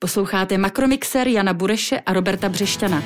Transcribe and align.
Posloucháte 0.00 0.58
Makromixer 0.58 1.28
Jana 1.28 1.52
Bureše 1.54 2.00
a 2.00 2.12
Roberta 2.12 2.48
Břešťana. 2.48 3.02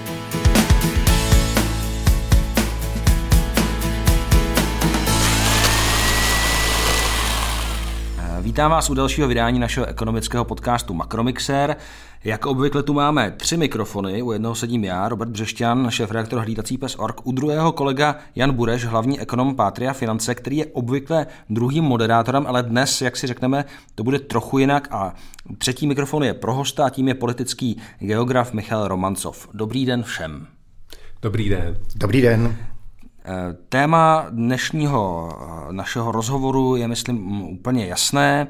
Vítám 8.52 8.70
vás 8.70 8.90
u 8.90 8.94
dalšího 8.94 9.28
vydání 9.28 9.58
našeho 9.58 9.86
ekonomického 9.86 10.44
podcastu 10.44 10.94
Makromixer. 10.94 11.76
Jak 12.24 12.46
obvykle 12.46 12.82
tu 12.82 12.92
máme 12.92 13.30
tři 13.30 13.56
mikrofony, 13.56 14.22
u 14.22 14.32
jednoho 14.32 14.54
sedím 14.54 14.84
já, 14.84 15.08
Robert 15.08 15.30
Břešťan, 15.30 15.90
šéf 15.90 16.10
reaktor 16.10 16.40
hlídací 16.40 16.78
pes 16.78 16.96
Org, 16.98 17.26
u 17.26 17.32
druhého 17.32 17.72
kolega 17.72 18.16
Jan 18.34 18.52
Bureš, 18.52 18.84
hlavní 18.84 19.20
ekonom 19.20 19.56
Pátria 19.56 19.92
Finance, 19.92 20.34
který 20.34 20.56
je 20.56 20.66
obvykle 20.66 21.26
druhým 21.50 21.84
moderátorem, 21.84 22.46
ale 22.46 22.62
dnes, 22.62 23.02
jak 23.02 23.16
si 23.16 23.26
řekneme, 23.26 23.64
to 23.94 24.04
bude 24.04 24.18
trochu 24.18 24.58
jinak 24.58 24.88
a 24.90 25.14
třetí 25.58 25.86
mikrofon 25.86 26.24
je 26.24 26.34
pro 26.34 26.54
hosta 26.54 26.86
a 26.86 26.90
tím 26.90 27.08
je 27.08 27.14
politický 27.14 27.80
geograf 27.98 28.52
Michal 28.52 28.88
Romancov. 28.88 29.48
Dobrý 29.54 29.86
den 29.86 30.02
všem. 30.02 30.46
Dobrý 31.22 31.48
den. 31.48 31.76
Dobrý 31.94 32.20
den. 32.20 32.56
Téma 33.68 34.26
dnešního 34.30 35.30
eh, 35.32 35.72
našeho 35.72 36.12
rozhovoru 36.12 36.76
je, 36.76 36.88
myslím, 36.88 37.42
úplně 37.42 37.86
jasné. 37.86 38.46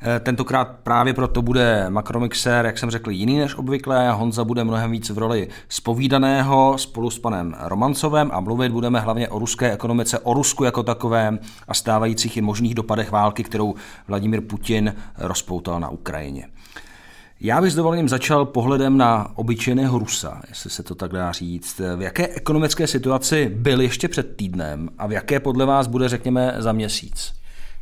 Eh, 0.00 0.20
tentokrát 0.20 0.68
právě 0.82 1.14
proto 1.14 1.42
bude 1.42 1.90
Makromixer, 1.90 2.66
jak 2.66 2.78
jsem 2.78 2.90
řekl, 2.90 3.10
jiný 3.10 3.38
než 3.38 3.54
obvykle. 3.54 4.12
Honza 4.12 4.44
bude 4.44 4.64
mnohem 4.64 4.90
víc 4.90 5.10
v 5.10 5.18
roli 5.18 5.48
spovídaného 5.68 6.78
spolu 6.78 7.10
s 7.10 7.18
panem 7.18 7.56
Romancovem 7.60 8.30
a 8.32 8.40
mluvit 8.40 8.72
budeme 8.72 9.00
hlavně 9.00 9.28
o 9.28 9.38
ruské 9.38 9.72
ekonomice, 9.72 10.18
o 10.18 10.34
Rusku 10.34 10.64
jako 10.64 10.82
takovém 10.82 11.38
a 11.68 11.74
stávajících 11.74 12.36
i 12.36 12.40
možných 12.40 12.74
dopadech 12.74 13.10
války, 13.10 13.44
kterou 13.44 13.74
Vladimír 14.08 14.40
Putin 14.40 14.94
rozpoutal 15.18 15.80
na 15.80 15.88
Ukrajině. 15.88 16.48
Já 17.40 17.60
bych 17.60 17.72
s 17.72 17.74
dovolením 17.74 18.08
začal 18.08 18.44
pohledem 18.44 18.96
na 18.98 19.38
obyčejného 19.38 19.98
Rusa, 19.98 20.42
jestli 20.48 20.70
se 20.70 20.82
to 20.82 20.94
tak 20.94 21.12
dá 21.12 21.32
říct. 21.32 21.80
V 21.96 22.02
jaké 22.02 22.28
ekonomické 22.28 22.86
situaci 22.86 23.52
byl 23.54 23.80
ještě 23.80 24.08
před 24.08 24.36
týdnem 24.36 24.88
a 24.98 25.06
v 25.06 25.12
jaké 25.12 25.40
podle 25.40 25.66
vás 25.66 25.86
bude, 25.86 26.08
řekněme, 26.08 26.54
za 26.58 26.72
měsíc? 26.72 27.32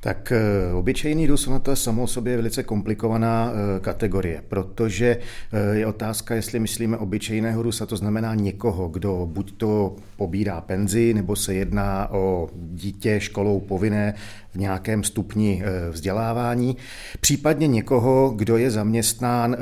Tak 0.04 0.32
eh, 0.32 0.72
obyčejný 0.72 1.26
Rus, 1.26 1.46
ono 1.46 1.60
to 1.60 1.70
je 1.70 1.76
samo 1.76 2.02
o 2.02 2.06
sobě 2.06 2.36
velice 2.36 2.62
komplikovaná 2.62 3.52
eh, 3.52 3.80
kategorie, 3.80 4.42
protože 4.48 5.16
eh, 5.52 5.76
je 5.76 5.86
otázka, 5.86 6.34
jestli 6.34 6.60
myslíme 6.60 6.96
obyčejného 6.96 7.62
Rusa, 7.62 7.86
to 7.86 7.96
znamená 7.96 8.34
někoho, 8.34 8.88
kdo 8.88 9.28
buď 9.32 9.52
to 9.56 9.96
pobírá 10.16 10.60
penzi, 10.60 11.14
nebo 11.14 11.36
se 11.36 11.54
jedná 11.54 12.10
o 12.10 12.48
dítě 12.54 13.20
školou 13.20 13.60
povinné 13.60 14.14
v 14.54 14.56
nějakém 14.56 15.04
stupni 15.04 15.62
vzdělávání, 15.90 16.76
případně 17.20 17.66
někoho, 17.66 18.32
kdo 18.36 18.56
je 18.56 18.70
zaměstnán 18.70 19.56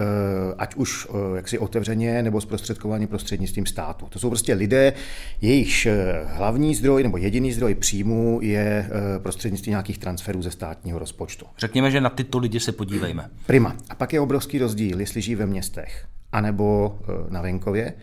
ať 0.59 0.75
už 0.75 1.09
jaksi 1.37 1.59
otevřeně 1.59 2.23
nebo 2.23 2.41
zprostředkovaně 2.41 3.07
prostřednictvím 3.07 3.67
státu. 3.67 4.07
To 4.09 4.19
jsou 4.19 4.29
prostě 4.29 4.55
lidé, 4.55 4.93
jejichž 5.41 5.89
hlavní 6.27 6.75
zdroj 6.75 7.03
nebo 7.03 7.17
jediný 7.17 7.53
zdroj 7.53 7.75
příjmu 7.75 8.39
je 8.43 8.91
prostřednictvím 9.19 9.71
nějakých 9.71 9.99
transferů 9.99 10.43
ze 10.43 10.51
státního 10.51 10.99
rozpočtu. 10.99 11.47
Řekněme, 11.59 11.91
že 11.91 12.01
na 12.01 12.11
tyto 12.11 12.39
lidi 12.39 12.61
se 12.61 12.73
podívejme. 12.73 13.31
Prima. 13.47 13.77
A 13.89 13.95
pak 13.95 14.13
je 14.13 14.21
obrovský 14.21 14.59
rozdíl, 14.59 15.01
jestli 15.01 15.21
žijí 15.21 15.35
ve 15.35 15.47
městech 15.47 16.07
anebo 16.33 16.99
na 17.29 17.43
venkově 17.43 17.95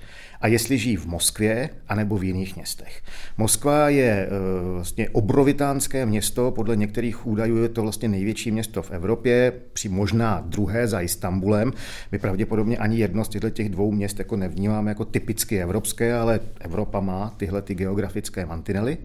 a 0.41 0.47
jestli 0.47 0.77
žijí 0.77 0.95
v 0.95 1.05
Moskvě 1.05 1.69
anebo 1.87 2.17
v 2.17 2.23
jiných 2.23 2.55
městech. 2.55 3.01
Moskva 3.37 3.89
je 3.89 4.11
e, 4.11 4.29
vlastně 4.73 5.09
obrovitánské 5.09 6.05
město, 6.05 6.51
podle 6.51 6.75
některých 6.75 7.27
údajů 7.27 7.57
je 7.57 7.69
to 7.69 7.81
vlastně 7.81 8.07
největší 8.07 8.51
město 8.51 8.81
v 8.81 8.91
Evropě, 8.91 9.53
při 9.73 9.89
možná 9.89 10.43
druhé 10.45 10.87
za 10.87 11.01
Istanbulem. 11.01 11.73
My 12.11 12.19
pravděpodobně 12.19 12.77
ani 12.77 12.97
jedno 12.97 13.25
z 13.25 13.29
těchto 13.29 13.49
těch 13.49 13.69
dvou 13.69 13.91
měst 13.91 14.19
jako 14.19 14.35
nevnímáme 14.35 14.91
jako 14.91 15.05
typicky 15.05 15.61
evropské, 15.61 16.13
ale 16.13 16.39
Evropa 16.59 16.99
má 16.99 17.33
tyhle 17.37 17.61
ty 17.61 17.75
geografické 17.75 18.45
mantinely. 18.45 18.97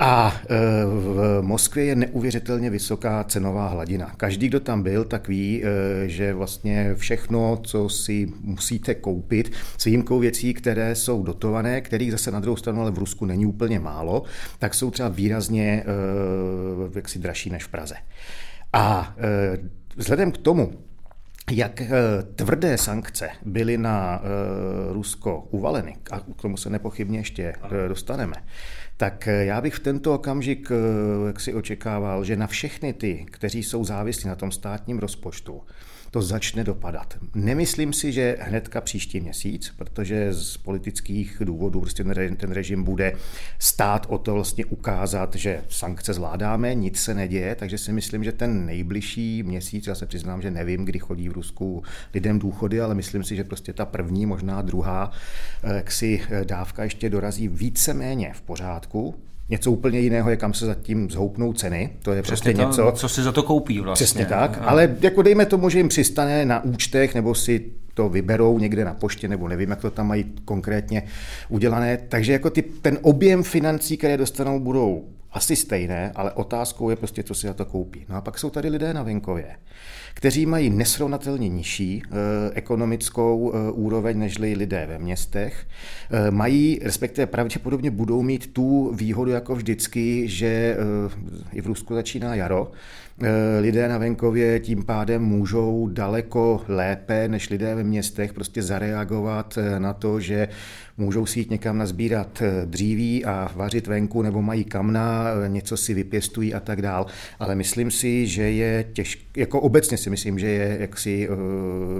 A 0.00 0.32
e, 0.48 0.56
v 0.84 1.38
Moskvě 1.42 1.84
je 1.84 1.94
neuvěřitelně 1.96 2.70
vysoká 2.70 3.24
cenová 3.24 3.68
hladina. 3.68 4.12
Každý, 4.16 4.48
kdo 4.48 4.60
tam 4.60 4.82
byl, 4.82 5.04
tak 5.04 5.28
ví, 5.28 5.64
e, 5.64 6.08
že 6.08 6.34
vlastně 6.34 6.94
všechno, 6.94 7.60
co 7.62 7.88
si 7.88 8.32
musíte 8.40 8.94
koupit, 8.94 9.52
s 9.78 9.84
výjimkou 9.84 10.18
věcí, 10.18 10.54
které 10.54 10.94
jsou 10.94 11.22
dotované, 11.22 11.80
kterých 11.80 12.12
zase 12.12 12.30
na 12.30 12.40
druhou 12.40 12.56
stranu 12.56 12.80
ale 12.80 12.90
v 12.90 12.98
Rusku 12.98 13.24
není 13.24 13.46
úplně 13.46 13.80
málo, 13.80 14.22
tak 14.58 14.74
jsou 14.74 14.90
třeba 14.90 15.08
výrazně 15.08 15.64
e, 15.64 15.84
jaksi 16.94 17.18
dražší 17.18 17.50
než 17.50 17.64
v 17.64 17.68
Praze. 17.68 17.94
A 18.72 19.16
vzhledem 19.96 20.32
k 20.32 20.38
tomu, 20.38 20.72
jak 21.50 21.82
tvrdé 22.34 22.78
sankce 22.78 23.28
byly 23.44 23.78
na 23.78 24.22
Rusko 24.92 25.48
uvaleny, 25.50 25.96
a 26.10 26.20
k 26.20 26.42
tomu 26.42 26.56
se 26.56 26.70
nepochybně 26.70 27.18
ještě 27.18 27.54
dostaneme, 27.88 28.34
tak 29.00 29.28
eh, 29.28 29.44
já 29.44 29.60
bych 29.60 29.74
v 29.74 29.80
tento 29.80 30.14
okamžik 30.14 30.68
eh, 30.70 31.26
jak 31.26 31.40
si 31.40 31.54
očekával, 31.54 32.24
že 32.24 32.36
na 32.36 32.46
všechny 32.46 32.92
ty, 32.92 33.26
kteří 33.30 33.62
jsou 33.62 33.84
závislí 33.84 34.28
na 34.28 34.34
tom 34.34 34.52
státním 34.52 34.98
rozpočtu, 34.98 35.62
to 36.10 36.22
začne 36.22 36.64
dopadat. 36.64 37.18
Nemyslím 37.34 37.92
si, 37.92 38.12
že 38.12 38.36
hnedka 38.40 38.80
příští 38.80 39.20
měsíc, 39.20 39.72
protože 39.76 40.32
z 40.32 40.56
politických 40.56 41.42
důvodů 41.44 41.80
prostě 41.80 42.04
ten 42.36 42.52
režim 42.52 42.82
bude 42.82 43.12
stát 43.58 44.06
o 44.08 44.18
to 44.18 44.34
vlastně 44.34 44.64
ukázat, 44.64 45.34
že 45.34 45.62
sankce 45.68 46.14
zvládáme, 46.14 46.74
nic 46.74 47.00
se 47.00 47.14
neděje, 47.14 47.54
takže 47.54 47.78
si 47.78 47.92
myslím, 47.92 48.24
že 48.24 48.32
ten 48.32 48.66
nejbližší 48.66 49.42
měsíc, 49.42 49.86
já 49.86 49.94
se 49.94 50.06
přiznám, 50.06 50.42
že 50.42 50.50
nevím, 50.50 50.84
kdy 50.84 50.98
chodí 50.98 51.28
v 51.28 51.32
Rusku 51.32 51.82
lidem 52.14 52.38
důchody, 52.38 52.80
ale 52.80 52.94
myslím 52.94 53.24
si, 53.24 53.36
že 53.36 53.44
prostě 53.44 53.72
ta 53.72 53.84
první, 53.84 54.26
možná 54.26 54.62
druhá, 54.62 55.10
eh, 55.62 55.76
jaksi 55.76 56.22
eh, 56.30 56.44
dávka 56.44 56.84
ještě 56.84 57.10
dorazí 57.10 57.48
víceméně 57.48 58.32
v 58.34 58.40
pořádku, 58.40 59.14
Něco 59.50 59.72
úplně 59.72 60.00
jiného 60.00 60.30
je, 60.30 60.36
kam 60.36 60.54
se 60.54 60.66
zatím 60.66 61.10
zhoupnou 61.10 61.52
ceny. 61.52 61.90
To 62.02 62.12
je 62.12 62.22
Přesně 62.22 62.52
prostě 62.52 62.62
to, 62.62 62.68
něco. 62.68 62.92
Co 62.96 63.08
si 63.08 63.22
za 63.22 63.32
to 63.32 63.42
koupí 63.42 63.80
vlastně. 63.80 64.04
Přesně 64.04 64.26
tak. 64.26 64.58
A... 64.60 64.64
Ale 64.64 64.96
jako 65.00 65.22
dejme 65.22 65.46
tomu, 65.46 65.70
že 65.70 65.78
jim 65.78 65.88
přistane 65.88 66.44
na 66.44 66.64
účtech 66.64 67.14
nebo 67.14 67.34
si 67.34 67.64
to 67.94 68.08
vyberou 68.08 68.58
někde 68.58 68.84
na 68.84 68.94
poště, 68.94 69.28
nebo 69.28 69.48
nevím, 69.48 69.70
jak 69.70 69.80
to 69.80 69.90
tam 69.90 70.08
mají 70.08 70.24
konkrétně 70.44 71.02
udělané. 71.48 71.98
Takže 72.08 72.32
jako 72.32 72.50
ty, 72.50 72.62
ten 72.62 72.98
objem 73.02 73.42
financí, 73.42 73.96
které 73.96 74.16
dostanou, 74.16 74.60
budou 74.60 75.04
asi 75.32 75.56
stejné, 75.56 76.12
ale 76.14 76.32
otázkou 76.32 76.90
je 76.90 76.96
prostě, 76.96 77.22
co 77.22 77.34
si 77.34 77.46
za 77.46 77.54
to 77.54 77.64
koupí. 77.64 78.06
No 78.08 78.16
a 78.16 78.20
pak 78.20 78.38
jsou 78.38 78.50
tady 78.50 78.68
lidé 78.68 78.94
na 78.94 79.02
venkově, 79.02 79.56
kteří 80.20 80.46
mají 80.46 80.70
nesrovnatelně 80.70 81.48
nižší 81.48 82.02
e, 82.02 82.10
ekonomickou 82.54 83.52
e, 83.52 83.72
úroveň 83.72 84.18
než 84.18 84.38
lidé 84.38 84.86
ve 84.88 84.98
městech. 84.98 85.66
E, 86.10 86.30
mají, 86.30 86.78
respektive 86.82 87.26
pravděpodobně 87.26 87.90
budou 87.90 88.22
mít 88.22 88.52
tu 88.52 88.92
výhodu 88.94 89.30
jako 89.30 89.54
vždycky, 89.54 90.28
že 90.28 90.76
i 91.52 91.60
v 91.60 91.66
Rusku 91.66 91.94
začíná 91.94 92.34
jaro, 92.34 92.72
Eh, 93.22 93.60
lidé 93.60 93.88
na 93.88 93.98
venkově 93.98 94.60
tím 94.60 94.84
pádem 94.84 95.22
můžou 95.22 95.88
daleko 95.92 96.64
lépe 96.68 97.28
než 97.28 97.50
lidé 97.50 97.74
ve 97.74 97.84
městech 97.84 98.32
prostě 98.32 98.62
zareagovat 98.62 99.58
eh, 99.58 99.80
na 99.80 99.92
to, 99.92 100.20
že 100.20 100.48
můžou 100.96 101.26
si 101.26 101.38
jít 101.38 101.50
někam 101.50 101.78
nazbírat 101.78 102.42
eh, 102.42 102.66
dříví 102.66 103.24
a 103.24 103.50
vařit 103.56 103.86
venku 103.86 104.22
nebo 104.22 104.42
mají 104.42 104.64
kamna, 104.64 105.24
něco 105.48 105.76
si 105.76 105.94
vypěstují 105.94 106.54
a 106.54 106.60
tak 106.60 106.82
dál. 106.82 107.06
Ale 107.38 107.54
myslím 107.54 107.90
si, 107.90 108.26
že 108.26 108.42
je 108.42 108.84
těžké, 108.92 109.40
jako 109.40 109.60
obecně 109.60 109.96
si 109.96 110.09
myslím, 110.10 110.38
že 110.38 110.48
je, 110.48 110.76
jak 110.80 110.98
si 110.98 111.28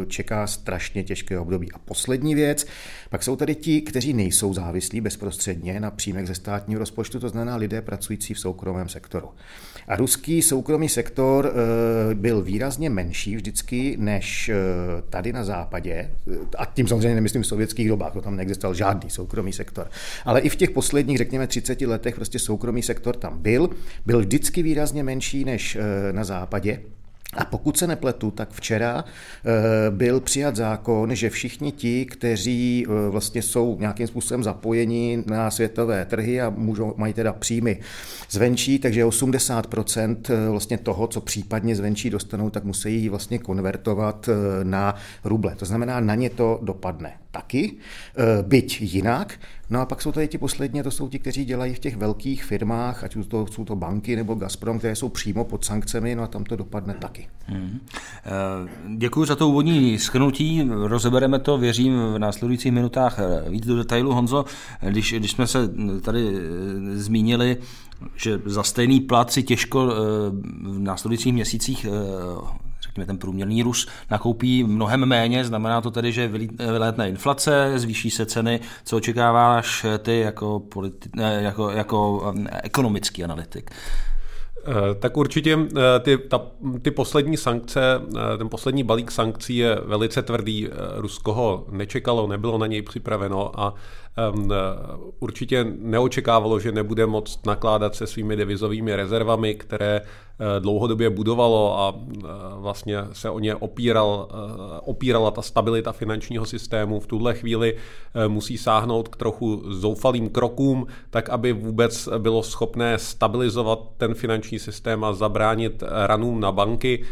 čeká 0.07 0.47
strašně 0.47 1.05
těžké 1.05 1.39
období. 1.39 1.73
A 1.73 1.79
poslední 1.79 2.35
věc, 2.35 2.67
pak 3.11 3.23
jsou 3.23 3.37
tady 3.37 3.55
ti, 3.55 3.81
kteří 3.81 4.13
nejsou 4.13 4.55
závislí 4.55 5.01
bezprostředně 5.01 5.81
na 5.81 5.91
příjmech 5.91 6.27
ze 6.27 6.35
státního 6.35 6.79
rozpočtu, 6.79 7.21
to 7.21 7.29
znamená 7.29 7.57
lidé 7.57 7.83
pracující 7.83 8.35
v 8.35 8.41
soukromém 8.41 8.89
sektoru. 8.89 9.29
A 9.89 9.97
ruský 9.97 10.43
soukromý 10.43 10.89
sektor 10.89 11.53
eh, 11.53 12.15
byl 12.15 12.43
výrazně 12.43 12.91
menší 12.91 13.37
vždycky 13.37 13.97
než 13.99 14.49
eh, 14.49 14.55
tady 15.11 15.33
na 15.33 15.45
západě. 15.45 16.11
A 16.59 16.65
tím 16.65 16.89
samozřejmě 16.89 17.15
nemyslím 17.15 17.43
v 17.43 17.47
sovětských 17.47 17.89
dobách, 17.89 18.13
to 18.13 18.21
tam 18.21 18.37
neexistoval 18.37 18.75
žádný 18.75 19.11
soukromý 19.11 19.53
sektor. 19.53 19.91
Ale 20.25 20.41
i 20.41 20.49
v 20.49 20.57
těch 20.57 20.71
posledních, 20.71 21.19
řekněme, 21.19 21.47
30 21.47 21.81
letech 21.81 22.15
prostě 22.15 22.39
soukromý 22.39 22.83
sektor 22.83 23.17
tam 23.17 23.39
byl. 23.39 23.71
Byl 24.07 24.21
vždycky 24.21 24.63
výrazně 24.63 25.03
menší 25.03 25.45
než 25.45 25.77
eh, 25.77 26.13
na 26.13 26.25
západě. 26.25 26.81
A 27.37 27.45
pokud 27.45 27.79
se 27.79 27.87
nepletu, 27.87 28.31
tak 28.31 28.51
včera 28.53 29.05
eh, 29.05 29.91
byl 29.91 30.21
přijat 30.21 30.57
zákon, 30.57 31.15
že 31.15 31.31
všichni 31.31 31.73
ti, 31.73 32.05
kteří 32.05 32.87
eh, 32.87 33.11
vlastně 33.11 33.43
jsou 33.43 33.77
nějakým 33.81 34.07
způsobem 34.07 34.43
zapojeni 34.45 35.25
na 35.27 35.51
světové 35.51 36.05
trhy 36.05 36.41
a 36.41 36.51
můžou, 36.51 36.95
mají 36.97 37.15
teda 37.15 37.33
příjmy 37.33 37.81
zvenčí, 38.31 38.79
takže 38.79 39.05
80% 39.05 40.17
eh, 40.31 40.49
vlastně 40.51 40.79
toho, 40.79 41.07
co 41.07 41.21
případně 41.21 41.77
zvenčí 41.77 42.11
dostanou, 42.11 42.51
tak 42.51 42.65
musí 42.65 43.09
vlastně 43.09 43.39
konvertovat 43.39 44.29
na 44.63 44.95
ruble. 45.25 45.55
To 45.57 45.65
znamená, 45.65 46.01
na 46.01 46.15
ně 46.15 46.31
to 46.31 46.59
dopadne 46.63 47.13
taky, 47.31 47.73
byť 48.43 48.81
jinak. 48.81 49.39
No 49.71 49.81
a 49.81 49.87
pak 49.87 50.03
jsou 50.03 50.13
tady 50.13 50.29
ti 50.29 50.39
poslední, 50.39 50.83
to 50.83 50.91
jsou 50.91 51.09
ti, 51.09 51.19
kteří 51.19 51.45
dělají 51.45 51.75
v 51.75 51.79
těch 51.79 51.97
velkých 51.97 52.45
firmách, 52.45 53.05
ať 53.05 53.17
to, 53.29 53.47
jsou 53.47 53.65
to 53.65 53.77
banky 53.77 54.17
nebo 54.17 54.35
Gazprom, 54.35 54.79
které 54.79 54.97
jsou 54.97 55.09
přímo 55.09 55.45
pod 55.45 55.65
sankcemi, 55.65 56.15
no 56.15 56.23
a 56.23 56.27
tam 56.27 56.45
to 56.45 56.57
dopadne 56.57 56.95
taky. 56.95 57.29
Hmm. 57.47 57.81
Děkuji 58.97 59.25
za 59.25 59.37
to 59.37 59.49
úvodní 59.49 59.99
schrnutí, 59.99 60.69
rozebereme 60.71 61.39
to, 61.39 61.59
věřím, 61.59 61.93
v 62.15 62.19
následujících 62.19 62.73
minutách 62.73 63.19
víc 63.49 63.67
do 63.67 63.77
detailu. 63.77 64.15
Honzo, 64.15 64.45
když, 64.89 65.13
když 65.13 65.31
jsme 65.31 65.47
se 65.47 65.71
tady 66.03 66.33
zmínili, 66.93 67.57
že 68.17 68.41
za 68.45 68.63
stejný 68.63 69.01
plat 69.01 69.33
si 69.33 69.43
těžko 69.43 69.87
v 70.63 70.79
následujících 70.79 71.33
měsících 71.33 71.87
řekněme, 73.01 73.07
ten 73.07 73.19
průměrný 73.19 73.63
Rus 73.63 73.89
nakoupí 74.11 74.65
mnohem 74.65 75.07
méně, 75.07 75.45
znamená 75.45 75.81
to 75.81 75.91
tedy, 75.91 76.13
že 76.13 76.29
vylétne 76.59 77.09
inflace, 77.09 77.73
zvýší 77.77 78.11
se 78.11 78.27
ceny, 78.27 78.61
co 78.85 78.97
očekáváš 78.97 79.87
ty 79.99 80.21
jako, 80.21 80.63
politi- 80.69 81.11
jako, 81.41 81.71
jako 81.71 82.33
ekonomický 82.63 83.25
analytik? 83.25 83.71
Eh, 84.67 84.95
tak 84.95 85.17
určitě 85.17 85.59
eh, 85.59 86.01
ty, 86.01 86.19
ta, 86.19 86.41
ty 86.83 86.91
poslední 86.91 87.37
sankce, 87.37 87.81
eh, 88.35 88.39
ten 88.39 88.49
poslední 88.49 88.85
balík 88.85 89.11
sankcí 89.11 89.57
je 89.57 89.79
velice 89.85 90.23
tvrdý. 90.23 90.69
Rusko 90.97 91.33
ho 91.33 91.67
nečekalo, 91.71 92.27
nebylo 92.27 92.59
na 92.59 92.67
něj 92.67 92.83
připraveno 92.83 93.61
a 93.61 93.75
um, 94.35 94.53
určitě 95.21 95.65
neočekávalo, 95.65 96.61
že 96.61 96.73
nebude 96.73 97.07
moct 97.07 97.47
nakládat 97.47 97.95
se 97.95 98.07
svými 98.07 98.37
devizovými 98.37 98.97
rezervami, 98.97 99.55
které 99.55 100.01
dlouhodobě 100.59 101.11
budovalo 101.11 101.79
a 101.81 101.95
vlastně 102.57 102.99
se 103.13 103.31
o 103.31 103.39
ně 103.39 103.55
opíral, 103.55 104.29
opírala 104.85 105.31
ta 105.31 105.43
stabilita 105.43 105.93
finančního 105.93 106.47
systému. 106.47 107.01
V 107.01 107.07
tuhle 107.07 107.35
chvíli 107.35 107.77
musí 108.29 108.59
sáhnout 108.59 109.09
k 109.09 109.17
trochu 109.17 109.63
zoufalým 109.69 110.29
krokům, 110.29 110.87
tak 111.11 111.29
aby 111.29 111.53
vůbec 111.53 112.09
bylo 112.19 112.43
schopné 112.43 112.99
stabilizovat 112.99 113.79
ten 113.97 114.15
finanční 114.15 114.59
systém 114.59 115.05
a 115.05 115.13
zabránit 115.13 115.83
ranům 115.87 116.41
na 116.41 116.53
banky. 116.53 117.05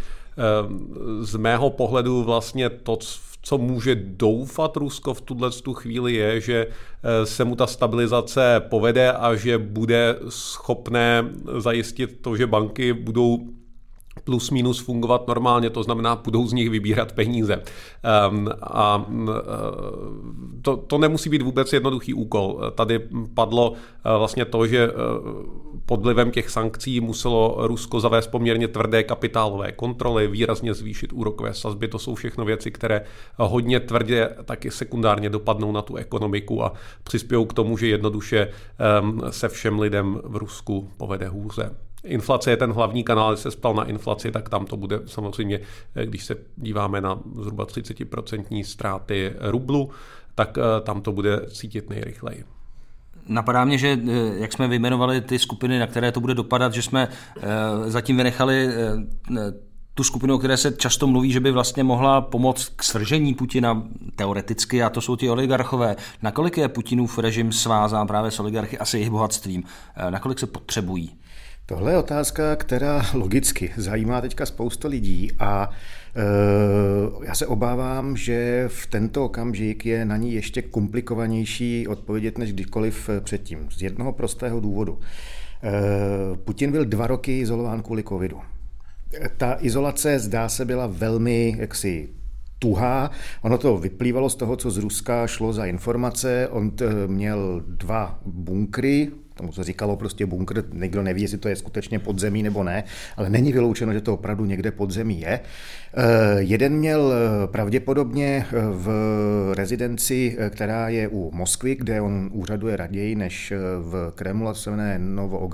Z 1.21 1.37
mého 1.37 1.71
pohledu 1.71 2.23
vlastně 2.25 2.71
to, 2.71 2.99
co 3.43 3.58
může 3.58 3.94
doufat 3.94 4.76
Rusko 4.76 5.14
v 5.14 5.20
tuhle 5.20 5.50
tu 5.50 5.75
chvíli 5.75 6.14
je, 6.14 6.40
že 6.40 6.67
eh, 6.67 7.26
se 7.26 7.44
mu 7.44 7.56
ta 7.56 7.67
stabilizace 7.67 8.61
povede 8.69 9.12
a 9.12 9.35
že 9.35 9.58
bude 9.58 10.17
schopné 10.29 11.25
zajistit 11.58 12.20
to, 12.20 12.37
že 12.37 12.46
banky 12.46 12.93
budou 12.93 13.58
plus 14.25 14.50
minus 14.50 14.79
fungovat 14.79 15.29
normálně, 15.29 15.70
to 15.70 15.82
znamená, 15.82 16.17
budou 16.17 16.47
z 16.47 16.53
nich 16.53 16.70
vybírat 16.70 17.12
peníze. 17.12 17.62
Um, 18.31 18.49
a 18.62 18.97
uh, 18.97 19.29
to, 20.62 20.76
to 20.76 20.99
nemusí 20.99 21.31
být 21.31 21.43
vůbec 21.43 21.73
jednoduchý 21.73 22.15
úkol. 22.15 22.61
Tady 22.75 23.00
padlo 23.35 23.70
uh, 23.70 23.76
vlastně 24.19 24.44
to, 24.44 24.67
že 24.67 24.88
uh, 24.88 24.94
pod 25.87 26.03
vlivem 26.03 26.31
těch 26.31 26.50
sankcí 26.50 27.00
muselo 27.00 27.56
Rusko 27.59 28.00
zavést 28.00 28.26
poměrně 28.26 28.69
tvrdé 28.69 29.03
kapitálové 29.03 29.73
kontroly, 29.73 30.29
výrazně 30.29 30.75
zvýšit 30.75 31.12
úrokové 31.12 31.55
sazby. 31.55 31.88
To 31.88 31.99
jsou 31.99 32.14
všechno 32.14 32.44
věci, 32.44 32.71
které 32.71 33.03
hodně 33.37 33.81
tvrdě 33.81 34.29
taky 34.44 34.71
sekundárně 34.71 35.31
dopadnou 35.31 35.73
na 35.73 35.82
tu 35.82 35.97
ekonomiku 35.97 36.64
a 36.64 36.73
přispějou 37.03 37.44
k 37.44 37.55
tomu, 37.55 37.76
že 37.76 37.87
jednoduše 37.87 38.49
um, 39.03 39.23
se 39.31 39.49
všem 39.49 39.79
lidem 39.79 40.21
v 40.25 40.37
Rusku 40.37 40.91
povede 40.97 41.29
hůře. 41.29 41.71
Inflace 42.05 42.50
je 42.50 42.56
ten 42.56 42.73
hlavní 42.73 43.05
kanál, 43.05 43.33
když 43.33 43.43
se 43.43 43.50
spal 43.50 43.75
na 43.75 43.85
inflaci, 43.85 44.31
tak 44.31 44.49
tam 44.49 44.67
to 44.67 44.77
bude 44.77 45.00
samozřejmě, 45.06 45.61
eh, 45.95 46.06
když 46.06 46.25
se 46.25 46.37
díváme 46.56 47.00
na 47.00 47.19
zhruba 47.41 47.67
30% 47.67 48.65
ztráty 48.65 49.33
rublu, 49.41 49.91
tak 50.35 50.59
eh, 50.59 50.81
tam 50.81 51.00
to 51.00 51.12
bude 51.12 51.41
cítit 51.50 51.91
nejrychleji. 51.91 52.45
Napadá 53.29 53.65
mě, 53.65 53.79
že 53.79 53.99
eh, 54.09 54.11
jak 54.39 54.53
jsme 54.53 54.69
vyjmenovali 54.69 55.21
ty 55.21 55.39
skupiny, 55.39 55.79
na 55.79 55.87
které 55.87 56.12
to 56.12 56.21
bude 56.21 56.35
dopadat, 56.35 56.75
že 56.75 56.83
jsme 56.83 57.09
zatím 57.87 58.17
vynechali 58.17 58.69
tu 59.95 60.05
skupinu, 60.05 60.35
o 60.35 60.39
které 60.39 60.56
se 60.56 60.73
často 60.73 61.06
mluví, 61.06 61.33
že 61.33 61.41
by 61.41 61.50
vlastně 61.50 61.85
mohla 61.85 62.21
pomoct 62.21 62.69
k 62.77 62.83
svržení 62.83 63.35
Putina 63.35 63.83
teoreticky, 64.17 64.83
a 64.83 64.91
to 64.91 65.00
jsou 65.00 65.17
ti 65.17 65.31
oligarchové. 65.31 65.97
Nakolik 66.23 66.56
je 66.56 66.69
Putinův 66.69 67.19
režim 67.19 67.53
svázán 67.53 68.06
právě 68.06 68.31
s 68.31 68.41
oligarchy 68.41 68.79
a 68.79 68.85
s 68.85 68.95
jejich 68.95 69.11
bohatstvím? 69.11 69.65
Nakolik 70.11 70.39
se 70.39 70.47
potřebují? 70.47 71.19
Tohle 71.70 71.93
je 71.93 71.99
otázka, 71.99 72.56
která 72.56 73.03
logicky 73.15 73.70
zajímá 73.76 74.20
teďka 74.20 74.47
spousta 74.47 74.88
lidí 74.88 75.31
a 75.38 75.70
e, 76.17 77.26
já 77.26 77.35
se 77.35 77.47
obávám, 77.47 78.17
že 78.17 78.65
v 78.69 78.87
tento 78.87 79.25
okamžik 79.25 79.87
je 79.87 80.05
na 80.05 80.17
ní 80.17 80.32
ještě 80.32 80.62
komplikovanější 80.62 81.88
odpovědět 81.88 82.38
než 82.38 82.53
kdykoliv 82.53 83.11
předtím. 83.20 83.69
Z 83.70 83.82
jednoho 83.82 84.12
prostého 84.12 84.61
důvodu. 84.61 84.99
E, 85.62 86.37
Putin 86.37 86.73
byl 86.73 86.85
dva 86.85 87.06
roky 87.06 87.38
izolován 87.38 87.82
kvůli 87.82 88.03
covidu. 88.03 88.41
Ta 89.37 89.56
izolace 89.61 90.19
zdá 90.19 90.49
se 90.49 90.64
byla 90.64 90.87
velmi 90.87 91.56
jaksi 91.59 92.09
tuhá. 92.59 93.11
Ono 93.43 93.59
to 93.59 93.79
vyplývalo 93.79 94.31
z 94.31 94.35
toho, 94.35 94.56
co 94.56 94.71
z 94.71 94.76
Ruska 94.76 95.26
šlo 95.26 95.53
za 95.53 95.67
informace. 95.67 96.49
On 96.49 96.73
měl 97.06 97.62
dva 97.67 98.19
bunkry, 98.26 99.11
tomu 99.38 99.52
se 99.52 99.64
říkalo 99.64 99.96
prostě 99.96 100.26
bunkr, 100.26 100.64
nikdo 100.73 101.02
neví, 101.02 101.23
jestli 101.23 101.38
to 101.38 101.49
je 101.49 101.56
skutečně 101.56 101.99
podzemí 101.99 102.43
nebo 102.43 102.64
ne, 102.64 102.85
ale 103.17 103.31
není 103.31 103.52
vyloučeno, 103.52 103.93
že 103.93 104.00
to 104.00 104.14
opravdu 104.14 104.44
někde 104.44 104.70
podzemí 104.70 105.20
je. 105.20 105.40
Eh, 105.94 106.37
jeden 106.38 106.73
měl 106.73 107.12
eh, 107.12 107.46
pravděpodobně 107.46 108.46
eh, 108.49 108.56
v 108.70 108.88
rezidenci, 109.56 110.37
která 110.50 110.88
je 110.88 111.08
u 111.08 111.31
Moskvy, 111.35 111.75
kde 111.75 112.00
on 112.00 112.31
úřaduje 112.32 112.76
raději 112.76 113.14
než 113.14 113.52
v 113.81 114.12
Kremlu, 114.14 114.49
a 114.49 114.55
se 114.55 114.70
jmenuje 114.70 114.99
Novo 114.99 115.49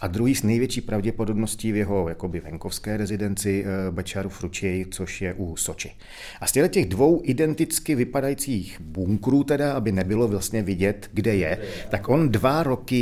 a 0.00 0.06
druhý 0.06 0.34
s 0.34 0.42
největší 0.42 0.80
pravděpodobností 0.80 1.72
v 1.72 1.76
jeho 1.76 2.08
jakoby 2.08 2.40
venkovské 2.40 2.96
rezidenci 2.96 3.64
Bečaru 3.90 4.28
Fručej, 4.28 4.86
což 4.90 5.22
je 5.22 5.34
u 5.34 5.56
Soči. 5.56 5.90
A 6.40 6.46
z 6.46 6.52
těch 6.52 6.88
dvou 6.88 7.20
identicky 7.24 7.94
vypadajících 7.94 8.80
bunkrů, 8.80 9.44
teda, 9.44 9.72
aby 9.72 9.92
nebylo 9.92 10.28
vlastně 10.28 10.62
vidět, 10.62 11.10
kde 11.12 11.36
je, 11.36 11.58
tak 11.90 12.08
on 12.08 12.28
dva 12.28 12.62
roky 12.62 12.93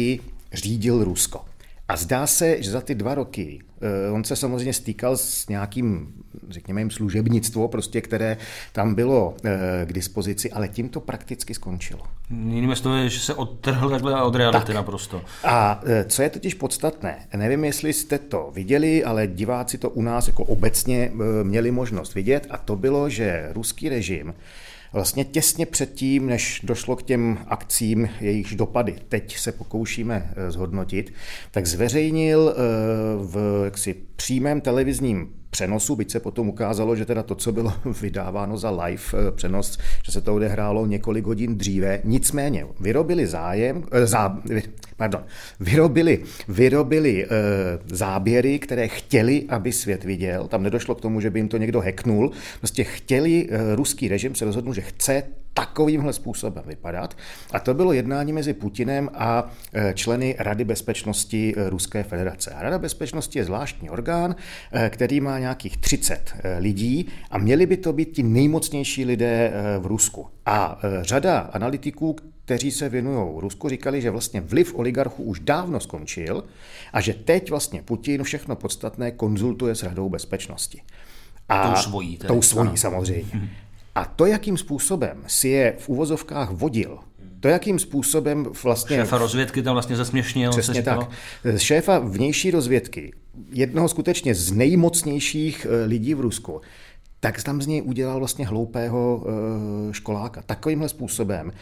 řídil 0.52 1.04
Rusko. 1.04 1.40
A 1.88 1.96
zdá 1.96 2.26
se, 2.26 2.62
že 2.62 2.70
za 2.70 2.80
ty 2.80 2.94
dva 2.94 3.14
roky 3.14 3.60
eh, 3.80 4.10
on 4.10 4.24
se 4.24 4.36
samozřejmě 4.36 4.72
stýkal 4.72 5.16
s 5.16 5.48
nějakým, 5.48 6.12
řekněme 6.48 6.80
jim, 6.80 6.90
služebnictvo, 6.90 7.68
prostě, 7.68 8.00
které 8.00 8.36
tam 8.72 8.94
bylo 8.94 9.34
eh, 9.44 9.86
k 9.86 9.92
dispozici, 9.92 10.52
ale 10.52 10.68
tím 10.68 10.88
to 10.88 11.00
prakticky 11.00 11.54
skončilo. 11.54 12.02
Jinými 12.30 12.76
slovy, 12.76 13.10
že 13.10 13.20
se 13.20 13.34
odtrhl 13.34 13.90
takhle 13.90 14.22
od 14.22 14.34
reality 14.34 14.66
tak. 14.66 14.74
naprosto. 14.74 15.22
A 15.44 15.80
eh, 15.84 16.04
co 16.04 16.22
je 16.22 16.30
totiž 16.30 16.54
podstatné, 16.54 17.26
nevím, 17.36 17.64
jestli 17.64 17.92
jste 17.92 18.18
to 18.18 18.50
viděli, 18.54 19.04
ale 19.04 19.26
diváci 19.26 19.78
to 19.78 19.90
u 19.90 20.02
nás 20.02 20.26
jako 20.26 20.44
obecně 20.44 21.12
měli 21.42 21.70
možnost 21.70 22.14
vidět, 22.14 22.46
a 22.50 22.58
to 22.58 22.76
bylo, 22.76 23.08
že 23.08 23.48
ruský 23.52 23.88
režim 23.88 24.34
Vlastně 24.92 25.24
těsně 25.24 25.66
předtím, 25.66 26.26
než 26.26 26.60
došlo 26.64 26.96
k 26.96 27.02
těm 27.02 27.38
akcím, 27.46 28.08
jejichž 28.20 28.54
dopady 28.54 28.94
teď 29.08 29.38
se 29.38 29.52
pokoušíme 29.52 30.32
eh, 30.36 30.50
zhodnotit, 30.50 31.12
tak 31.50 31.66
zveřejnil 31.66 32.54
eh, 32.54 32.60
v 33.16 33.62
jaksi 33.64 33.94
přímém 34.22 34.60
televizním 34.60 35.28
přenosu, 35.50 35.96
byť 35.96 36.10
se 36.10 36.20
potom 36.20 36.48
ukázalo, 36.48 36.96
že 36.96 37.06
teda 37.06 37.22
to, 37.22 37.34
co 37.34 37.52
bylo 37.52 37.72
vydáváno 38.00 38.56
za 38.56 38.70
live 38.70 39.02
eh, 39.14 39.32
přenos, 39.32 39.78
že 40.04 40.12
se 40.12 40.20
to 40.20 40.34
odehrálo 40.34 40.86
několik 40.86 41.26
hodin 41.26 41.58
dříve. 41.58 42.00
Nicméně 42.04 42.66
vyrobili 42.80 43.26
zájem, 43.26 43.84
eh, 43.92 44.06
zá, 44.06 44.38
pardon, 44.96 45.24
vyrobili, 45.60 46.22
vyrobili 46.48 47.24
e, 47.24 47.28
záběry, 47.86 48.58
které 48.58 48.88
chtěli, 48.88 49.44
aby 49.48 49.72
svět 49.72 50.04
viděl. 50.04 50.48
Tam 50.48 50.62
nedošlo 50.62 50.94
k 50.94 51.00
tomu, 51.00 51.20
že 51.20 51.30
by 51.30 51.38
jim 51.38 51.48
to 51.48 51.56
někdo 51.56 51.80
heknul. 51.80 52.30
Prostě 52.58 52.84
chtěli, 52.84 53.48
ruský 53.74 54.08
režim 54.08 54.34
se 54.34 54.44
rozhodnul, 54.44 54.74
že 54.74 54.80
chce 54.80 55.22
takovýmhle 55.54 56.12
způsobem 56.12 56.64
vypadat. 56.66 57.16
A 57.52 57.58
to 57.58 57.74
bylo 57.74 57.92
jednání 57.92 58.32
mezi 58.32 58.52
Putinem 58.54 59.10
a 59.14 59.50
e, 59.72 59.94
členy 59.94 60.36
Rady 60.38 60.64
bezpečnosti 60.64 61.54
e, 61.56 61.70
Ruské 61.70 62.02
federace. 62.02 62.50
A 62.50 62.62
Rada 62.62 62.78
bezpečnosti 62.78 63.38
je 63.38 63.44
zvláštní 63.44 63.90
orgán, 63.90 64.36
e, 64.72 64.90
který 64.90 65.20
má 65.20 65.38
nějakých 65.38 65.76
30 65.76 66.34
lidí 66.58 67.08
a 67.30 67.38
měli 67.38 67.66
by 67.66 67.76
to 67.76 67.92
být 67.92 68.12
ti 68.12 68.22
nejmocnější 68.22 69.04
lidé 69.04 69.52
v 69.78 69.86
Rusku. 69.86 70.26
A 70.46 70.78
řada 71.00 71.38
analytiků, 71.38 72.16
kteří 72.44 72.70
se 72.70 72.88
věnují 72.88 73.40
Rusku, 73.40 73.68
říkali, 73.68 74.02
že 74.02 74.10
vlastně 74.10 74.40
vliv 74.40 74.74
oligarchů 74.74 75.22
už 75.22 75.40
dávno 75.40 75.80
skončil 75.80 76.44
a 76.92 77.00
že 77.00 77.14
teď 77.14 77.50
vlastně 77.50 77.82
Putin 77.82 78.22
všechno 78.22 78.56
podstatné 78.56 79.10
konzultuje 79.10 79.74
s 79.74 79.82
Radou 79.82 80.08
bezpečnosti. 80.08 80.82
A 81.48 81.68
tou 81.68 81.82
svojí. 81.82 82.16
Tedy. 82.16 82.28
Tou 82.28 82.42
svojí 82.42 82.76
samozřejmě. 82.76 83.50
A 83.94 84.04
to, 84.04 84.26
jakým 84.26 84.56
způsobem 84.56 85.24
si 85.26 85.48
je 85.48 85.76
v 85.78 85.88
úvozovkách 85.88 86.50
vodil, 86.50 86.98
to, 87.40 87.48
jakým 87.48 87.78
způsobem 87.78 88.46
vlastně... 88.62 88.96
Šéfa 88.96 89.18
rozvědky 89.18 89.62
tam 89.62 89.74
vlastně 89.74 89.96
zasměšnil. 89.96 90.50
Přesně 90.50 90.82
tak. 90.82 91.10
Šéfa 91.56 91.98
vnější 91.98 92.50
rozvědky, 92.50 93.12
jednoho 93.52 93.88
skutečně 93.88 94.34
z 94.34 94.52
nejmocnějších 94.52 95.66
eh, 95.70 95.84
lidí 95.84 96.14
v 96.14 96.20
Rusku, 96.20 96.60
tak 97.24 97.42
tam 97.42 97.62
z 97.62 97.66
něj 97.66 97.82
udělal 97.82 98.18
vlastně 98.18 98.46
hloupého 98.46 99.26
školáka. 99.90 100.42
Takovýmhle 100.42 100.88
způsobem 100.88 101.52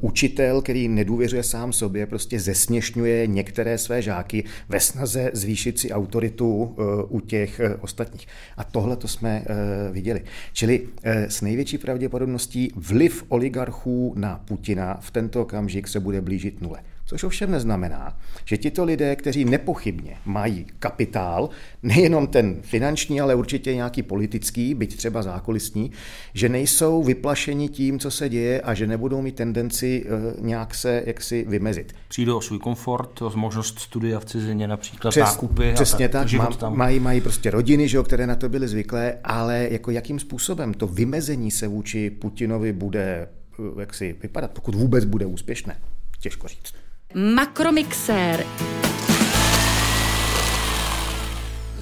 učitel, 0.00 0.62
který 0.62 0.88
nedůvěřuje 0.88 1.42
sám 1.42 1.72
sobě, 1.72 2.06
prostě 2.06 2.40
zesměšňuje 2.40 3.26
některé 3.26 3.78
své 3.78 4.02
žáky 4.02 4.44
ve 4.68 4.80
snaze 4.80 5.30
zvýšit 5.34 5.78
si 5.78 5.92
autoritu 5.92 6.76
u 7.08 7.20
těch 7.20 7.60
ostatních. 7.80 8.26
A 8.56 8.64
tohle 8.64 8.96
to 8.96 9.08
jsme 9.08 9.44
viděli. 9.92 10.22
Čili 10.52 10.88
s 11.04 11.40
největší 11.40 11.78
pravděpodobností 11.78 12.72
vliv 12.76 13.24
oligarchů 13.28 14.14
na 14.16 14.40
Putina 14.44 14.98
v 15.00 15.10
tento 15.10 15.42
okamžik 15.42 15.88
se 15.88 16.00
bude 16.00 16.20
blížit 16.20 16.60
nule. 16.60 16.78
Což 17.10 17.24
ovšem 17.24 17.50
neznamená, 17.50 18.16
že 18.44 18.56
tito 18.56 18.84
lidé, 18.84 19.16
kteří 19.16 19.44
nepochybně 19.44 20.16
mají 20.24 20.66
kapitál, 20.78 21.50
nejenom 21.82 22.26
ten 22.26 22.56
finanční, 22.62 23.20
ale 23.20 23.34
určitě 23.34 23.74
nějaký 23.74 24.02
politický, 24.02 24.74
byť 24.74 24.96
třeba 24.96 25.22
zákulisní, 25.22 25.90
že 26.34 26.48
nejsou 26.48 27.02
vyplašeni 27.02 27.68
tím, 27.68 27.98
co 27.98 28.10
se 28.10 28.28
děje 28.28 28.60
a 28.60 28.74
že 28.74 28.86
nebudou 28.86 29.22
mít 29.22 29.34
tendenci 29.34 30.06
eh, 30.06 30.34
nějak 30.40 30.74
se 30.74 31.02
jaksi 31.06 31.44
vymezit. 31.48 31.94
Přijdou 32.08 32.36
o 32.36 32.40
svůj 32.40 32.58
komfort, 32.58 33.22
o 33.22 33.32
možnost 33.34 33.78
studia 33.78 34.20
v 34.20 34.24
cizině, 34.24 34.68
například 34.68 35.10
Přes, 35.10 35.24
nákupy. 35.24 35.72
Přesně 35.74 36.08
tak, 36.08 36.28
tak 36.30 36.62
má, 36.62 36.70
mají, 36.70 37.00
mají 37.00 37.20
prostě 37.20 37.50
rodiny, 37.50 37.88
že, 37.88 38.02
které 38.02 38.26
na 38.26 38.36
to 38.36 38.48
byly 38.48 38.68
zvyklé, 38.68 39.18
ale 39.24 39.68
jako 39.70 39.90
jakým 39.90 40.18
způsobem 40.18 40.74
to 40.74 40.86
vymezení 40.86 41.50
se 41.50 41.68
vůči 41.68 42.10
Putinovi 42.10 42.72
bude 42.72 43.28
eh, 43.58 43.80
jak 43.80 43.94
si 43.94 44.16
vypadat, 44.22 44.50
pokud 44.50 44.74
vůbec 44.74 45.04
bude 45.04 45.26
úspěšné. 45.26 45.80
Těžko 46.20 46.48
říct. 46.48 46.79
Makromixér. 47.14 48.46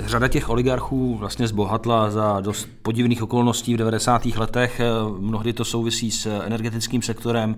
Řada 0.05 0.29
těch 0.29 0.49
oligarchů 0.49 1.17
vlastně 1.17 1.49
zbohatla 1.49 2.11
za 2.11 2.41
dost 2.41 2.69
podivných 2.83 3.23
okolností 3.23 3.75
v 3.75 3.77
90. 3.77 4.27
letech. 4.27 4.81
Mnohdy 5.19 5.53
to 5.53 5.65
souvisí 5.65 6.11
s 6.11 6.27
energetickým 6.27 7.03
sektorem, 7.03 7.57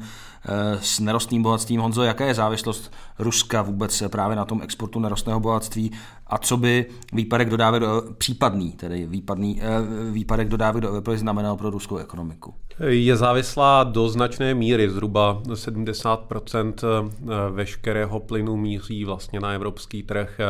s 0.80 1.00
nerostným 1.00 1.42
bohatstvím. 1.42 1.80
Honzo, 1.80 2.02
jaká 2.02 2.24
je 2.24 2.34
závislost 2.34 2.92
Ruska 3.18 3.62
vůbec 3.62 4.02
právě 4.08 4.36
na 4.36 4.44
tom 4.44 4.62
exportu 4.62 5.00
nerostného 5.00 5.40
bohatství 5.40 5.92
a 6.26 6.38
co 6.38 6.56
by 6.56 6.86
výpadek 7.12 7.50
dodávek 7.50 7.80
do, 7.80 8.02
případný, 8.18 8.72
tedy 8.72 9.06
výpadný, 9.06 9.60
eh, 9.62 9.66
výpadek 10.12 10.48
dodávek 10.48 10.82
do 10.82 10.88
Evropy 10.88 11.18
znamenal 11.18 11.56
pro 11.56 11.70
ruskou 11.70 11.96
ekonomiku? 11.96 12.54
Je 12.86 13.16
závislá 13.16 13.84
do 13.84 14.08
značné 14.08 14.54
míry, 14.54 14.90
zhruba 14.90 15.42
70% 15.54 16.84
eh, 16.84 17.50
veškerého 17.50 18.20
plynu 18.20 18.56
míří 18.56 19.04
vlastně 19.04 19.40
na 19.40 19.52
evropský 19.52 20.02
trh 20.02 20.40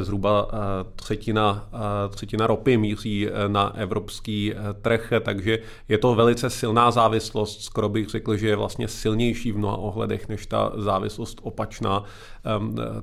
zhruba 0.00 0.48
eh, 0.52 0.56
třetina, 0.96 1.68
eh, 1.72 1.78
třetina 2.08 2.46
ropy 2.46 2.76
míří 2.76 3.28
eh, 3.28 3.48
na 3.48 3.76
evropský 3.76 4.54
trh, 4.82 5.12
takže 5.20 5.58
je 5.88 5.98
to 5.98 6.14
velice 6.14 6.50
silná 6.50 6.90
závislost, 6.90 7.62
skoro 7.62 7.88
bych 7.88 8.08
řekl, 8.08 8.36
že 8.36 8.48
je 8.48 8.56
vlastně 8.56 8.88
silnější 8.88 9.52
v 9.52 9.58
mnoha 9.58 9.76
ohledech 9.76 10.28
než 10.28 10.46
ta 10.46 10.72
závislost 10.76 11.38
opačná. 11.42 12.04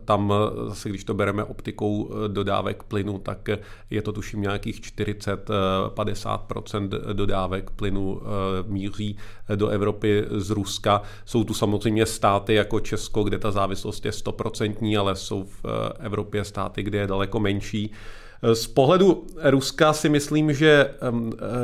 Tam 0.05 0.33
zase, 0.67 0.89
když 0.89 1.03
to 1.03 1.13
bereme 1.13 1.43
optikou 1.43 2.09
dodávek 2.27 2.83
plynu, 2.83 3.19
tak 3.19 3.49
je 3.89 4.01
to 4.01 4.11
tuším 4.11 4.41
nějakých 4.41 4.81
40-50% 4.81 6.89
dodávek 7.13 7.69
plynu 7.69 8.21
míří 8.67 9.17
do 9.55 9.67
Evropy 9.67 10.25
z 10.31 10.49
Ruska. 10.49 11.01
Jsou 11.25 11.43
tu 11.43 11.53
samozřejmě 11.53 12.05
státy 12.05 12.53
jako 12.53 12.79
Česko, 12.79 13.23
kde 13.23 13.39
ta 13.39 13.51
závislost 13.51 14.05
je 14.05 14.11
100%, 14.11 14.99
ale 14.99 15.15
jsou 15.15 15.43
v 15.43 15.65
Evropě 15.99 16.43
státy, 16.43 16.74
státy, 16.75 16.83
kde 16.83 16.97
je 16.97 17.07
daleko 17.07 17.39
menší. 17.39 17.91
Z 18.53 18.67
pohledu 18.67 19.25
Ruska 19.43 19.93
si 19.93 20.09
myslím, 20.09 20.53
že 20.53 20.91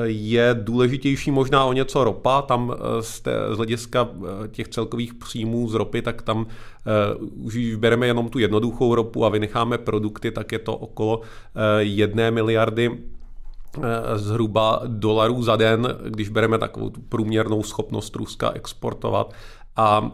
je 0.06 0.56
důležitější 0.64 1.32
možná 1.32 1.66
o 1.66 1.74
něco 1.74 2.04
ropa. 2.04 2.42
Tam 2.42 2.72
eh, 2.72 3.04
z, 3.04 3.20
té, 3.20 3.32
z 3.52 3.58
hlediska 3.58 4.08
eh, 4.08 4.48
těch 4.48 4.68
celkových 4.68 5.14
příjmů 5.14 5.70
z 5.70 5.74
ropy, 5.74 6.02
tak 6.02 6.22
tam 6.22 6.38
uh, 6.38 7.46
už 7.46 7.76
bereme 7.76 8.08
jenom 8.08 8.30
tu 8.30 8.40
jednoduchou 8.40 8.96
ropu 8.96 9.26
a 9.26 9.30
vynecháme 9.30 9.78
produkty, 9.78 10.32
tak 10.32 10.52
je 10.52 10.60
to 10.60 10.76
okolo 10.76 11.22
jedné 11.80 12.32
miliardy 12.32 12.98
zhruba 14.16 14.82
dolarů 14.88 15.44
za 15.44 15.56
den, 15.56 15.88
když 16.10 16.30
bereme 16.30 16.58
takovou 16.58 16.90
tu 16.90 17.02
průměrnou 17.02 17.64
schopnost 17.64 18.16
Ruska 18.16 18.52
exportovat. 18.52 19.34
A 19.76 20.12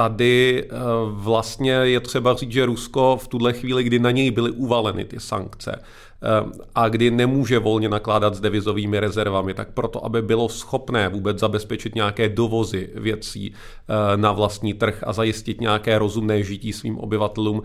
tady 0.00 0.64
eh, 0.64 0.76
vlastně 1.10 1.72
je 1.72 2.00
třeba 2.00 2.34
říct, 2.34 2.52
že 2.52 2.66
Rusko 2.66 3.18
v 3.22 3.28
tuhle 3.28 3.52
chvíli, 3.52 3.84
kdy 3.84 3.98
na 3.98 4.10
něj 4.10 4.30
byly 4.30 4.50
uvaleny 4.50 5.04
ty 5.04 5.20
sankce 5.20 5.72
eh, 5.76 6.62
a 6.74 6.88
kdy 6.88 7.10
nemůže 7.10 7.58
volně 7.58 7.88
nakládat 7.88 8.34
s 8.34 8.40
devizovými 8.40 9.00
rezervami, 9.00 9.54
tak 9.54 9.68
proto, 9.74 10.04
aby 10.04 10.22
bylo 10.22 10.48
schopné 10.48 11.08
vůbec 11.08 11.38
zabezpečit 11.38 11.94
nějaké 11.94 12.28
dovozy 12.28 12.90
věcí 12.94 13.52
eh, 13.52 14.16
na 14.16 14.32
vlastní 14.32 14.74
trh 14.74 15.04
a 15.06 15.12
zajistit 15.12 15.60
nějaké 15.60 15.98
rozumné 15.98 16.42
žití 16.42 16.72
svým 16.72 16.98
obyvatelům, 16.98 17.62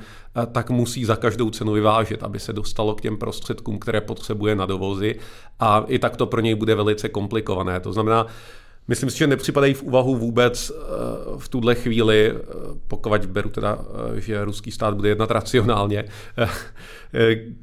tak 0.51 0.69
musí 0.69 1.05
za 1.05 1.15
každou 1.15 1.49
cenu 1.49 1.71
vyvážet, 1.71 2.23
aby 2.23 2.39
se 2.39 2.53
dostalo 2.53 2.95
k 2.95 3.01
těm 3.01 3.17
prostředkům, 3.17 3.79
které 3.79 4.01
potřebuje 4.01 4.55
na 4.55 4.65
dovozy 4.65 5.15
a 5.59 5.83
i 5.87 5.99
tak 5.99 6.17
to 6.17 6.25
pro 6.25 6.41
něj 6.41 6.55
bude 6.55 6.75
velice 6.75 7.09
komplikované. 7.09 7.79
To 7.79 7.93
znamená, 7.93 8.27
Myslím 8.87 9.09
si, 9.09 9.17
že 9.17 9.27
nepřipadají 9.27 9.73
v 9.73 9.83
úvahu 9.83 10.15
vůbec 10.15 10.71
eh, 10.71 10.81
v 11.37 11.49
tuhle 11.49 11.75
chvíli, 11.75 12.33
eh, 12.35 12.41
pokud 12.87 13.25
beru 13.25 13.49
teda, 13.49 13.79
eh, 14.17 14.21
že 14.21 14.45
ruský 14.45 14.71
stát 14.71 14.93
bude 14.93 15.09
jednat 15.09 15.31
racionálně, 15.31 16.05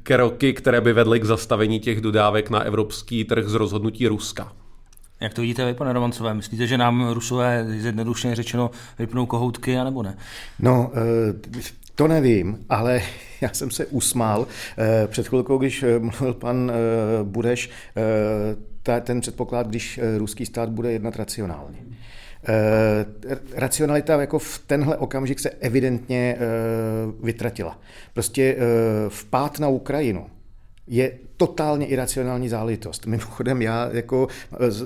kroky, 0.03 0.53
které 0.53 0.81
by 0.81 0.93
vedly 0.93 1.19
k 1.19 1.23
zastavení 1.23 1.79
těch 1.79 2.01
dodávek 2.01 2.49
na 2.49 2.59
evropský 2.59 3.23
trh 3.23 3.47
z 3.47 3.53
rozhodnutí 3.53 4.07
Ruska. 4.07 4.53
Jak 5.19 5.33
to 5.33 5.41
vidíte 5.41 5.65
vy, 5.65 5.73
pane 5.73 5.93
Romancové? 5.93 6.33
Myslíte, 6.33 6.67
že 6.67 6.77
nám 6.77 7.09
Rusové 7.09 7.65
zjednodušeně 7.79 8.35
řečeno 8.35 8.71
vypnou 8.99 9.25
kohoutky, 9.25 9.77
anebo 9.77 10.03
ne? 10.03 10.17
No, 10.59 10.91
to 11.95 12.07
nevím, 12.07 12.65
ale 12.69 13.01
já 13.41 13.49
jsem 13.49 13.71
se 13.71 13.85
usmál 13.85 14.47
před 15.07 15.27
chvilkou, 15.27 15.57
když 15.57 15.85
mluvil 15.99 16.33
pan 16.33 16.71
Budeš, 17.23 17.69
ta, 18.83 18.99
ten 18.99 19.21
předpoklad, 19.21 19.67
když 19.67 19.97
eh, 19.97 20.17
ruský 20.17 20.45
stát 20.45 20.69
bude 20.69 20.91
jednat 20.91 21.15
racionálně. 21.15 21.77
E, 22.47 23.05
racionalita 23.55 24.21
jako 24.21 24.39
v 24.39 24.63
tenhle 24.67 24.97
okamžik 24.97 25.39
se 25.39 25.49
evidentně 25.49 26.35
e, 26.35 26.37
vytratila. 27.23 27.79
Prostě 28.13 28.57
vpád 29.09 29.59
na 29.59 29.67
Ukrajinu 29.67 30.25
je 30.87 31.11
totálně 31.37 31.85
iracionální 31.85 32.49
záležitost. 32.49 33.05
Mimochodem, 33.05 33.61
já, 33.61 33.89
jako, 33.93 34.27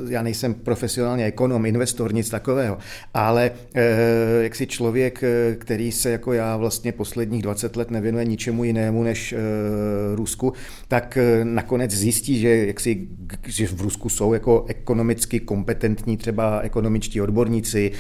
já 0.09 0.21
nejsem 0.21 0.53
profesionálně 0.53 1.25
ekonom, 1.25 1.65
investor, 1.65 2.13
nic 2.13 2.29
takového, 2.29 2.77
ale 3.13 3.51
eh, 3.75 4.43
jak 4.43 4.55
si 4.55 4.67
člověk, 4.67 5.23
eh, 5.23 5.55
který 5.55 5.91
se 5.91 6.09
jako 6.11 6.33
já 6.33 6.57
vlastně 6.57 6.91
posledních 6.91 7.41
20 7.41 7.75
let 7.75 7.91
nevěnuje 7.91 8.25
ničemu 8.25 8.63
jinému 8.63 9.03
než 9.03 9.33
eh, 9.33 9.37
Rusku, 10.15 10.53
tak 10.87 11.17
nakonec 11.43 11.91
zjistí, 11.91 12.39
že, 12.39 12.65
jak 12.65 12.79
si, 12.79 13.07
že 13.45 13.67
v 13.67 13.81
Rusku 13.81 14.09
jsou 14.09 14.33
jako 14.33 14.65
ekonomicky 14.67 15.39
kompetentní 15.39 16.17
třeba 16.17 16.59
ekonomičtí 16.59 17.21
odborníci, 17.21 17.91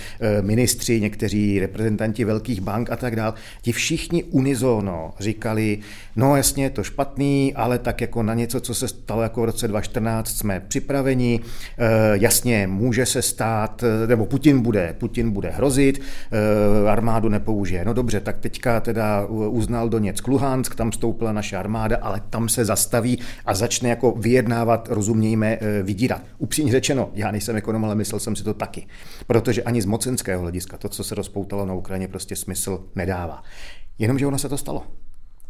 ministři, 0.41 1.01
někteří 1.01 1.59
reprezentanti 1.59 2.25
velkých 2.25 2.61
bank 2.61 2.89
a 2.89 2.95
tak 2.95 3.15
dále. 3.15 3.33
Ti 3.61 3.71
všichni 3.71 4.23
unizono 4.23 5.13
říkali, 5.19 5.79
no 6.15 6.35
jasně, 6.35 6.63
je 6.63 6.69
to 6.69 6.83
špatný, 6.83 7.53
ale 7.55 7.79
tak 7.79 8.01
jako 8.01 8.23
na 8.23 8.33
něco, 8.47 8.61
co 8.61 8.73
se 8.73 8.87
stalo 8.87 9.21
jako 9.21 9.41
v 9.41 9.45
roce 9.45 9.67
2014, 9.67 10.37
jsme 10.37 10.59
připraveni. 10.59 11.39
Eh, 11.77 11.87
jasně, 12.13 12.67
může 12.67 13.05
se 13.05 13.21
stát, 13.21 13.83
eh, 13.83 14.07
nebo 14.07 14.25
Putin 14.25 14.61
bude, 14.61 14.95
Putin 14.97 15.31
bude 15.31 15.49
hrozit, 15.49 16.01
eh, 16.01 16.89
armádu 16.89 17.29
nepoužije. 17.29 17.85
No 17.85 17.93
dobře, 17.93 18.19
tak 18.19 18.37
teďka 18.37 18.79
teda 18.79 19.25
uznal 19.27 19.89
Doněck 19.89 20.27
Luhansk, 20.27 20.75
tam 20.75 20.91
stoupila 20.91 21.31
naše 21.31 21.57
armáda, 21.57 21.97
ale 22.01 22.21
tam 22.29 22.49
se 22.49 22.65
zastaví 22.65 23.19
a 23.45 23.53
začne 23.53 23.89
jako 23.89 24.11
vyjednávat, 24.11 24.87
rozumějme, 24.91 25.59
vydírat. 25.83 26.21
Upřímně 26.37 26.71
řečeno, 26.71 27.09
já 27.13 27.31
nejsem 27.31 27.55
ekonom, 27.55 27.85
ale 27.85 27.95
myslel 27.95 28.19
jsem 28.19 28.35
si 28.35 28.43
to 28.43 28.53
taky. 28.53 28.87
Protože 29.27 29.63
ani 29.63 29.81
z 29.81 29.85
mocenského 29.85 30.41
hlediska 30.41 30.77
to, 30.77 30.89
co 30.89 31.03
se 31.03 31.15
rozpoutalo 31.15 31.65
na 31.65 31.73
Ukrajině, 31.73 32.07
prostě 32.07 32.35
smysl 32.35 32.79
nedává. 32.95 33.43
Jenomže 33.99 34.27
ono 34.27 34.37
se 34.37 34.49
to 34.49 34.57
stalo. 34.57 34.83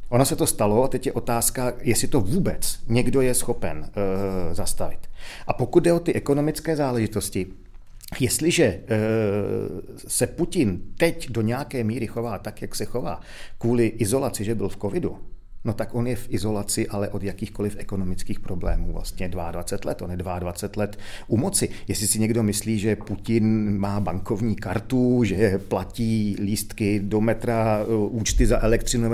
Ono 0.09 0.25
se 0.25 0.35
to 0.35 0.47
stalo 0.47 0.83
a 0.83 0.87
teď 0.87 1.05
je 1.05 1.13
otázka, 1.13 1.73
jestli 1.81 2.07
to 2.07 2.21
vůbec 2.21 2.79
někdo 2.87 3.21
je 3.21 3.33
schopen 3.33 3.77
uh, 3.79 4.53
zastavit. 4.53 4.99
A 5.47 5.53
pokud 5.53 5.83
jde 5.83 5.93
o 5.93 5.99
ty 5.99 6.13
ekonomické 6.13 6.75
záležitosti, 6.75 7.47
Jestliže 8.19 8.79
uh, 8.79 9.79
se 10.07 10.27
Putin 10.27 10.81
teď 10.97 11.31
do 11.31 11.41
nějaké 11.41 11.83
míry 11.83 12.07
chová 12.07 12.39
tak, 12.39 12.61
jak 12.61 12.75
se 12.75 12.85
chová, 12.85 13.21
kvůli 13.57 13.87
izolaci, 13.87 14.43
že 14.43 14.55
byl 14.55 14.69
v 14.69 14.77
covidu, 14.77 15.19
no 15.67 15.73
tak 15.73 15.95
on 15.95 16.07
je 16.07 16.15
v 16.15 16.27
izolaci, 16.29 16.87
ale 16.87 17.09
od 17.09 17.23
jakýchkoliv 17.23 17.75
ekonomických 17.79 18.39
problémů 18.39 18.93
vlastně 18.93 19.29
22 19.29 19.89
let, 19.89 20.01
on 20.01 20.11
je 20.11 20.17
22 20.17 20.81
let 20.81 20.99
u 21.27 21.37
moci. 21.37 21.69
Jestli 21.87 22.07
si 22.07 22.19
někdo 22.19 22.43
myslí, 22.43 22.79
že 22.79 22.95
Putin 22.95 23.77
má 23.79 23.99
bankovní 23.99 24.55
kartu, 24.55 25.23
že 25.23 25.57
platí 25.57 26.35
lístky 26.39 26.99
do 26.99 27.21
metra, 27.21 27.85
účty 28.09 28.45
za 28.45 28.63
elektřinu, 28.63 29.11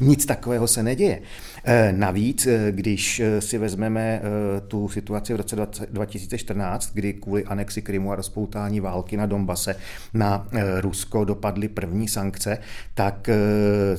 nic 0.00 0.26
takového 0.26 0.68
se 0.68 0.82
neděje. 0.82 1.22
Eh, 1.64 1.92
navíc, 1.92 2.46
eh, 2.46 2.72
když 2.72 3.20
eh, 3.20 3.40
si 3.40 3.58
vezmeme 3.58 4.22
tu 4.68 4.88
situaci 4.88 5.34
v 5.34 5.36
roce 5.36 5.56
2014, 5.90 6.90
kdy 6.94 7.12
kvůli 7.12 7.44
anexi 7.44 7.82
Krymu 7.82 8.12
a 8.12 8.16
rozpoutání 8.16 8.80
války 8.80 9.16
na 9.16 9.26
Donbase 9.26 9.74
na 10.14 10.48
Rusko 10.80 11.24
dopadly 11.24 11.68
první 11.68 12.08
sankce, 12.08 12.58
tak 12.94 13.30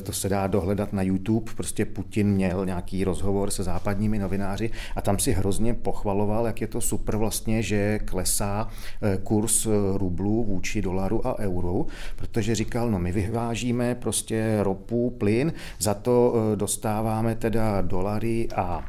to 0.04 0.14
se 0.14 0.30
dá 0.30 0.48
dohledat 0.48 0.94
na 0.94 1.02
YouTube. 1.02 1.52
Prostě 1.56 1.86
Putin 1.94 2.28
měl 2.28 2.66
nějaký 2.66 3.04
rozhovor 3.04 3.52
se 3.52 3.64
západními 3.64 4.20
novináři 4.20 4.70
a 4.96 5.02
tam 5.02 5.20
si 5.20 5.32
hrozně 5.32 5.74
pochvaloval, 5.74 6.46
jak 6.48 6.62
je 6.62 6.68
to 6.68 6.82
super 6.82 7.18
vlastně, 7.18 7.64
že 7.64 8.00
klesá 8.00 8.68
kurz 9.24 9.68
rublu 9.96 10.44
vůči 10.44 10.82
dolaru 10.82 11.28
a 11.28 11.40
euru, 11.40 11.88
protože 12.16 12.56
říkal, 12.56 12.92
no 12.92 13.00
my 13.00 13.12
vyvážíme 13.12 13.96
prostě 13.96 14.60
ropu, 14.62 15.10
plyn, 15.10 15.54
za 15.80 15.94
to 15.94 16.36
dostáváme 16.56 17.36
tedy 17.36 17.54
teda 17.54 17.82
dolary 17.82 18.48
a 18.56 18.86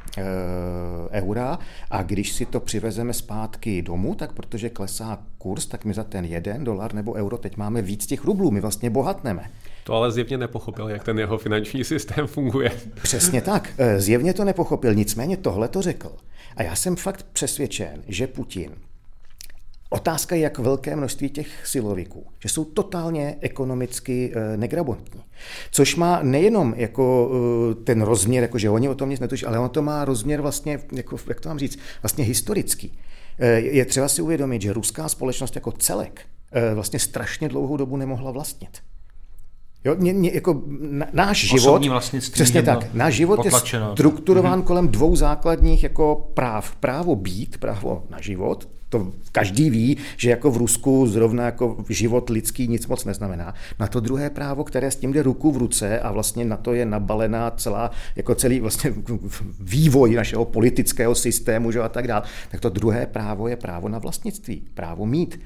eura 1.11 1.59
a 1.91 2.03
když 2.03 2.33
si 2.33 2.47
to 2.47 2.61
přivezeme 2.61 3.13
zpátky 3.13 3.83
domů, 3.83 4.15
tak 4.15 4.33
protože 4.33 4.71
klesá 4.71 5.19
kurz, 5.45 5.67
tak 5.67 5.85
my 5.85 5.95
za 5.95 6.05
ten 6.05 6.25
jeden 6.25 6.65
dolar 6.65 6.95
nebo 6.95 7.13
euro 7.13 7.39
teď 7.39 7.57
máme 7.57 7.83
víc 7.83 8.07
těch 8.07 8.25
rublů, 8.25 8.51
my 8.51 8.61
vlastně 8.61 8.91
bohatneme. 8.91 9.51
To 9.85 9.95
ale 9.95 10.13
zjevně 10.13 10.39
nepochopil, 10.39 10.89
jak 10.89 11.05
ten 11.05 11.19
jeho 11.19 11.39
finanční 11.39 11.85
systém 11.85 12.27
funguje. 12.27 12.71
Přesně 13.03 13.41
tak, 13.41 13.73
e, 13.79 14.01
zjevně 14.01 14.35
to 14.35 14.45
nepochopil, 14.45 14.95
nicméně 14.95 15.37
tohle 15.37 15.69
to 15.69 15.83
řekl. 15.83 16.13
A 16.57 16.63
já 16.63 16.77
jsem 16.77 16.97
fakt 16.97 17.27
přesvědčen, 17.33 18.03
že 18.09 18.27
Putin 18.27 18.71
Otázka 19.91 20.35
je, 20.35 20.41
jak 20.41 20.59
velké 20.59 20.97
množství 20.97 21.31
těch 21.31 21.67
siloviků, 21.67 22.27
že 22.41 22.49
jsou 22.49 22.65
totálně 22.65 23.37
ekonomicky 23.41 24.33
eh, 24.35 24.57
negrabantní. 24.57 25.21
Což 25.71 25.97
má 25.97 26.23
nejenom 26.23 26.75
jako 26.77 27.31
eh, 27.31 27.75
ten 27.75 28.03
rozměr, 28.03 28.43
jako 28.43 28.59
že 28.59 28.71
oni 28.71 28.89
o 28.89 28.95
tom 28.95 29.11
nic 29.11 29.21
netuší, 29.21 29.47
ale 29.47 29.59
on 29.59 29.71
to 29.71 29.83
má 29.83 30.05
rozměr 30.05 30.41
vlastně, 30.41 30.81
jako, 30.93 31.17
jak 31.29 31.41
to 31.41 31.49
mám 31.49 31.59
říct, 31.59 31.79
vlastně 32.03 32.25
historický. 32.25 32.99
Eh, 33.39 33.61
je 33.61 33.85
třeba 33.85 34.09
si 34.09 34.23
uvědomit, 34.23 34.63
že 34.63 34.73
ruská 34.73 35.09
společnost 35.09 35.55
jako 35.55 35.73
celek 35.73 36.21
vlastně 36.75 36.99
strašně 36.99 37.49
dlouhou 37.49 37.77
dobu 37.77 37.97
nemohla 37.97 38.31
vlastnit. 38.31 38.79
Jo, 39.85 39.95
mě, 39.99 40.13
mě, 40.13 40.31
jako 40.35 40.63
náš 41.13 41.39
život, 41.49 41.83
přesně 42.33 42.63
tak, 42.63 42.95
náš 42.95 43.15
život 43.15 43.37
potlačeno. 43.37 43.87
je 43.87 43.93
strukturován 43.93 44.61
mm-hmm. 44.61 44.65
kolem 44.65 44.89
dvou 44.89 45.17
základních 45.17 45.83
jako 45.83 46.31
práv. 46.35 46.77
Právo 46.77 47.17
být, 47.17 47.59
právo 47.59 48.05
na 48.11 48.21
život, 48.21 48.69
to 48.95 49.13
každý 49.33 49.71
ví, 49.71 49.97
že 50.17 50.31
jako 50.31 50.51
v 50.51 50.57
Rusku 50.57 51.07
zrovna 51.07 51.45
jako 51.45 51.77
život 51.89 52.31
lidský 52.31 52.69
nic 52.69 52.87
moc 52.87 53.05
neznamená. 53.05 53.55
Na 53.79 53.87
to 53.87 54.01
druhé 54.01 54.31
právo, 54.31 54.65
které 54.65 54.91
s 54.91 54.97
tím 54.97 55.13
jde 55.13 55.23
ruku 55.23 55.53
v 55.53 55.57
ruce 55.57 56.01
a 56.01 56.13
vlastně 56.13 56.45
na 56.45 56.57
to 56.57 56.75
je 56.75 56.87
nabalená 56.87 57.51
celá, 57.51 57.91
jako 58.17 58.35
celý 58.35 58.61
vlastně 58.61 58.95
vývoj 59.61 60.15
našeho 60.15 60.45
politického 60.45 61.15
systému 61.15 61.73
že 61.73 61.81
a 61.81 61.89
tak 61.89 62.07
dále, 62.07 62.23
tak 62.51 62.61
to 62.61 62.69
druhé 62.71 63.07
právo 63.07 63.49
je 63.49 63.57
právo 63.57 63.89
na 63.89 63.99
vlastnictví, 63.99 64.63
právo 64.75 65.07
mít. 65.07 65.41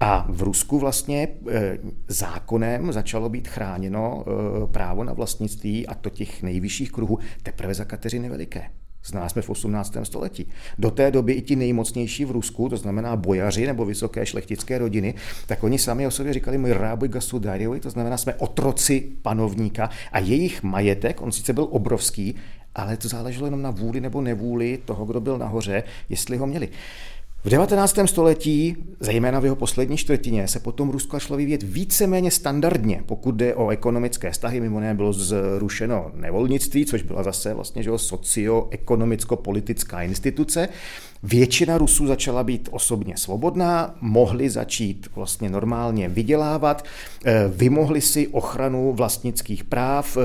A 0.00 0.26
v 0.28 0.42
Rusku 0.42 0.78
vlastně 0.78 1.28
e, 1.50 1.78
zákonem 2.08 2.92
začalo 2.92 3.28
být 3.28 3.48
chráněno 3.48 4.24
e, 4.24 4.66
právo 4.66 5.04
na 5.04 5.12
vlastnictví 5.12 5.86
a 5.86 5.94
to 5.94 6.10
těch 6.10 6.42
nejvyšších 6.42 6.92
kruhů 6.92 7.18
teprve 7.42 7.74
za 7.74 7.84
Kateřiny 7.84 8.28
Veliké. 8.28 8.70
Zná 9.06 9.28
jsme 9.28 9.42
v 9.42 9.50
18. 9.50 9.96
století. 10.02 10.48
Do 10.78 10.90
té 10.90 11.10
doby 11.10 11.32
i 11.32 11.42
ti 11.42 11.56
nejmocnější 11.56 12.24
v 12.24 12.30
Rusku, 12.30 12.68
to 12.68 12.76
znamená 12.76 13.16
bojaři 13.16 13.66
nebo 13.66 13.84
vysoké 13.84 14.26
šlechtické 14.26 14.78
rodiny, 14.78 15.14
tak 15.46 15.64
oni 15.64 15.78
sami 15.78 16.06
o 16.06 16.10
sobě 16.10 16.32
říkali 16.32 16.58
my 16.58 16.72
ráby 16.72 17.08
gasudariovi, 17.08 17.80
to 17.80 17.90
znamená 17.90 18.16
jsme 18.16 18.34
otroci 18.34 19.08
panovníka 19.22 19.90
a 20.12 20.18
jejich 20.18 20.62
majetek, 20.62 21.22
on 21.22 21.32
sice 21.32 21.52
byl 21.52 21.68
obrovský, 21.70 22.34
ale 22.74 22.96
to 22.96 23.08
záleželo 23.08 23.46
jenom 23.46 23.62
na 23.62 23.70
vůli 23.70 24.00
nebo 24.00 24.20
nevůli 24.20 24.78
toho, 24.84 25.04
kdo 25.04 25.20
byl 25.20 25.38
nahoře, 25.38 25.82
jestli 26.08 26.36
ho 26.36 26.46
měli. 26.46 26.68
V 27.44 27.48
19. 27.48 27.98
století, 28.06 28.76
zejména 29.00 29.40
v 29.40 29.44
jeho 29.44 29.56
poslední 29.56 29.96
čtvrtině, 29.96 30.48
se 30.48 30.60
potom 30.60 30.90
Rusko 30.90 31.20
šlo 31.20 31.36
vyvíjet 31.36 31.62
víceméně 31.62 32.30
standardně, 32.30 33.02
pokud 33.06 33.34
jde 33.34 33.54
o 33.54 33.68
ekonomické 33.68 34.30
vztahy. 34.30 34.60
Mimo 34.60 34.78
jiné 34.78 34.94
bylo 34.94 35.12
zrušeno 35.12 36.10
nevolnictví, 36.14 36.86
což 36.86 37.02
byla 37.02 37.22
zase 37.22 37.54
vlastně 37.54 37.82
že 37.82 37.90
socioekonomicko-politická 37.90 40.02
instituce. 40.02 40.68
Většina 41.22 41.78
Rusů 41.78 42.06
začala 42.06 42.44
být 42.44 42.68
osobně 42.72 43.16
svobodná, 43.16 43.94
mohli 44.00 44.50
začít 44.50 45.08
vlastně 45.14 45.50
normálně 45.50 46.08
vydělávat, 46.08 46.84
eh, 47.24 47.44
vymohli 47.48 48.00
si 48.00 48.28
ochranu 48.28 48.92
vlastnických 48.92 49.64
práv, 49.64 50.16
eh, 50.16 50.20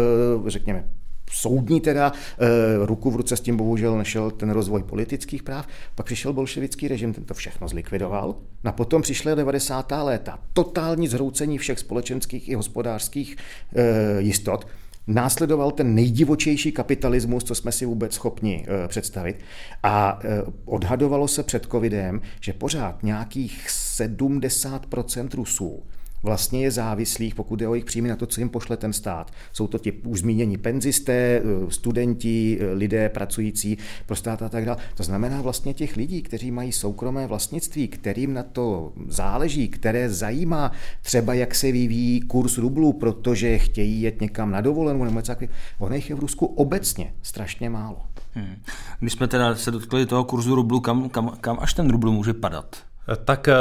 řekněme 0.50 1.01
soudní 1.32 1.82
teda, 1.82 2.12
e, 2.40 2.86
ruku 2.86 3.12
v 3.12 3.16
ruce 3.16 3.38
s 3.38 3.42
tím 3.42 3.58
bohužel 3.58 3.98
nešel 3.98 4.32
ten 4.32 4.50
rozvoj 4.50 4.84
politických 4.84 5.44
práv, 5.44 5.68
pak 5.96 6.06
přišel 6.06 6.34
bolševický 6.34 6.88
režim, 6.88 7.14
ten 7.14 7.24
to 7.24 7.34
všechno 7.34 7.68
zlikvidoval. 7.68 8.36
A 8.64 8.72
potom 8.72 9.02
přišly 9.02 9.36
90. 9.36 10.04
léta, 10.04 10.40
totální 10.54 11.08
zhroucení 11.08 11.58
všech 11.58 11.80
společenských 11.80 12.50
i 12.50 12.56
hospodářských 12.56 13.38
e, 13.76 14.22
jistot. 14.22 14.68
Následoval 15.08 15.72
ten 15.72 15.96
nejdivočejší 15.96 16.72
kapitalismus, 16.72 17.44
co 17.44 17.56
jsme 17.56 17.72
si 17.72 17.86
vůbec 17.86 18.14
schopni 18.14 18.66
e, 18.68 18.88
představit. 18.88 19.40
A 19.84 20.20
odhadovalo 20.66 21.28
se 21.28 21.44
před 21.44 21.66
covidem, 21.72 22.22
že 22.40 22.54
pořád 22.54 23.04
nějakých 23.04 23.68
70% 23.68 25.30
Rusů 25.36 25.84
vlastně 26.24 26.62
je 26.62 26.72
závislých, 26.72 27.36
pokud 27.36 27.56
jde 27.56 27.68
o 27.68 27.74
jejich 27.74 27.86
příjmy 27.86 28.10
na 28.10 28.16
to, 28.16 28.26
co 28.26 28.42
jim 28.42 28.50
pošle 28.50 28.78
ten 28.78 28.94
stát. 28.94 29.32
Jsou 29.54 29.68
to 29.68 29.78
ti 29.78 29.92
už 29.92 30.20
zmínění 30.20 30.58
penzisté, 30.58 31.14
eh, 31.14 31.42
studenti, 31.70 32.60
eh, 32.62 32.74
lidé 32.74 33.10
pracující 33.10 33.78
pro 34.06 34.16
stát 34.16 34.42
a 34.42 34.50
tak 34.50 34.66
dále. 34.66 34.78
To 34.96 35.04
znamená 35.04 35.42
vlastně 35.42 35.74
těch 35.74 35.96
lidí, 35.96 36.22
kteří 36.22 36.52
mají 36.52 36.72
soukromé 36.72 37.28
vlastnictví, 37.28 37.88
kterým 37.88 38.34
na 38.34 38.44
to 38.44 38.94
záleží, 39.08 39.68
které 39.68 40.10
zajímá 40.10 40.72
třeba, 41.02 41.34
jak 41.34 41.56
se 41.56 41.72
vyvíjí 41.72 42.22
kurz 42.22 42.58
rublu, 42.58 42.94
protože 42.94 43.58
chtějí 43.58 44.02
jet 44.02 44.22
někam 44.22 44.52
na 44.52 44.62
dovolenou 44.62 45.04
nebo 45.04 45.16
něco 45.16 45.32
takového. 45.32 45.54
Ono 45.80 45.96
je 45.96 46.02
v 46.16 46.20
Rusku 46.20 46.46
obecně 46.46 47.14
strašně 47.22 47.70
málo. 47.70 48.02
Hmm. 48.34 48.56
Když 49.00 49.14
jsme 49.14 49.28
teda 49.28 49.56
se 49.56 49.72
dotkli 49.72 50.06
toho 50.06 50.24
kurzu 50.24 50.56
rublu, 50.56 50.80
kam, 50.80 51.10
kam, 51.10 51.30
kam 51.42 51.58
až 51.62 51.74
ten 51.74 51.90
rubl 51.90 52.12
může 52.12 52.34
padat? 52.34 52.91
Tak 53.26 53.48
eh, 53.48 53.56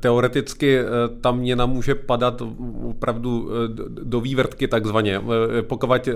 teoreticky 0.00 0.78
eh, 0.78 0.84
ta 1.20 1.32
měna 1.32 1.66
může 1.66 1.94
padat 1.94 2.42
opravdu 2.82 3.50
eh, 3.50 3.68
do 3.88 4.20
vývrtky 4.20 4.68
takzvaně. 4.68 5.20
Pokud 5.62 6.08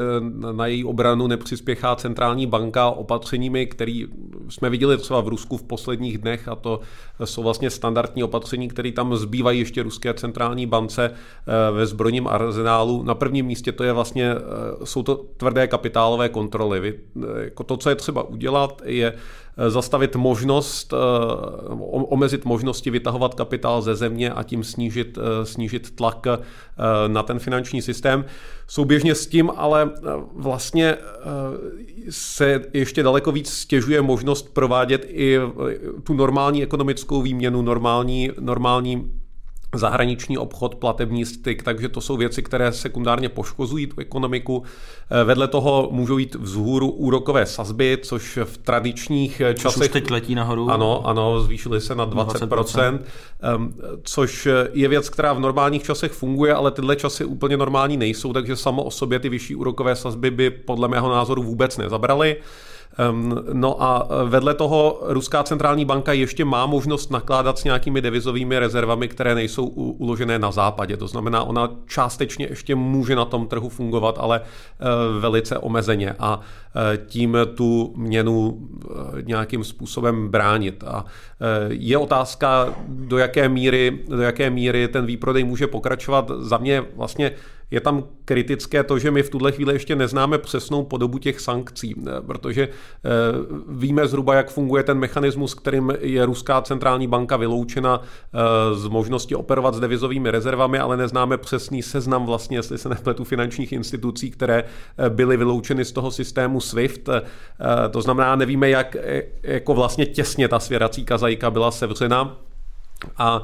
na 0.52 0.66
její 0.66 0.84
obranu 0.84 1.26
nepřispěchá 1.26 1.96
centrální 1.96 2.46
banka 2.46 2.90
opatřeními, 2.90 3.66
které 3.66 4.02
jsme 4.48 4.70
viděli 4.70 4.98
třeba 4.98 5.20
v 5.20 5.28
Rusku 5.28 5.56
v 5.56 5.62
posledních 5.62 6.18
dnech 6.18 6.48
a 6.48 6.54
to 6.54 6.80
jsou 7.24 7.42
vlastně 7.42 7.70
standardní 7.70 8.22
opatření, 8.22 8.68
které 8.68 8.92
tam 8.92 9.16
zbývají 9.16 9.58
ještě 9.58 9.82
ruské 9.82 10.14
centrální 10.14 10.66
bance 10.66 11.10
ve 11.72 11.86
zbrojním 11.86 12.28
arzenálu. 12.28 13.02
Na 13.02 13.14
prvním 13.14 13.46
místě 13.46 13.72
to 13.72 13.84
je 13.84 13.92
vlastně, 13.92 14.34
jsou 14.84 15.02
to 15.02 15.14
tvrdé 15.36 15.66
kapitálové 15.66 16.28
kontroly. 16.28 16.94
Jako 17.40 17.64
to, 17.64 17.76
co 17.76 17.88
je 17.88 17.94
třeba 17.94 18.22
udělat, 18.22 18.82
je 18.84 19.12
zastavit 19.68 20.16
možnost, 20.16 20.94
omezit 21.88 22.44
možnosti 22.44 22.90
vytahovat 22.90 23.34
kapitál 23.34 23.82
ze 23.82 23.94
země 23.94 24.30
a 24.30 24.42
tím 24.42 24.64
snížit, 24.64 25.18
eh, 25.18 25.46
snížit 25.46 25.96
tlak 25.96 26.26
eh, 26.26 26.38
na 27.08 27.22
ten 27.22 27.38
finanční 27.38 27.82
systém. 27.82 28.24
Souběžně 28.66 29.14
s 29.14 29.26
tím 29.26 29.50
ale 29.56 29.90
eh, 29.96 30.00
vlastně 30.34 30.96
se 32.10 32.62
ještě 32.72 33.02
daleko 33.02 33.32
víc 33.32 33.50
stěžuje 33.50 34.02
možnost 34.02 34.37
provádět 34.42 35.06
i 35.08 35.38
tu 36.02 36.14
normální 36.14 36.62
ekonomickou 36.62 37.22
výměnu, 37.22 37.62
normální, 37.62 38.30
normální 38.40 39.10
zahraniční 39.74 40.38
obchod, 40.38 40.74
platební 40.74 41.24
styk, 41.24 41.62
takže 41.62 41.88
to 41.88 42.00
jsou 42.00 42.16
věci, 42.16 42.42
které 42.42 42.72
sekundárně 42.72 43.28
poškozují 43.28 43.86
tu 43.86 44.00
ekonomiku. 44.00 44.62
Eh, 45.10 45.24
vedle 45.24 45.48
toho 45.48 45.88
můžou 45.92 46.18
jít 46.18 46.34
vzhůru 46.34 46.90
úrokové 46.90 47.46
sazby, 47.46 47.98
což 48.02 48.38
v 48.44 48.58
tradičních 48.58 49.42
což 49.54 49.62
časech... 49.62 49.82
Už 49.82 49.88
teď 49.88 50.10
letí 50.10 50.34
nahoru. 50.34 50.70
Ano, 50.70 51.06
ano, 51.06 51.40
zvýšily 51.40 51.80
se 51.80 51.94
na 51.94 52.06
20%, 52.06 52.48
20%. 52.48 52.98
Ehm, 53.40 53.74
což 54.02 54.48
je 54.72 54.88
věc, 54.88 55.08
která 55.08 55.32
v 55.32 55.40
normálních 55.40 55.82
časech 55.82 56.12
funguje, 56.12 56.54
ale 56.54 56.70
tyhle 56.70 56.96
časy 56.96 57.24
úplně 57.24 57.56
normální 57.56 57.96
nejsou, 57.96 58.32
takže 58.32 58.56
samo 58.56 58.84
o 58.84 58.90
sobě 58.90 59.18
ty 59.18 59.28
vyšší 59.28 59.54
úrokové 59.54 59.96
sazby 59.96 60.30
by 60.30 60.50
podle 60.50 60.88
mého 60.88 61.10
názoru 61.10 61.42
vůbec 61.42 61.76
nezabraly. 61.76 62.36
No 63.52 63.82
a 63.82 64.08
vedle 64.24 64.54
toho 64.54 65.00
Ruská 65.02 65.42
centrální 65.42 65.84
banka 65.84 66.12
ještě 66.12 66.44
má 66.44 66.66
možnost 66.66 67.10
nakládat 67.10 67.58
s 67.58 67.64
nějakými 67.64 68.00
devizovými 68.00 68.58
rezervami, 68.58 69.08
které 69.08 69.34
nejsou 69.34 69.66
uložené 69.66 70.38
na 70.38 70.50
západě. 70.50 70.96
To 70.96 71.08
znamená, 71.08 71.42
ona 71.42 71.70
částečně 71.86 72.46
ještě 72.50 72.74
může 72.74 73.16
na 73.16 73.24
tom 73.24 73.46
trhu 73.46 73.68
fungovat, 73.68 74.18
ale 74.20 74.40
velice 75.20 75.58
omezeně 75.58 76.14
a 76.18 76.40
tím 77.06 77.36
tu 77.54 77.92
měnu 77.96 78.68
nějakým 79.22 79.64
způsobem 79.64 80.28
bránit. 80.28 80.84
A 80.86 81.04
je 81.68 81.98
otázka, 81.98 82.74
do 82.88 83.18
jaké 83.18 83.48
míry, 83.48 83.98
do 84.08 84.22
jaké 84.22 84.50
míry 84.50 84.88
ten 84.88 85.06
výprodej 85.06 85.44
může 85.44 85.66
pokračovat. 85.66 86.30
Za 86.38 86.58
mě 86.58 86.84
vlastně 86.96 87.32
je 87.70 87.80
tam 87.80 88.04
kritické 88.24 88.84
to, 88.84 88.98
že 88.98 89.10
my 89.10 89.22
v 89.22 89.30
tuhle 89.30 89.52
chvíli 89.52 89.72
ještě 89.74 89.96
neznáme 89.96 90.38
přesnou 90.38 90.84
podobu 90.84 91.18
těch 91.18 91.40
sankcí, 91.40 91.94
eh, 91.98 92.20
protože 92.26 92.62
eh, 92.68 93.08
víme 93.68 94.08
zhruba, 94.08 94.34
jak 94.34 94.50
funguje 94.50 94.82
ten 94.82 94.98
mechanismus, 94.98 95.54
kterým 95.54 95.92
je 96.00 96.26
Ruská 96.26 96.62
centrální 96.62 97.06
banka 97.06 97.36
vyloučena 97.36 98.00
eh, 98.00 98.74
z 98.74 98.86
možnosti 98.86 99.34
operovat 99.34 99.74
s 99.74 99.80
devizovými 99.80 100.30
rezervami, 100.30 100.78
ale 100.78 100.96
neznáme 100.96 101.36
přesný 101.36 101.82
seznam 101.82 102.26
vlastně, 102.26 102.58
jestli 102.58 102.78
se 102.78 102.88
nepletu, 102.88 103.24
finančních 103.24 103.72
institucí, 103.72 104.30
které 104.30 104.64
byly 105.08 105.36
vyloučeny 105.36 105.84
z 105.84 105.92
toho 105.92 106.10
systému 106.10 106.60
SWIFT. 106.60 107.08
To 107.90 108.02
znamená, 108.02 108.36
nevíme, 108.36 108.70
jak 108.70 108.96
jako 109.42 109.74
vlastně 109.74 110.06
těsně 110.06 110.48
ta 110.48 110.58
svěrací 110.58 111.04
kazajka 111.04 111.50
byla 111.50 111.70
sevřena. 111.70 112.47
A 113.16 113.42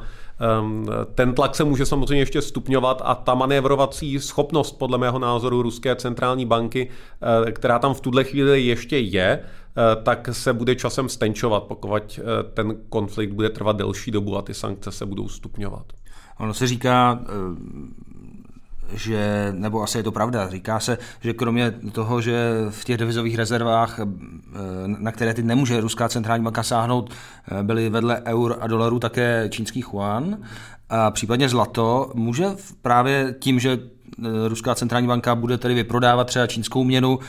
ten 1.15 1.33
tlak 1.33 1.55
se 1.55 1.63
může 1.63 1.85
samozřejmě 1.85 2.21
ještě 2.21 2.41
stupňovat 2.41 3.01
a 3.05 3.15
ta 3.15 3.35
manévrovací 3.35 4.19
schopnost, 4.19 4.71
podle 4.71 4.97
mého 4.97 5.19
názoru, 5.19 5.61
Ruské 5.61 5.95
centrální 5.95 6.45
banky, 6.45 6.89
eh, 7.47 7.51
která 7.51 7.79
tam 7.79 7.93
v 7.93 8.01
tuhle 8.01 8.23
chvíli 8.23 8.61
ještě 8.65 8.97
je, 8.97 9.39
eh, 9.39 10.03
tak 10.03 10.29
se 10.31 10.53
bude 10.53 10.75
časem 10.75 11.09
stenčovat, 11.09 11.63
pokud 11.63 12.19
eh, 12.19 12.23
ten 12.53 12.77
konflikt 12.89 13.31
bude 13.31 13.49
trvat 13.49 13.77
delší 13.77 14.11
dobu 14.11 14.37
a 14.37 14.41
ty 14.41 14.53
sankce 14.53 14.91
se 14.91 15.05
budou 15.05 15.27
stupňovat. 15.27 15.85
Ono 16.39 16.53
se 16.53 16.67
říká, 16.67 17.19
že, 18.93 19.47
nebo 19.51 19.83
asi 19.83 19.97
je 19.97 20.03
to 20.03 20.11
pravda, 20.11 20.49
říká 20.49 20.79
se, 20.79 20.97
že 21.21 21.33
kromě 21.33 21.71
toho, 21.91 22.21
že 22.21 22.51
v 22.69 22.85
těch 22.85 22.97
devizových 22.97 23.35
rezervách, 23.35 23.99
eh, 23.99 24.05
na 24.85 25.11
které 25.11 25.33
ty 25.33 25.43
nemůže 25.43 25.81
Ruská 25.81 26.09
centrální 26.09 26.43
banka 26.43 26.63
sáhnout, 26.63 27.09
eh, 27.11 27.63
byly 27.63 27.89
vedle 27.89 28.21
eur 28.25 28.57
a 28.61 28.67
dolarů 28.67 28.99
také 28.99 29.47
čínský 29.49 29.79
yuan 29.79 30.37
a 30.89 31.11
případně 31.11 31.49
zlato, 31.49 32.11
může 32.13 32.45
právě 32.81 33.35
tím, 33.39 33.59
že 33.59 33.79
eh, 33.79 34.47
Ruská 34.47 34.75
centrální 34.75 35.07
banka 35.07 35.35
bude 35.35 35.57
tedy 35.57 35.73
vyprodávat 35.73 36.27
třeba 36.27 36.47
čínskou 36.47 36.83
měnu, 36.83 37.19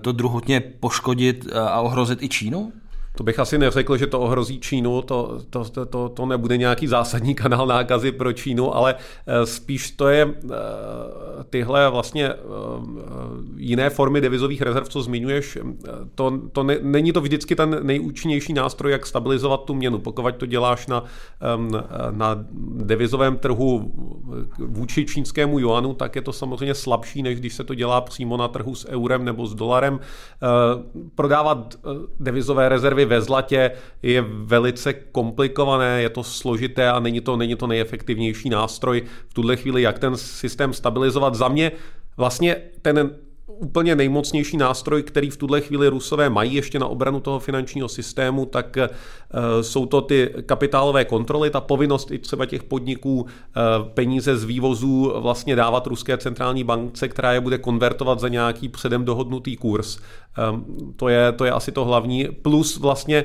to 0.00 0.12
druhotně 0.12 0.60
poškodit 0.60 1.46
a 1.54 1.80
ohrozit 1.80 2.22
i 2.22 2.28
Čínu? 2.28 2.72
To 3.16 3.24
bych 3.24 3.38
asi 3.38 3.58
neřekl, 3.58 3.96
že 3.96 4.06
to 4.06 4.20
ohrozí 4.20 4.60
Čínu, 4.60 5.02
to, 5.02 5.38
to, 5.50 5.86
to, 5.86 6.08
to, 6.08 6.26
nebude 6.26 6.56
nějaký 6.56 6.86
zásadní 6.86 7.34
kanál 7.34 7.66
nákazy 7.66 8.12
pro 8.12 8.32
Čínu, 8.32 8.76
ale 8.76 8.94
eh, 8.94 9.46
spíš 9.46 9.90
to 9.90 10.08
je 10.08 10.34
eh, 10.44 10.50
tyhle 11.50 11.90
vlastně 11.90 12.28
eh, 12.28 12.36
jiné 13.56 13.90
formy 13.90 14.20
devizových 14.20 14.62
rezerv, 14.62 14.88
co 14.88 15.02
zmiňuješ, 15.02 15.58
to, 16.14 16.40
to 16.52 16.62
ne, 16.62 16.76
není 16.82 17.12
to 17.12 17.20
vždycky 17.20 17.56
ten 17.56 17.78
nejúčinnější 17.82 18.52
nástroj, 18.52 18.92
jak 18.92 19.06
stabilizovat 19.06 19.64
tu 19.64 19.74
měnu. 19.74 19.98
Pokud 19.98 20.34
to 20.36 20.46
děláš 20.46 20.86
na, 20.86 21.04
na 22.10 22.44
devizovém 22.74 23.36
trhu 23.36 23.92
vůči 24.58 25.06
čínskému 25.06 25.58
juanu, 25.58 25.94
tak 25.94 26.16
je 26.16 26.22
to 26.22 26.32
samozřejmě 26.32 26.74
slabší, 26.74 27.22
než 27.22 27.40
když 27.40 27.54
se 27.54 27.64
to 27.64 27.74
dělá 27.74 28.00
přímo 28.00 28.36
na 28.36 28.48
trhu 28.48 28.74
s 28.74 28.88
eurem 28.88 29.24
nebo 29.24 29.46
s 29.46 29.54
dolarem. 29.54 30.00
Prodávat 31.14 31.74
devizové 32.20 32.68
rezervy 32.68 33.01
rezervy 33.02 33.04
ve 33.04 33.20
zlatě 33.20 33.70
je 34.02 34.22
velice 34.22 34.92
komplikované, 34.92 36.02
je 36.02 36.08
to 36.08 36.22
složité 36.24 36.90
a 36.90 37.00
není 37.00 37.20
to, 37.20 37.36
není 37.36 37.56
to 37.56 37.66
nejefektivnější 37.66 38.48
nástroj 38.48 39.02
v 39.28 39.34
tuhle 39.34 39.56
chvíli, 39.56 39.82
jak 39.82 39.98
ten 39.98 40.16
systém 40.16 40.72
stabilizovat. 40.72 41.34
Za 41.34 41.48
mě 41.48 41.72
vlastně 42.16 42.56
ten 42.82 43.10
úplně 43.58 43.96
nejmocnější 43.96 44.56
nástroj, 44.56 45.02
který 45.02 45.30
v 45.30 45.36
tuhle 45.36 45.60
chvíli 45.60 45.88
Rusové 45.88 46.30
mají 46.30 46.54
ještě 46.54 46.78
na 46.78 46.86
obranu 46.86 47.20
toho 47.20 47.38
finančního 47.38 47.88
systému, 47.88 48.46
tak 48.46 48.76
uh, 48.76 49.60
jsou 49.60 49.86
to 49.86 50.00
ty 50.00 50.34
kapitálové 50.46 51.04
kontroly, 51.04 51.50
ta 51.50 51.60
povinnost 51.60 52.10
i 52.10 52.18
třeba 52.18 52.46
těch 52.46 52.62
podniků 52.62 53.20
uh, 53.20 53.28
peníze 53.94 54.36
z 54.36 54.44
vývozů 54.44 55.12
vlastně 55.20 55.56
dávat 55.56 55.86
Ruské 55.86 56.18
centrální 56.18 56.64
bankce, 56.64 57.08
která 57.08 57.32
je 57.32 57.40
bude 57.40 57.58
konvertovat 57.58 58.20
za 58.20 58.28
nějaký 58.28 58.68
předem 58.68 59.04
dohodnutý 59.04 59.56
kurz. 59.56 59.98
Um, 60.52 60.94
to, 60.96 61.08
je, 61.08 61.32
to 61.32 61.44
je 61.44 61.50
asi 61.50 61.72
to 61.72 61.84
hlavní. 61.84 62.28
Plus 62.42 62.78
vlastně 62.78 63.24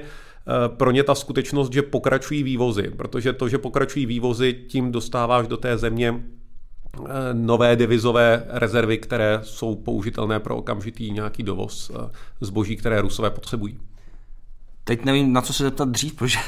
pro 0.67 0.91
ně 0.91 1.03
ta 1.03 1.15
skutečnost, 1.15 1.73
že 1.73 1.81
pokračují 1.81 2.43
vývozy, 2.43 2.91
protože 2.97 3.33
to, 3.33 3.49
že 3.49 3.57
pokračují 3.57 4.05
vývozy, 4.05 4.53
tím 4.67 4.91
dostáváš 4.91 5.47
do 5.47 5.57
té 5.57 5.77
země 5.77 6.13
Eh, 6.13 6.46
nové 7.33 7.75
devizové 7.75 8.43
rezervy, 8.47 8.97
které 8.97 9.39
jsou 9.43 9.75
použitelné 9.75 10.39
pro 10.39 10.57
okamžitý 10.57 11.11
nějaký 11.11 11.43
dovoz 11.43 11.91
eh, 11.95 12.09
zboží, 12.41 12.75
které 12.75 13.01
Rusové 13.01 13.29
potřebují. 13.29 13.79
Teď 14.87 15.05
nevím, 15.05 15.33
na 15.33 15.41
co 15.41 15.53
se 15.53 15.63
zeptat 15.63 15.89
dřív, 15.89 16.15
protože 16.15 16.39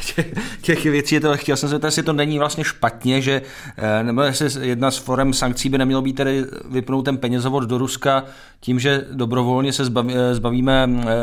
těch 0.61 0.83
věcí 0.83 1.15
je 1.15 1.21
to, 1.21 1.37
chtěl 1.37 1.57
jsem 1.57 1.69
se 1.69 1.75
zeptat, 1.75 1.87
jestli 1.87 2.03
to 2.03 2.13
není 2.13 2.39
vlastně 2.39 2.63
špatně, 2.63 3.21
že, 3.21 3.41
eh, 3.77 4.03
nebo 4.03 4.21
jestli 4.21 4.67
jedna 4.67 4.91
z 4.91 4.97
forem 4.97 5.33
sankcí 5.33 5.69
by 5.69 5.77
nemělo 5.77 6.01
být 6.01 6.13
tedy 6.13 6.45
vypnout 6.69 7.05
ten 7.05 7.17
penězovod 7.17 7.63
do 7.63 7.77
Ruska 7.77 8.23
tím, 8.59 8.79
že 8.79 9.05
dobrovolně 9.11 9.73
se 9.73 9.85
zbaví, 9.85 10.13
eh, 10.15 10.35
zbavíme 10.35 10.89
e, 10.89 11.15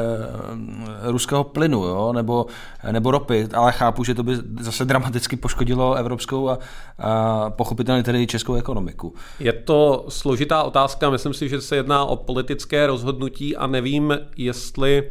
ruského 1.03 1.45
plynu, 1.45 1.85
jo, 1.85 2.13
nebo, 2.13 2.47
nebo 2.93 3.11
ropy, 3.11 3.49
ale 3.55 3.73
chápu, 3.73 4.05
že 4.05 4.15
to 4.15 4.23
by 4.23 4.37
zase 4.61 4.85
dramaticky 4.85 5.37
poškodilo 5.37 5.95
evropskou 5.95 6.49
a, 6.49 6.59
a 6.99 7.51
pochopitelně 7.51 8.03
tedy 8.03 8.27
českou 8.27 8.55
ekonomiku. 8.55 9.15
Je 9.41 9.53
to 9.53 10.07
složitá 10.09 10.63
otázka, 10.63 11.11
myslím 11.11 11.35
si, 11.35 11.49
že 11.49 11.61
se 11.61 11.77
jedná 11.77 12.05
o 12.05 12.17
politické 12.17 12.87
rozhodnutí 12.87 13.57
a 13.57 13.67
nevím, 13.67 14.19
jestli 14.37 15.11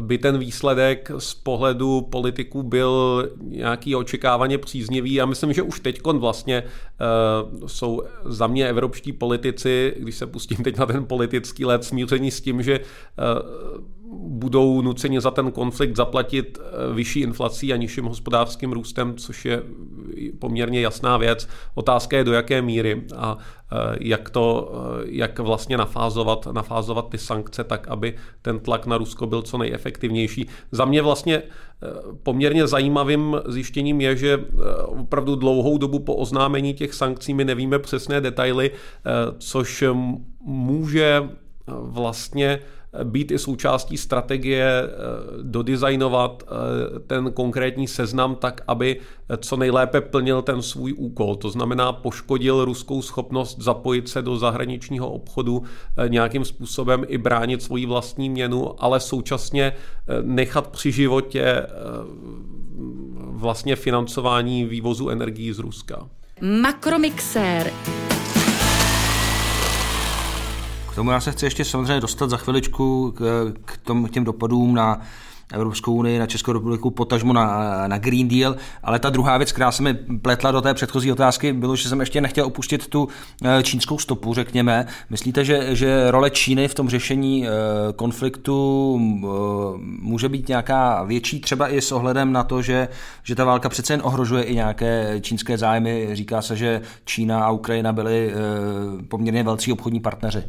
by 0.00 0.18
ten 0.18 0.38
výsledek 0.38 1.10
z 1.18 1.34
pohledu 1.34 2.00
politiků 2.00 2.62
byl 2.62 3.28
nějaký 3.40 3.96
očekávaně 3.96 4.58
příznivý. 4.58 5.14
Já 5.14 5.26
myslím, 5.26 5.52
že 5.52 5.62
už 5.62 5.80
teď 5.80 6.00
vlastně 6.06 6.56
eh, 6.56 7.68
jsou 7.68 8.02
za 8.24 8.46
mě 8.46 8.68
evropští 8.68 9.12
politici, 9.12 9.94
když 9.98 10.16
se 10.16 10.26
pustím 10.26 10.56
teď 10.56 10.76
na 10.76 10.86
ten 10.86 11.04
politický 11.04 11.64
let, 11.64 11.84
smíření 11.84 12.30
s 12.30 12.40
tím, 12.40 12.62
že 12.62 12.80
eh, 12.80 12.82
budou 14.12 14.82
nuceni 14.82 15.20
za 15.20 15.30
ten 15.30 15.52
konflikt 15.52 15.96
zaplatit 15.96 16.58
eh, 16.60 16.94
vyšší 16.94 17.20
inflací 17.20 17.72
a 17.72 17.76
nižším 17.76 18.04
hospodářským 18.04 18.72
růstem, 18.72 19.16
což 19.16 19.44
je 19.44 19.62
poměrně 20.38 20.80
jasná 20.80 21.16
věc. 21.16 21.48
Otázka 21.74 22.16
je, 22.16 22.24
do 22.24 22.32
jaké 22.32 22.62
míry 22.62 23.02
a 23.16 23.38
eh, 23.72 23.76
jak 24.00 24.30
to, 24.30 24.72
eh, 24.74 25.04
jak 25.04 25.38
vlastně 25.38 25.76
nafázovat, 25.76 26.46
nafázovat 26.52 27.08
ty 27.08 27.18
sankce 27.18 27.64
tak, 27.64 27.88
aby 27.88 28.14
ten 28.42 28.58
tlak 28.58 28.86
na 28.86 28.98
Rusko 28.98 29.26
byl 29.26 29.42
co 29.42 29.58
nejefektivnější. 29.58 30.48
Za 30.72 30.84
mě 30.84 31.02
vlastně 31.02 31.42
poměrně 32.22 32.66
zajímavým 32.66 33.36
zjištěním 33.46 34.00
je, 34.00 34.16
že 34.16 34.44
opravdu 34.86 35.36
dlouhou 35.36 35.78
dobu 35.78 35.98
po 35.98 36.14
oznámení 36.14 36.74
těch 36.74 36.94
sankcí 36.94 37.34
my 37.34 37.44
nevíme 37.44 37.78
přesné 37.78 38.20
detaily, 38.20 38.70
což 39.38 39.84
může 40.44 41.28
vlastně 41.66 42.60
být 43.04 43.30
i 43.30 43.38
součástí 43.38 43.96
strategie 43.96 44.82
eh, 44.82 44.88
dodizajnovat 45.42 46.42
eh, 46.42 46.98
ten 46.98 47.32
konkrétní 47.32 47.88
seznam 47.88 48.34
tak, 48.34 48.60
aby 48.66 49.00
co 49.36 49.56
nejlépe 49.56 50.00
plnil 50.00 50.42
ten 50.42 50.62
svůj 50.62 50.94
úkol. 50.96 51.36
To 51.36 51.50
znamená, 51.50 51.92
poškodil 51.92 52.64
ruskou 52.64 53.02
schopnost 53.02 53.58
zapojit 53.60 54.08
se 54.08 54.22
do 54.22 54.36
zahraničního 54.36 55.10
obchodu 55.10 55.62
eh, 55.62 56.08
nějakým 56.08 56.44
způsobem 56.44 57.04
i 57.08 57.18
bránit 57.18 57.62
svoji 57.62 57.86
vlastní 57.86 58.30
měnu, 58.30 58.84
ale 58.84 59.00
současně 59.00 59.72
nechat 60.22 60.68
při 60.68 60.92
životě 60.92 61.66
vlastně 63.16 63.76
financování 63.76 64.64
vývozu 64.64 65.08
energií 65.08 65.52
z 65.52 65.58
Ruska. 65.58 66.08
Makromixér. 66.40 67.72
K 70.92 70.94
tomu 70.94 71.10
já 71.10 71.20
se 71.20 71.32
chci 71.32 71.46
ještě 71.46 71.64
samozřejmě 71.64 72.00
dostat 72.00 72.30
za 72.30 72.36
chviličku 72.36 73.12
k, 73.16 73.52
k 73.64 73.76
tom, 73.76 74.08
těm 74.08 74.24
dopadům 74.24 74.74
na 74.74 75.00
Evropskou 75.52 75.94
unii, 75.94 76.18
na 76.18 76.26
Českou 76.26 76.52
republiku, 76.52 76.90
potažmo 76.90 77.32
na, 77.32 77.88
na 77.88 77.98
Green 77.98 78.28
Deal, 78.28 78.56
ale 78.82 78.98
ta 78.98 79.10
druhá 79.10 79.36
věc, 79.36 79.52
která 79.52 79.72
se 79.72 79.82
mi 79.82 79.94
pletla 79.94 80.50
do 80.50 80.60
té 80.60 80.74
předchozí 80.74 81.12
otázky, 81.12 81.52
bylo, 81.52 81.76
že 81.76 81.88
jsem 81.88 82.00
ještě 82.00 82.20
nechtěl 82.20 82.46
opustit 82.46 82.86
tu 82.86 83.08
eh, 83.44 83.62
čínskou 83.62 83.98
stopu, 83.98 84.34
řekněme. 84.34 84.86
Myslíte, 85.10 85.44
že, 85.44 85.76
že 85.76 86.10
role 86.10 86.30
Číny 86.30 86.68
v 86.68 86.74
tom 86.74 86.88
řešení 86.88 87.46
eh, 87.46 87.50
konfliktu 87.96 88.98
eh, 89.00 89.26
může 90.00 90.28
být 90.28 90.48
nějaká 90.48 91.02
větší, 91.02 91.40
třeba 91.40 91.68
i 91.68 91.80
s 91.80 91.92
ohledem 91.92 92.32
na 92.32 92.44
to, 92.44 92.62
že, 92.62 92.88
že 93.22 93.34
ta 93.34 93.44
válka 93.44 93.68
přece 93.68 93.92
jen 93.92 94.00
ohrožuje 94.04 94.42
i 94.42 94.54
nějaké 94.54 95.20
čínské 95.20 95.58
zájmy? 95.58 96.08
Říká 96.12 96.42
se, 96.42 96.56
že 96.56 96.80
Čína 97.04 97.44
a 97.44 97.50
Ukrajina 97.50 97.92
byly 97.92 98.32
poměrně 99.08 99.42
velcí 99.42 99.72
obchodní 99.72 100.00
partneři. 100.00 100.42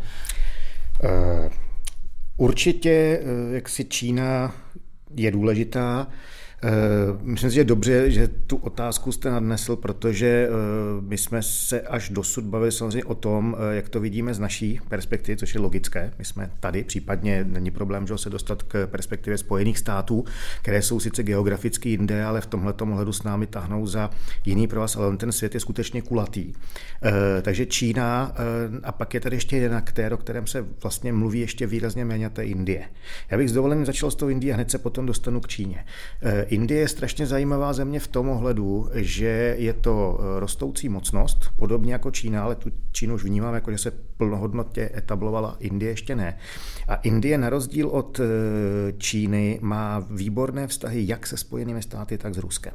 Určitě, 2.38 3.24
jak 3.52 3.70
si 3.70 3.86
Čína 3.86 4.54
je 5.16 5.32
důležitá. 5.32 6.08
Eh, 6.64 6.70
myslím 7.22 7.50
si, 7.50 7.56
že 7.56 7.64
dobře, 7.64 8.12
že 8.12 8.28
tu 8.28 8.56
otázku 8.58 9.12
jste 9.12 9.32
nadnesl, 9.32 9.76
protože 9.76 10.50
eh, 10.50 10.52
my 11.02 11.18
jsme 11.18 11.44
se 11.44 11.82
až 11.82 12.10
dosud 12.10 12.44
bavili 12.44 12.72
samozřejmě 12.72 13.04
o 13.04 13.16
tom, 13.16 13.56
eh, 13.58 13.76
jak 13.76 13.90
to 13.90 14.00
vidíme 14.00 14.34
z 14.34 14.40
naší 14.40 14.80
perspektivy, 14.90 15.38
což 15.38 15.56
je 15.56 15.62
logické. 15.62 16.14
My 16.18 16.26
jsme 16.26 16.52
tady, 16.60 16.84
případně 16.84 17.44
není 17.44 17.72
problém, 17.72 18.08
že 18.08 18.18
se 18.18 18.30
dostat 18.30 18.64
k 18.64 18.88
perspektivě 18.88 19.38
Spojených 19.38 19.78
států, 19.78 20.26
které 20.62 20.82
jsou 20.82 21.00
sice 21.00 21.24
geograficky 21.24 21.90
jinde, 21.90 22.24
ale 22.24 22.42
v 22.42 22.46
tomhle 22.46 22.74
ohledu 22.82 23.14
s 23.14 23.24
námi 23.24 23.48
tahnou 23.48 23.88
za 23.88 24.10
jiný 24.46 24.68
pro 24.68 24.80
vás, 24.80 24.96
ale 24.96 25.18
ten 25.18 25.32
svět 25.32 25.54
je 25.54 25.60
skutečně 25.60 26.02
kulatý. 26.02 26.54
Takže 27.42 27.66
Čína 27.66 28.36
a 28.84 28.92
pak 28.92 29.14
je 29.14 29.20
tady 29.20 29.36
ještě 29.36 29.56
jeden 29.56 29.74
aktér, 29.74 30.14
o 30.14 30.18
kterém 30.18 30.48
se 30.48 30.66
vlastně 30.84 31.14
mluví 31.14 31.40
ještě 31.40 31.68
výrazně 31.68 32.06
méně, 32.06 32.30
to 32.30 32.42
je 32.42 32.48
Indie. 32.48 32.84
Já 33.32 33.38
bych 33.38 33.50
s 33.50 33.54
dovolením 33.54 33.86
začal 33.86 34.12
s 34.12 34.16
tou 34.16 34.30
Indie 34.30 34.54
a 34.54 34.56
hned 34.56 34.72
se 34.72 34.78
potom 34.78 35.06
dostanu 35.06 35.42
k 35.42 35.48
Číně. 35.48 35.86
Indie 36.54 36.80
je 36.80 36.88
strašně 36.88 37.26
zajímavá 37.26 37.74
země 37.74 38.00
v 38.00 38.08
tom 38.08 38.30
ohledu, 38.30 38.90
že 38.94 39.56
je 39.58 39.74
to 39.74 40.20
eh, 40.20 40.40
rostoucí 40.40 40.90
mocnost, 40.90 41.52
podobně 41.56 41.94
jako 41.94 42.12
Čína, 42.12 42.44
ale 42.44 42.56
tu 42.56 42.70
Čínu 42.92 43.16
už 43.16 43.24
vnímám 43.24 43.54
jako, 43.54 43.72
že 43.72 43.78
se 43.78 43.92
plnohodnotně 43.92 44.90
etablovala, 44.96 45.58
Indie 45.60 45.92
ještě 45.92 46.16
ne. 46.16 46.38
A 46.88 46.96
Indie 46.96 47.38
na 47.38 47.50
rozdíl 47.50 47.88
od 47.88 48.20
eh, 48.20 48.24
Číny 48.98 49.60
má 49.62 50.00
výborné 50.10 50.68
vztahy 50.68 51.08
jak 51.08 51.28
se 51.28 51.38
Spojenými 51.38 51.82
státy, 51.82 52.18
tak 52.18 52.34
s 52.34 52.38
Ruskem. 52.38 52.74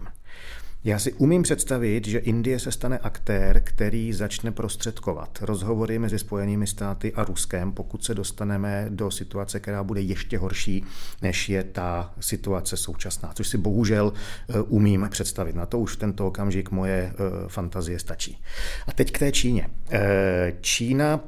Já 0.85 0.99
si 0.99 1.12
umím 1.12 1.43
představit, 1.43 2.07
že 2.07 2.19
Indie 2.19 2.59
se 2.59 2.73
stane 2.73 2.99
aktér, 2.99 3.61
který 3.64 4.12
začne 4.12 4.53
prostředkovat 4.53 5.38
rozhovory 5.43 5.99
mezi 5.99 6.19
Spojenými 6.19 6.67
státy 6.67 7.12
a 7.12 7.25
Ruskem, 7.25 7.73
pokud 7.73 8.05
se 8.05 8.14
dostaneme 8.14 8.87
do 8.88 9.11
situace, 9.11 9.61
která 9.61 9.85
bude 9.85 10.01
ještě 10.01 10.38
horší, 10.38 10.85
než 11.23 11.49
je 11.49 11.64
ta 11.64 12.14
situace 12.21 12.77
současná, 12.77 13.33
což 13.35 13.49
si 13.49 13.59
bohužel 13.59 14.12
eh, 14.49 14.61
umím 14.61 15.07
představit. 15.11 15.55
Na 15.55 15.67
to 15.67 15.79
už 15.79 15.93
v 15.93 15.99
tento 15.99 16.27
okamžik 16.27 16.71
moje 16.71 17.12
eh, 17.12 17.14
fantazie 17.49 17.99
stačí. 17.99 18.43
A 18.87 18.93
teď 18.93 19.12
k 19.12 19.19
té 19.19 19.33
Číně. 19.33 19.69
Eh, 19.91 20.55
Čína 20.61 21.21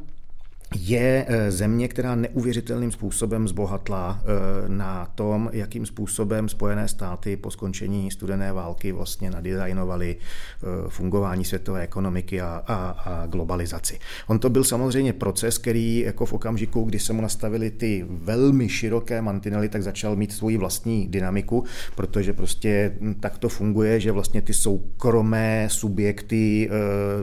je 0.75 1.27
eh, 1.29 1.51
země, 1.51 1.89
která 1.89 2.15
neuvěřitelným 2.15 2.91
způsobem 2.91 3.49
zbohatla 3.49 4.23
eh, 4.23 4.69
na 4.69 5.07
tom, 5.15 5.51
jakým 5.53 5.87
způsobem 5.87 6.49
Spojené 6.49 6.89
státy 6.89 7.37
po 7.37 7.51
skončení 7.51 8.11
studené 8.11 8.53
války 8.53 8.93
vlastně 8.93 9.31
nadizajnovaly 9.31 10.17
eh, 10.17 10.67
fungování 10.89 11.45
světové 11.45 11.83
ekonomiky 11.83 12.41
a, 12.41 12.63
a, 12.67 12.75
a 12.75 13.27
globalizaci. 13.27 13.99
On 14.27 14.39
to 14.39 14.51
byl 14.51 14.65
samozřejmě 14.65 15.13
proces, 15.13 15.59
který 15.59 15.99
jako 15.99 16.27
v 16.27 16.33
okamžiku, 16.33 16.83
kdy 16.83 16.99
se 16.99 17.13
mu 17.13 17.23
nastavili 17.23 17.71
ty 17.71 18.07
velmi 18.09 18.69
široké 18.69 19.23
mantinely, 19.23 19.69
tak 19.69 19.83
začal 19.83 20.17
mít 20.17 20.33
svoji 20.33 20.57
vlastní 20.57 21.09
dynamiku, 21.09 21.65
protože 21.97 22.33
prostě 22.33 22.97
hm, 23.01 23.15
tak 23.21 23.39
to 23.39 23.49
funguje, 23.49 24.01
že 24.01 24.13
vlastně 24.13 24.43
ty 24.43 24.55
soukromé 24.55 25.69
subjekty 25.71 26.71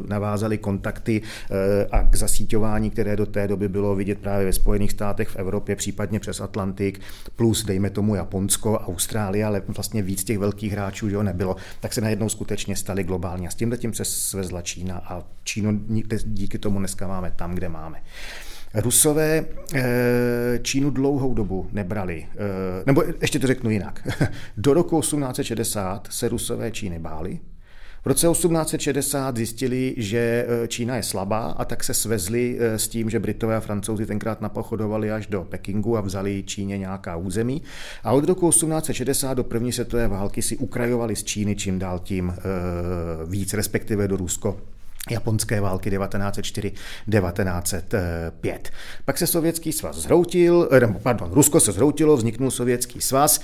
navázaly 0.08 0.58
kontakty 0.58 1.22
a 1.92 2.04
k 2.04 2.16
zasíťování, 2.16 2.90
které 2.90 3.16
do 3.16 3.26
té 3.26 3.37
doby 3.46 3.70
bylo 3.70 3.96
vidět 3.96 4.20
právě 4.20 4.46
ve 4.46 4.54
Spojených 4.54 4.92
státech, 4.92 5.30
v 5.30 5.36
Evropě, 5.36 5.76
případně 5.76 6.20
přes 6.20 6.42
Atlantik, 6.42 7.00
plus 7.36 7.66
dejme 7.66 7.90
tomu 7.90 8.16
Japonsko, 8.16 8.74
Austrálie, 8.74 9.46
ale 9.46 9.62
vlastně 9.68 10.02
víc 10.02 10.24
těch 10.24 10.38
velkých 10.38 10.72
hráčů 10.72 11.10
že 11.10 11.24
nebylo, 11.24 11.56
tak 11.80 11.94
se 11.94 12.02
najednou 12.02 12.30
skutečně 12.30 12.76
stali 12.76 13.04
globální. 13.04 13.48
A 13.48 13.52
s 13.52 13.56
tímhle 13.56 13.78
tím 13.78 13.94
se 13.94 14.06
svezla 14.06 14.62
Čína 14.62 14.98
a 14.98 15.24
Čínu 15.44 15.80
díky 16.26 16.60
tomu 16.60 16.80
dneska 16.80 17.08
máme 17.08 17.32
tam, 17.36 17.56
kde 17.56 17.70
máme. 17.70 18.02
Rusové 18.74 19.46
eh, 19.74 20.60
Čínu 20.62 20.90
dlouhou 20.90 21.34
dobu 21.34 21.70
nebrali, 21.72 22.28
eh, 22.34 22.84
nebo 22.86 23.04
ještě 23.22 23.40
to 23.40 23.48
řeknu 23.48 23.70
jinak. 23.70 24.08
Do 24.58 24.74
roku 24.74 25.02
1860 25.02 26.08
se 26.12 26.30
Rusové 26.30 26.72
Číny 26.72 27.00
báli, 27.00 27.40
v 28.08 28.10
roce 28.10 28.28
1860 28.28 29.38
zjistili, 29.38 29.94
že 29.98 30.46
e, 30.64 30.68
Čína 30.68 30.96
je 30.96 31.04
slabá 31.04 31.56
a 31.58 31.66
tak 31.66 31.84
se 31.84 31.94
svezli 31.94 32.58
e, 32.60 32.80
s 32.80 32.88
tím, 32.88 33.10
že 33.10 33.20
Britové 33.20 33.56
a 33.56 33.60
Francouzi 33.60 34.06
tenkrát 34.06 34.42
napochodovali 34.42 35.12
až 35.12 35.28
do 35.28 35.44
Pekingu 35.44 35.98
a 35.98 36.02
vzali 36.02 36.44
Číně 36.44 36.78
nějaká 36.78 37.16
území. 37.16 37.62
A 38.04 38.12
od 38.12 38.24
roku 38.24 38.50
1860 38.50 39.34
do 39.34 39.44
první 39.44 39.72
světové 39.72 40.08
války 40.08 40.42
si 40.42 40.58
ukrajovali 40.58 41.16
z 41.16 41.24
Číny 41.24 41.56
čím 41.56 41.80
dál 41.80 42.00
tím 42.00 42.30
e, 42.30 42.34
víc, 43.26 43.54
respektive 43.54 44.08
do 44.08 44.18
Rusko 44.18 44.58
japonské 45.10 45.62
války 45.62 45.98
1904-1905. 45.98 48.32
Pak 49.06 49.18
se 49.18 49.28
Sovětský 49.28 49.74
svaz 49.74 49.96
zhroutil, 49.96 50.70
pardon, 51.04 51.32
Rusko 51.32 51.60
se 51.60 51.72
zhroutilo, 51.72 52.18
vzniknul 52.18 52.52
Sovětský 52.52 53.02
svaz, 53.02 53.40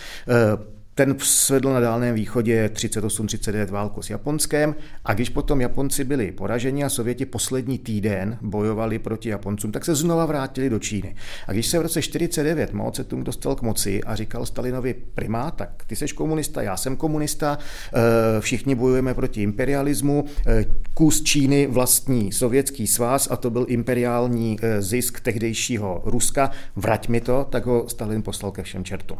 ten 0.95 1.15
svedl 1.19 1.73
na 1.73 1.79
Dálném 1.79 2.15
východě 2.15 2.69
38-39 2.73 3.71
válku 3.71 4.01
s 4.01 4.09
Japonskem 4.09 4.75
a 5.05 5.13
když 5.13 5.29
potom 5.29 5.61
Japonci 5.61 6.03
byli 6.03 6.31
poraženi 6.31 6.83
a 6.83 6.89
Sověti 6.89 7.25
poslední 7.25 7.79
týden 7.79 8.37
bojovali 8.41 8.99
proti 8.99 9.29
Japoncům, 9.29 9.71
tak 9.71 9.85
se 9.85 9.95
znova 9.95 10.25
vrátili 10.25 10.69
do 10.69 10.79
Číny. 10.79 11.15
A 11.47 11.51
když 11.51 11.67
se 11.67 11.79
v 11.79 11.81
roce 11.81 12.01
49 12.01 12.73
Mao 12.73 12.91
Tse-tung 12.91 13.23
dostal 13.23 13.55
k 13.55 13.61
moci 13.61 14.03
a 14.03 14.15
říkal 14.15 14.45
Stalinovi 14.45 14.93
primá, 14.93 15.51
tak 15.51 15.83
ty 15.87 15.95
jsi 15.95 16.07
komunista, 16.07 16.61
já 16.61 16.77
jsem 16.77 16.95
komunista, 16.95 17.57
eh, 17.93 17.99
všichni 18.39 18.75
bojujeme 18.75 19.13
proti 19.13 19.41
imperialismu, 19.41 20.25
eh, 20.47 20.65
kus 20.93 21.23
Číny 21.23 21.67
vlastní 21.67 22.31
sovětský 22.31 22.87
svaz 22.87 23.27
a 23.31 23.35
to 23.35 23.49
byl 23.49 23.65
imperiální 23.69 24.57
eh, 24.61 24.81
zisk 24.81 25.19
tehdejšího 25.19 26.01
Ruska, 26.05 26.51
vrať 26.75 27.07
mi 27.07 27.21
to, 27.21 27.47
tak 27.49 27.65
ho 27.65 27.89
Stalin 27.89 28.21
poslal 28.21 28.51
ke 28.51 28.63
všem 28.63 28.83
čertům. 28.83 29.17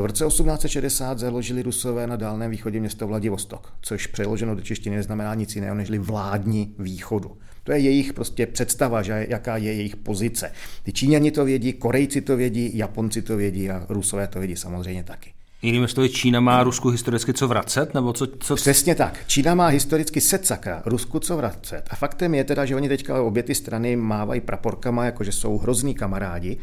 V 0.00 0.04
roce 0.04 0.24
1860 0.44 1.18
založili 1.18 1.62
Rusové 1.62 2.06
na 2.06 2.16
Dálném 2.16 2.50
východě 2.50 2.80
město 2.80 3.06
Vladivostok, 3.06 3.72
což 3.80 4.06
přeloženo 4.06 4.54
do 4.54 4.60
češtiny 4.60 4.96
neznamená 4.96 5.34
nic 5.34 5.54
jiného 5.54 5.74
než 5.74 5.90
vládní 5.90 6.74
východu. 6.78 7.36
To 7.64 7.72
je 7.72 7.78
jejich 7.78 8.12
prostě 8.12 8.46
představa, 8.46 9.02
že 9.02 9.26
jaká 9.28 9.56
je 9.56 9.72
jejich 9.72 9.96
pozice. 9.96 10.52
Ty 10.82 10.92
Číňani 10.92 11.30
to 11.30 11.44
vědí, 11.44 11.72
Korejci 11.72 12.20
to 12.20 12.36
vědí, 12.36 12.78
Japonci 12.78 13.22
to 13.22 13.36
vědí 13.36 13.70
a 13.70 13.86
Rusové 13.88 14.26
to 14.26 14.38
vědí 14.38 14.56
samozřejmě 14.56 15.04
taky. 15.04 15.32
Jinými 15.62 15.88
slovy, 15.88 16.08
Čína 16.08 16.40
má 16.40 16.62
Rusku 16.62 16.88
historicky 16.88 17.32
co 17.32 17.48
vracet? 17.48 17.94
Nebo 17.94 18.12
co, 18.12 18.26
co... 18.26 18.54
Přesně 18.56 18.94
tak. 18.94 19.24
Čína 19.26 19.54
má 19.54 19.66
historicky 19.66 20.20
secaka, 20.20 20.82
Rusku 20.86 21.18
co 21.18 21.36
vracet. 21.36 21.82
A 21.90 21.96
faktem 21.96 22.34
je 22.34 22.44
teda, 22.44 22.64
že 22.64 22.76
oni 22.76 22.88
teďka 22.88 23.22
obě 23.22 23.42
ty 23.42 23.54
strany 23.54 23.96
mávají 23.96 24.40
praporkama, 24.40 25.04
jakože 25.04 25.32
jsou 25.32 25.58
hrozní 25.58 25.94
kamarádi, 25.94 26.58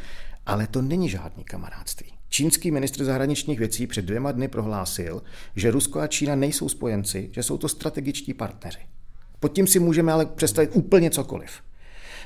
ale 0.46 0.68
to 0.68 0.82
není 0.82 1.10
žádný 1.10 1.44
kamarádství. 1.44 2.16
Čínský 2.30 2.72
ministr 2.72 3.04
zahraničních 3.04 3.60
věcí 3.60 3.88
před 3.88 4.06
dvěma 4.06 4.32
dny 4.32 4.48
prohlásil, 4.48 5.24
že 5.56 5.72
Rusko 5.72 6.00
a 6.00 6.08
Čína 6.08 6.36
nejsou 6.36 6.70
spojenci, 6.70 7.30
že 7.32 7.44
jsou 7.44 7.58
to 7.58 7.70
strategičtí 7.70 8.34
partneři. 8.34 8.80
Pod 9.40 9.54
tím 9.54 9.68
si 9.68 9.80
můžeme 9.80 10.12
ale 10.12 10.26
představit 10.26 10.70
úplně 10.74 11.10
cokoliv. 11.10 11.52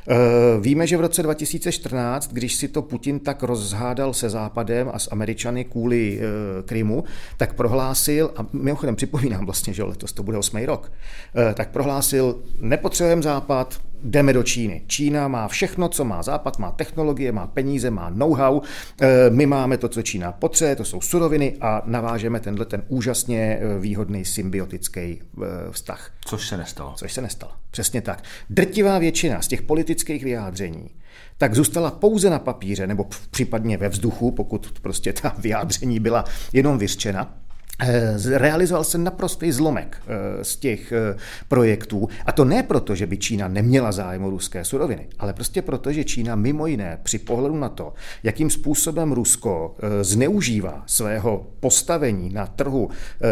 Eh, 0.08 0.16
víme, 0.60 0.88
že 0.88 0.98
v 0.98 1.02
roce 1.02 1.24
2014, 1.24 2.34
když 2.34 2.56
si 2.56 2.68
to 2.68 2.82
Putin 2.82 3.20
tak 3.20 3.44
rozhádal 3.44 4.14
se 4.14 4.30
Západem 4.30 4.90
a 4.94 5.00
s 5.00 5.12
Američany 5.12 5.66
kvůli 5.66 6.20
eh, 6.20 6.64
Krymu, 6.64 7.04
tak 7.38 7.54
prohlásil, 7.54 8.32
a 8.36 8.46
mimochodem 8.54 8.96
připomínám 8.96 9.46
vlastně, 9.46 9.74
že 9.74 9.84
letos 9.84 10.14
to 10.14 10.24
bude 10.24 10.38
osmý 10.38 10.66
rok, 10.66 10.92
eh, 11.36 11.54
tak 11.54 11.70
prohlásil, 11.70 12.40
nepotřebujeme 12.60 13.22
Západ, 13.22 13.82
jdeme 14.04 14.34
do 14.34 14.44
Číny. 14.44 14.84
Čína 14.88 15.28
má 15.28 15.48
všechno, 15.48 15.90
co 15.90 16.06
má 16.06 16.24
Západ, 16.24 16.60
má 16.60 16.72
technologie, 16.72 17.32
má 17.32 17.48
peníze, 17.48 17.92
má 17.92 18.10
know-how. 18.10 18.62
Eh, 19.02 19.30
my 19.30 19.46
máme 19.46 19.78
to, 19.78 19.90
co 19.90 20.02
Čína 20.02 20.32
potřebuje, 20.32 20.76
to 20.76 20.86
jsou 20.86 21.02
suroviny 21.02 21.58
a 21.62 21.82
navážeme 21.86 22.40
tenhle 22.40 22.66
ten 22.66 22.84
úžasně 22.88 23.60
eh, 23.62 23.80
výhodný 23.80 24.26
symbiotický 24.26 25.00
eh, 25.00 25.46
vztah. 25.72 26.12
Což 26.26 26.48
se 26.48 26.58
nestalo. 26.58 26.94
Což 26.96 27.14
se 27.14 27.22
nestalo. 27.22 27.52
Přesně 27.72 28.02
tak. 28.02 28.24
Drtivá 28.50 29.00
většina 29.00 29.42
z 29.42 29.48
těch 29.48 29.62
politických 29.62 30.24
vyjádření 30.24 30.90
tak 31.38 31.56
zůstala 31.56 31.92
pouze 31.92 32.30
na 32.30 32.40
papíře 32.40 32.88
nebo 32.88 33.08
případně 33.32 33.78
ve 33.78 33.90
vzduchu, 33.90 34.32
pokud 34.32 34.80
prostě 34.82 35.14
ta 35.14 35.36
vyjádření 35.38 36.00
byla 36.00 36.26
jenom 36.54 36.78
vyřčena. 36.78 37.41
Eh, 37.84 38.38
realizoval 38.38 38.84
se 38.84 38.98
naprostý 38.98 39.52
zlomek 39.52 39.98
eh, 40.08 40.44
z 40.44 40.56
těch 40.56 40.92
eh, 40.92 41.16
projektů. 41.48 42.08
A 42.26 42.32
to 42.32 42.46
ne 42.46 42.64
proto, 42.64 42.96
že 42.96 43.08
by 43.08 43.18
Čína 43.18 43.48
neměla 43.48 43.92
zájem 43.92 44.24
o 44.24 44.30
ruské 44.30 44.66
suroviny, 44.66 45.08
ale 45.20 45.34
prostě 45.34 45.62
proto, 45.62 45.92
že 45.92 46.04
Čína 46.04 46.36
mimo 46.36 46.68
jiné 46.68 47.00
při 47.04 47.20
pohledu 47.20 47.58
na 47.58 47.70
to, 47.70 47.94
jakým 48.24 48.50
způsobem 48.50 49.12
Rusko 49.12 49.76
zneužívá 50.02 50.84
svého 50.86 51.48
postavení 51.60 52.30
na 52.34 52.48
trhu 52.48 52.90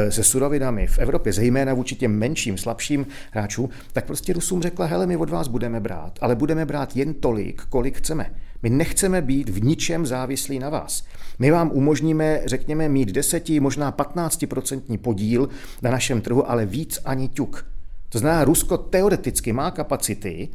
se 0.09 0.23
surovinami 0.23 0.87
v 0.87 0.99
Evropě, 0.99 1.33
zejména 1.33 1.73
vůči 1.73 1.95
těm 1.95 2.11
menším, 2.11 2.57
slabším 2.57 3.07
hráčům, 3.31 3.69
tak 3.93 4.05
prostě 4.05 4.33
Rusům 4.33 4.61
řekla, 4.61 4.85
hele, 4.85 5.07
my 5.07 5.17
od 5.17 5.29
vás 5.29 5.47
budeme 5.47 5.79
brát, 5.79 6.19
ale 6.21 6.35
budeme 6.35 6.65
brát 6.65 6.95
jen 6.95 7.13
tolik, 7.13 7.61
kolik 7.69 7.97
chceme. 7.97 8.31
My 8.63 8.69
nechceme 8.69 9.21
být 9.21 9.49
v 9.49 9.63
ničem 9.63 10.05
závislí 10.05 10.59
na 10.59 10.69
vás. 10.69 11.03
My 11.39 11.51
vám 11.51 11.71
umožníme, 11.73 12.41
řekněme, 12.45 12.89
mít 12.89 13.09
10, 13.11 13.49
možná 13.49 13.91
15% 13.91 14.97
podíl 14.97 15.49
na 15.81 15.91
našem 15.91 16.21
trhu, 16.21 16.51
ale 16.51 16.65
víc 16.65 16.99
ani 17.05 17.27
ťuk. 17.27 17.65
To 18.09 18.19
znamená, 18.19 18.43
Rusko 18.43 18.77
teoreticky 18.77 19.53
má 19.53 19.71
kapacity 19.71 20.49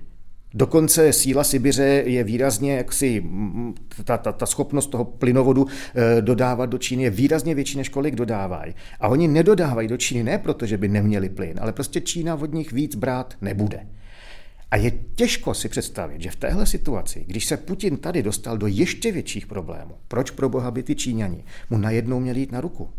Dokonce 0.57 1.13
síla 1.13 1.45
Sibiře 1.45 2.03
je 2.07 2.25
výrazně, 2.25 2.77
jaksi 2.77 3.25
ta, 4.05 4.19
ta, 4.19 4.33
ta 4.33 4.47
schopnost 4.47 4.87
toho 4.87 5.05
plynovodu 5.05 5.67
e, 5.95 6.23
dodávat 6.23 6.67
do 6.67 6.79
Číny 6.79 7.03
je 7.03 7.11
výrazně 7.11 7.55
větší, 7.55 7.79
než 7.79 7.89
kolik 7.89 8.15
dodávají. 8.15 8.75
A 9.01 9.09
oni 9.09 9.29
nedodávají 9.29 9.89
do 9.89 9.97
Číny 9.97 10.23
ne 10.23 10.39
proto, 10.39 10.67
že 10.67 10.77
by 10.77 10.89
neměli 10.89 11.29
plyn, 11.29 11.55
ale 11.61 11.73
prostě 11.73 12.01
Čína 12.01 12.35
od 12.35 12.53
nich 12.53 12.73
víc 12.73 12.95
brát 12.95 13.35
nebude. 13.41 13.87
A 14.71 14.77
je 14.77 14.91
těžko 15.15 15.55
si 15.55 15.69
představit, 15.69 16.23
že 16.23 16.31
v 16.31 16.37
téhle 16.37 16.67
situaci, 16.67 17.25
když 17.27 17.47
se 17.47 17.57
Putin 17.57 17.97
tady 17.97 18.23
dostal 18.23 18.59
do 18.59 18.67
ještě 18.67 19.13
větších 19.13 19.47
problémů, 19.47 19.95
proč 20.09 20.31
pro 20.31 20.49
boha 20.49 20.71
by 20.71 20.83
ty 20.83 20.95
Číňani 20.95 21.45
mu 21.71 21.79
najednou 21.79 22.21
měli 22.21 22.41
jít 22.41 22.53
na 22.53 22.61
ruku? 22.61 22.91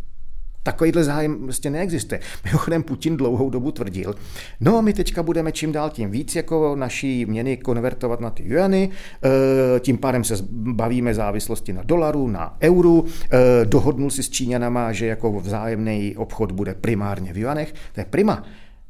Takovýhle 0.65 1.03
zájem 1.03 1.35
prostě 1.35 1.69
neexistuje. 1.69 2.19
Mimochodem 2.45 2.83
Putin 2.83 3.17
dlouhou 3.17 3.49
dobu 3.49 3.71
tvrdil, 3.71 4.15
no 4.59 4.81
my 4.81 4.93
teďka 4.93 5.23
budeme 5.23 5.51
čím 5.51 5.71
dál 5.71 5.89
tím 5.89 6.11
víc 6.11 6.35
jako 6.35 6.75
naší 6.75 7.25
měny 7.25 7.57
konvertovat 7.57 8.19
na 8.19 8.29
ty 8.29 8.43
juany, 8.47 8.89
eh, 9.23 9.79
tím 9.79 9.97
pádem 9.97 10.23
se 10.23 10.35
bavíme 10.51 11.13
závislosti 11.13 11.73
na 11.73 11.83
dolaru, 11.83 12.27
na 12.27 12.57
euru, 12.61 13.05
eh, 13.05 13.65
dohodnul 13.65 14.09
si 14.09 14.23
s 14.23 14.29
Číňanama, 14.29 14.91
že 14.91 15.05
jako 15.05 15.39
vzájemný 15.39 16.17
obchod 16.17 16.51
bude 16.51 16.73
primárně 16.73 17.33
v 17.33 17.37
juanech, 17.37 17.73
to 17.93 18.01
je 18.01 18.05
prima. 18.05 18.43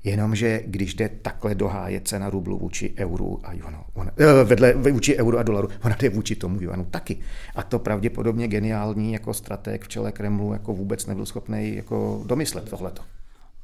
Jenomže 0.05 0.61
když 0.65 0.93
jde 0.93 1.09
takhle 1.21 1.55
dohájet 1.55 2.07
cena 2.07 2.29
rublu 2.29 2.57
vůči 2.57 2.93
euru 2.97 3.39
a 3.43 3.53
juanu, 3.53 3.77
ona, 3.93 4.11
eh, 4.17 4.43
vedle 4.43 4.73
vůči 4.73 5.17
euru 5.17 5.37
a 5.37 5.43
dolaru, 5.43 5.69
ona 5.83 5.95
jde 5.99 6.09
vůči 6.09 6.35
tomu 6.35 6.61
juanu 6.61 6.85
taky. 6.91 7.17
A 7.55 7.63
to 7.63 7.79
pravděpodobně 7.79 8.47
geniální 8.47 9.13
jako 9.13 9.33
strateg 9.33 9.83
v 9.83 9.87
čele 9.87 10.11
Kremlu 10.11 10.53
jako 10.53 10.73
vůbec 10.73 11.05
nebyl 11.05 11.25
schopný 11.25 11.75
jako 11.75 12.23
domyslet 12.25 12.69
tohleto. 12.69 13.01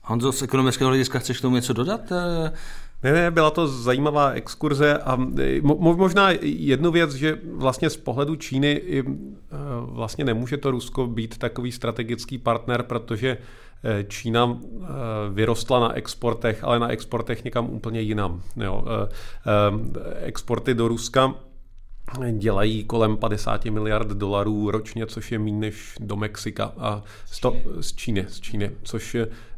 Honzo, 0.04 0.32
z 0.32 0.42
ekonomického 0.42 0.88
hlediska 0.88 1.20
chceš 1.20 1.38
k 1.38 1.42
tomu 1.42 1.56
něco 1.56 1.74
dodat? 1.74 2.12
Eh, 2.12 2.52
ne, 3.04 3.12
ne, 3.12 3.32
byla 3.32 3.52
to 3.52 3.68
zajímavá 3.68 4.32
exkurze 4.32 4.98
a 4.98 5.18
eh, 5.40 5.62
možná 5.96 6.30
jednu 6.42 6.92
věc, 6.92 7.14
že 7.14 7.38
vlastně 7.54 7.90
z 7.90 7.98
pohledu 7.98 8.36
Číny 8.36 8.82
vlastně 9.86 10.26
nemůže 10.26 10.58
to 10.58 10.72
Rusko 10.72 11.08
být 11.08 11.38
takový 11.38 11.72
strategický 11.72 12.38
partner, 12.38 12.84
protože 12.84 13.38
Čína 14.08 14.60
eh, 14.60 14.88
vyrostla 15.34 15.80
na 15.80 15.94
exportech, 15.94 16.64
ale 16.64 16.80
na 16.80 16.88
exportech 16.88 17.44
někam 17.44 17.70
úplně 17.70 18.02
jinam. 18.02 18.42
Jo. 18.56 18.86
Eh, 18.88 20.26
exporty 20.26 20.74
do 20.74 20.88
Ruska 20.88 21.34
dělají 22.32 22.84
kolem 22.84 23.18
50 23.18 23.66
miliard 23.66 24.08
dolarů 24.08 24.72
ročně, 24.72 25.06
což 25.06 25.32
je 25.32 25.40
méně 25.40 25.58
než 25.58 25.96
do 26.00 26.16
Mexika 26.16 26.74
a 26.78 27.04
sto, 27.26 27.56
z 27.82 27.94
Číny, 27.94 28.26
z 28.30 28.40
Číny, 28.40 28.72
což 28.84 29.16
je 29.16 29.28
Eh, 29.28 29.51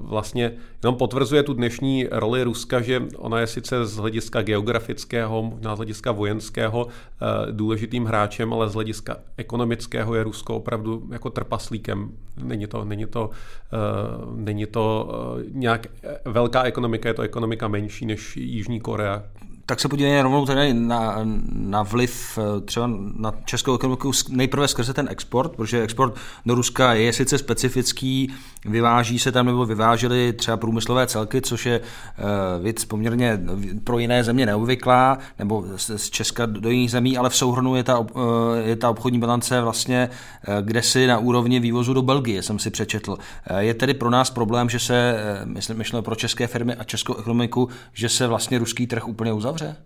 vlastně 0.00 0.52
jenom 0.82 0.96
potvrzuje 0.96 1.42
tu 1.42 1.54
dnešní 1.54 2.08
roli 2.10 2.42
Ruska, 2.42 2.80
že 2.80 3.02
ona 3.16 3.40
je 3.40 3.46
sice 3.46 3.86
z 3.86 3.96
hlediska 3.96 4.42
geografického, 4.42 5.42
možná 5.42 5.74
z 5.74 5.78
hlediska 5.78 6.12
vojenského 6.12 6.86
eh, 6.88 7.52
důležitým 7.52 8.04
hráčem, 8.04 8.52
ale 8.52 8.68
z 8.68 8.74
hlediska 8.74 9.16
ekonomického 9.36 10.14
je 10.14 10.22
Rusko 10.22 10.56
opravdu 10.56 11.02
jako 11.12 11.30
trpaslíkem. 11.30 12.10
Není 12.42 12.66
to, 12.66 12.84
není 12.84 13.06
to, 13.06 13.30
eh, 13.72 13.76
není 14.34 14.66
to 14.66 15.08
nějak 15.52 15.86
velká 16.24 16.62
ekonomika, 16.62 17.08
je 17.08 17.14
to 17.14 17.22
ekonomika 17.22 17.68
menší 17.68 18.06
než 18.06 18.36
Jižní 18.36 18.80
Korea, 18.80 19.22
tak 19.66 19.80
se 19.80 19.88
podívejme 19.88 20.22
rovnou 20.22 20.46
tady 20.46 20.74
na, 20.74 21.18
na 21.52 21.82
vliv 21.82 22.38
eh, 22.38 22.60
třeba 22.60 22.90
na 23.16 23.32
českou 23.44 23.74
ekonomiku 23.74 24.10
nejprve 24.28 24.68
skrze 24.68 24.94
ten 24.94 25.08
export, 25.10 25.52
protože 25.56 25.82
export 25.82 26.14
do 26.46 26.54
Ruska 26.54 26.94
je 26.94 27.12
sice 27.12 27.38
specifický, 27.38 28.32
vyváží 28.64 29.18
se 29.18 29.32
tam 29.32 29.46
nebo 29.46 29.66
vyvážely 29.66 30.32
třeba 30.32 30.56
průmyslové 30.56 31.06
celky, 31.06 31.40
což 31.40 31.66
je 31.66 31.80
uh, 31.80 32.62
věc 32.62 32.84
poměrně 32.84 33.40
pro 33.84 33.98
jiné 33.98 34.24
země 34.24 34.46
neobvyklá, 34.46 35.18
nebo 35.38 35.64
z, 35.76 36.10
Česka 36.10 36.46
do 36.46 36.70
jiných 36.70 36.90
zemí, 36.90 37.18
ale 37.18 37.30
v 37.30 37.36
souhrnu 37.36 37.76
je 37.76 37.84
ta, 37.84 37.98
uh, 37.98 38.06
je 38.64 38.76
ta 38.76 38.90
obchodní 38.90 39.18
bilance 39.18 39.60
vlastně 39.60 40.08
kde 40.60 40.82
si 40.82 41.06
na 41.06 41.18
úrovni 41.18 41.60
vývozu 41.60 41.94
do 41.94 42.02
Belgie, 42.02 42.42
jsem 42.42 42.58
si 42.58 42.70
přečetl. 42.70 43.18
Je 43.58 43.74
tedy 43.74 43.94
pro 43.94 44.10
nás 44.10 44.30
problém, 44.30 44.68
že 44.68 44.78
se, 44.78 45.16
myslím, 45.44 45.78
myslím 45.78 46.02
pro 46.02 46.14
české 46.14 46.46
firmy 46.46 46.74
a 46.74 46.84
českou 46.84 47.14
ekonomiku, 47.14 47.68
že 47.92 48.08
se 48.08 48.26
vlastně 48.26 48.58
ruský 48.58 48.86
trh 48.86 49.08
úplně 49.08 49.32
uzavřel? 49.32 49.55
Uzavře? 49.56 49.76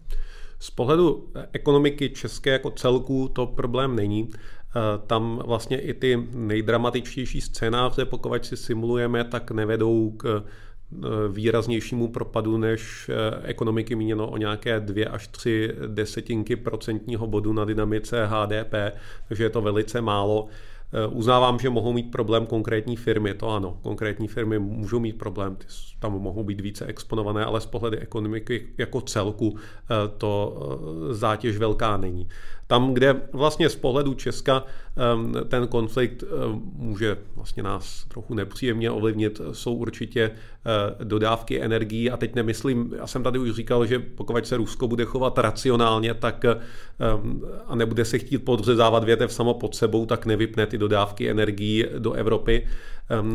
Z 0.58 0.70
pohledu 0.70 1.28
ekonomiky 1.52 2.10
české 2.10 2.50
jako 2.50 2.70
celku 2.70 3.28
to 3.28 3.46
problém 3.46 3.96
není. 3.96 4.28
Eh, 4.76 4.98
tam 5.06 5.42
vlastně 5.46 5.80
i 5.80 5.94
ty 5.94 6.28
nejdramatičtější 6.32 7.40
scénáře, 7.40 8.04
pokud 8.04 8.44
si 8.44 8.56
simulujeme, 8.56 9.24
tak 9.24 9.50
nevedou 9.50 10.10
k 10.10 10.44
eh, 10.44 11.08
výraznějšímu 11.28 12.08
propadu 12.08 12.58
než 12.58 13.08
eh, 13.08 13.40
ekonomiky 13.42 13.96
míněno 13.96 14.30
o 14.30 14.36
nějaké 14.36 14.80
2 14.80 15.10
až 15.10 15.28
3 15.28 15.72
desetinky 15.86 16.56
procentního 16.56 17.26
bodu 17.26 17.52
na 17.52 17.64
dynamice 17.64 18.26
HDP, 18.26 18.74
takže 19.28 19.44
je 19.44 19.50
to 19.50 19.60
velice 19.60 20.00
málo. 20.00 20.48
Eh, 20.92 21.06
uznávám, 21.06 21.58
že 21.58 21.70
mohou 21.70 21.92
mít 21.92 22.10
problém 22.10 22.46
konkrétní 22.46 22.96
firmy, 22.96 23.34
to 23.34 23.48
ano, 23.48 23.78
konkrétní 23.82 24.28
firmy 24.28 24.58
můžou 24.58 25.00
mít 25.00 25.18
problém, 25.18 25.56
ty 25.56 25.66
tam 25.98 26.12
mohou 26.12 26.44
být 26.44 26.60
více 26.60 26.86
exponované, 26.86 27.44
ale 27.44 27.60
z 27.60 27.66
pohledu 27.66 27.98
ekonomiky 27.98 28.66
jako 28.78 29.00
celku 29.00 29.56
eh, 29.56 29.94
to 30.18 30.58
eh, 31.10 31.14
zátěž 31.14 31.58
velká 31.58 31.96
není. 31.96 32.28
Tam, 32.70 32.94
kde 32.94 33.16
vlastně 33.32 33.68
z 33.68 33.76
pohledu 33.76 34.14
Česka 34.14 34.64
ten 35.48 35.66
konflikt 35.66 36.24
může 36.76 37.16
vlastně 37.36 37.62
nás 37.62 38.04
trochu 38.04 38.34
nepříjemně 38.34 38.90
ovlivnit, 38.90 39.40
jsou 39.52 39.74
určitě 39.74 40.30
dodávky 41.04 41.62
energií 41.62 42.10
a 42.10 42.16
teď 42.16 42.34
nemyslím, 42.34 42.92
já 42.96 43.06
jsem 43.06 43.22
tady 43.22 43.38
už 43.38 43.50
říkal, 43.50 43.86
že 43.86 43.98
pokud 43.98 44.46
se 44.46 44.56
Rusko 44.56 44.88
bude 44.88 45.04
chovat 45.04 45.38
racionálně, 45.38 46.14
tak 46.14 46.44
a 47.66 47.74
nebude 47.74 48.04
se 48.04 48.18
chtít 48.18 48.38
podřezávat 48.38 49.04
větev 49.04 49.32
samo 49.32 49.54
pod 49.54 49.74
sebou, 49.74 50.06
tak 50.06 50.26
nevypne 50.26 50.66
ty 50.66 50.78
dodávky 50.78 51.30
energií 51.30 51.84
do 51.98 52.12
Evropy. 52.12 52.66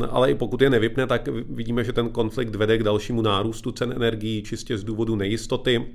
Ale 0.10 0.32
i 0.32 0.36
pokud 0.36 0.62
je 0.62 0.70
nevypne, 0.70 1.08
tak 1.08 1.28
vidíme, 1.50 1.84
že 1.84 1.94
ten 1.94 2.10
konflikt 2.10 2.56
vede 2.56 2.78
k 2.78 2.84
dalšímu 2.84 3.22
nárůstu 3.22 3.72
cen 3.72 3.94
energií 3.96 4.44
čistě 4.44 4.78
z 4.78 4.84
důvodu 4.84 5.16
nejistoty. 5.16 5.86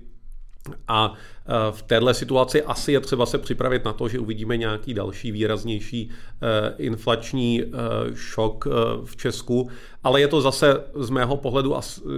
A 0.88 1.14
e, 1.14 1.73
v 1.73 1.83
téhle 1.83 2.14
situaci 2.14 2.62
asi 2.62 2.92
je 2.92 3.01
třeba 3.01 3.27
se 3.27 3.38
připravit 3.38 3.85
na 3.85 3.92
to, 3.92 4.09
že 4.09 4.18
uvidíme 4.18 4.57
nějaký 4.57 4.94
další 4.94 5.33
výraznější 5.33 6.11
e, 6.11 6.75
inflační 6.79 7.62
e, 7.62 7.66
šok 8.14 8.66
v 9.05 9.16
Česku, 9.16 9.70
ale 10.05 10.20
je 10.20 10.29
to 10.29 10.40
zase 10.40 10.85
z 10.94 11.11
mého 11.11 11.37
pohledu 11.37 11.75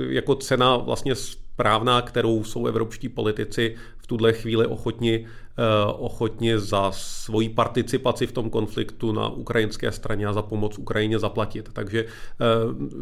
jako 0.09 0.35
cena 0.35 0.76
vlastně 0.76 1.14
správná, 1.14 2.02
kterou 2.02 2.44
jsou 2.44 2.66
evropští 2.66 3.09
politici 3.09 3.76
v 3.98 4.07
tuhle 4.07 4.33
chvíli 4.33 4.66
ochotni, 4.66 5.26
eh, 5.58 5.92
ochotni 5.98 6.58
za 6.58 6.92
svoji 6.92 7.48
participaci 7.48 8.26
v 8.26 8.32
tom 8.32 8.50
konfliktu 8.50 9.12
na 9.12 9.28
ukrajinské 9.28 9.92
straně 9.92 10.26
a 10.26 10.32
za 10.32 10.42
pomoc 10.42 10.78
Ukrajině 10.78 11.18
zaplatit. 11.18 11.68
Takže 11.72 12.04
eh, 12.04 12.44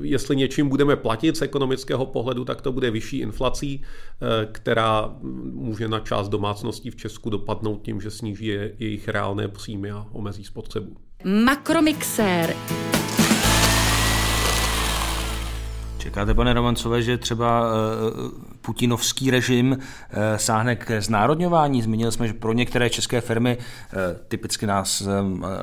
jestli 0.03 0.37
něčím 0.37 0.69
budeme 0.69 0.97
platit 0.97 1.37
z 1.37 1.43
ekonomického 1.43 2.07
pohledu, 2.07 2.45
tak 2.45 2.63
to 2.63 2.73
bude 2.73 2.91
vyšší 2.91 3.19
inflací, 3.19 3.83
eh, 3.83 4.49
která 4.53 5.15
může 5.53 5.89
na 5.89 6.01
část 6.01 6.29
domácností 6.29 6.91
v 6.91 6.97
Česku 6.97 7.31
dopadnout 7.31 7.83
tím, 7.83 8.01
že 8.01 8.11
sníží 8.11 8.47
jejich 8.79 9.09
reálné 9.09 9.49
příjmy 9.49 9.91
a 9.91 10.07
omezí 10.13 10.45
spotřebu. 10.45 10.97
Makromixér. 11.25 12.57
Čekáte, 16.11 16.35
pane 16.35 16.53
Romancové, 16.53 17.03
že 17.03 17.19
třeba 17.19 17.63
uh, 17.63 17.67
putinovský 18.61 19.31
režim 19.31 19.71
uh, 19.73 19.79
sáhne 20.37 20.77
k 20.77 21.01
znárodňování? 21.01 21.83
Zmínili 21.83 22.13
jsme, 22.13 22.29
že 22.29 22.33
pro 22.33 22.53
některé 22.53 22.91
české 22.91 23.21
firmy, 23.21 23.59
typicky 24.29 24.67
nás 24.67 25.03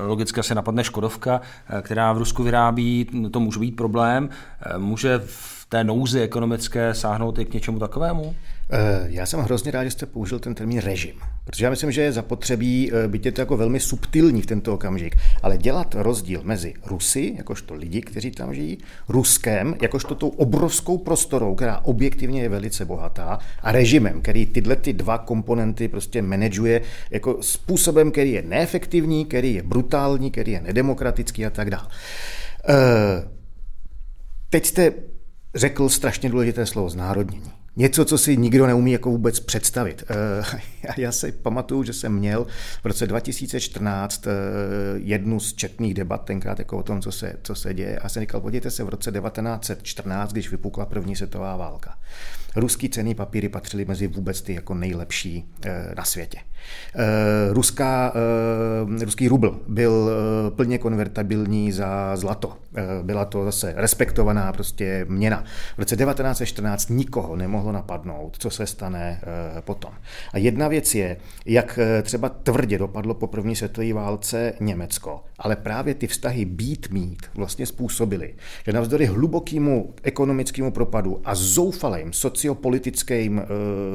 logicky 0.08 0.44
se 0.44 0.56
napadne 0.56 0.84
Škodovka, 0.84 1.42
která 1.82 2.14
v 2.14 2.18
Rusku 2.18 2.44
vyrábí, 2.44 3.10
to 3.32 3.40
může 3.40 3.60
být 3.60 3.76
problém. 3.76 4.30
Může 4.78 5.20
v 5.26 5.57
té 5.70 5.84
nouzi 5.84 6.22
ekonomické 6.22 6.94
sáhnout 6.94 7.40
i 7.40 7.46
k 7.46 7.54
něčemu 7.54 7.80
takovému? 7.80 8.36
Eh, 8.72 9.06
já 9.08 9.26
jsem 9.26 9.40
hrozně 9.40 9.72
rád, 9.72 9.84
že 9.84 9.92
jste 9.92 10.06
použil 10.06 10.40
ten 10.40 10.56
termín 10.56 10.80
režim, 10.80 11.16
protože 11.44 11.66
já 11.66 11.70
myslím, 11.70 11.92
že 11.92 12.02
je 12.02 12.12
zapotřebí, 12.12 12.92
eh, 12.94 13.08
byť 13.08 13.26
je 13.26 13.32
to 13.32 13.42
jako 13.42 13.58
velmi 13.58 13.80
subtilní 13.80 14.42
v 14.42 14.46
tento 14.46 14.74
okamžik, 14.74 15.16
ale 15.44 15.58
dělat 15.58 15.96
rozdíl 15.96 16.42
mezi 16.44 16.74
Rusy, 16.86 17.34
jakožto 17.38 17.74
lidi, 17.74 18.02
kteří 18.02 18.32
tam 18.32 18.54
žijí, 18.54 18.78
Ruskem, 19.10 19.76
jakožto 19.82 20.16
tou 20.16 20.28
obrovskou 20.28 20.98
prostorou, 20.98 21.56
která 21.56 21.80
objektivně 21.80 22.42
je 22.42 22.50
velice 22.50 22.86
bohatá, 22.86 23.40
a 23.62 23.72
režimem, 23.72 24.22
který 24.22 24.46
tyhle 24.46 24.76
ty 24.76 24.94
dva 24.94 25.18
komponenty 25.18 25.88
prostě 25.88 26.22
manažuje 26.22 26.82
jako 27.12 27.38
způsobem, 27.42 28.12
který 28.12 28.32
je 28.32 28.42
neefektivní, 28.42 29.26
který 29.26 29.54
je 29.54 29.64
brutální, 29.64 30.32
který 30.32 30.52
je 30.52 30.62
nedemokratický 30.62 31.46
a 31.46 31.50
tak 31.50 31.70
dále. 31.70 31.88
Eh, 32.70 33.28
teď 34.50 34.66
jste 34.66 34.94
řekl 35.56 35.90
strašně 35.90 36.30
důležité 36.30 36.66
slovo 36.66 36.90
znárodnění. 36.90 37.52
Něco, 37.76 38.06
co 38.06 38.18
si 38.18 38.38
nikdo 38.38 38.68
neumí 38.68 38.92
jako 38.92 39.10
vůbec 39.10 39.40
představit. 39.40 40.04
Eh, 40.10 40.62
já 40.98 41.12
si 41.12 41.32
pamatuju, 41.32 41.84
že 41.84 41.94
jsem 41.94 42.14
měl 42.14 42.48
v 42.84 42.86
roce 42.86 43.08
2014 43.08 44.28
eh, 44.28 44.32
jednu 44.96 45.40
z 45.40 45.54
četných 45.54 45.94
debat 45.94 46.26
tenkrát 46.26 46.60
jako 46.60 46.78
o 46.78 46.84
tom, 46.84 47.02
co 47.02 47.12
se, 47.12 47.34
co 47.44 47.56
se 47.56 47.74
děje. 47.74 48.00
A 48.00 48.10
jsem 48.10 48.22
říkal, 48.22 48.42
podívejte 48.42 48.72
se, 48.72 48.84
v 48.84 48.90
roce 48.90 49.12
1914, 49.12 50.32
když 50.32 50.52
vypukla 50.52 50.86
první 50.86 51.16
světová 51.16 51.56
válka, 51.56 51.98
Ruský 52.58 52.89
cený 52.89 53.15
papíry 53.15 53.50
patřily 53.50 53.86
mezi 53.86 54.08
vůbec 54.08 54.41
ty 54.41 54.54
jako 54.54 54.74
nejlepší 54.74 55.50
eh, 55.65 55.93
na 55.98 56.04
světě. 56.04 56.38
Eh, 56.96 57.04
ruská, 57.54 58.13
eh, 59.02 59.06
ruský 59.06 59.27
rubl 59.27 59.60
byl 59.67 60.10
plně 60.56 60.77
konvertabilní 60.77 61.71
za 61.71 62.15
zlato. 62.15 62.58
Byla 63.04 63.25
to 63.25 63.46
zase 63.46 63.73
respektovaná 63.75 64.54
prostě 64.54 65.06
měna. 65.10 65.44
V 65.75 65.79
roce 65.79 65.96
1914 65.96 66.90
nikoho 66.90 67.36
nemohlo 67.36 67.71
napadnout, 67.71 68.38
co 68.40 68.50
se 68.50 68.67
stane 68.67 69.21
potom. 69.60 69.92
A 70.34 70.38
jedna 70.38 70.67
věc 70.67 70.96
je, 70.96 71.17
jak 71.46 71.79
třeba 72.04 72.29
tvrdě 72.29 72.77
dopadlo 72.77 73.13
po 73.13 73.27
první 73.27 73.56
světové 73.56 73.94
válce 73.94 74.54
Německo, 74.60 75.23
ale 75.40 75.56
právě 75.56 75.94
ty 75.94 76.08
vztahy 76.08 76.46
být 76.46 76.90
mít 76.92 77.21
vlastně 77.35 77.65
způsobily, 77.65 78.33
že 78.65 78.73
navzdory 78.73 79.06
hlubokému 79.06 79.94
ekonomickému 80.04 80.71
propadu 80.71 81.21
a 81.25 81.35
zoufalým 81.35 82.13
sociopolitickým 82.13 83.40
eh, 83.40 83.46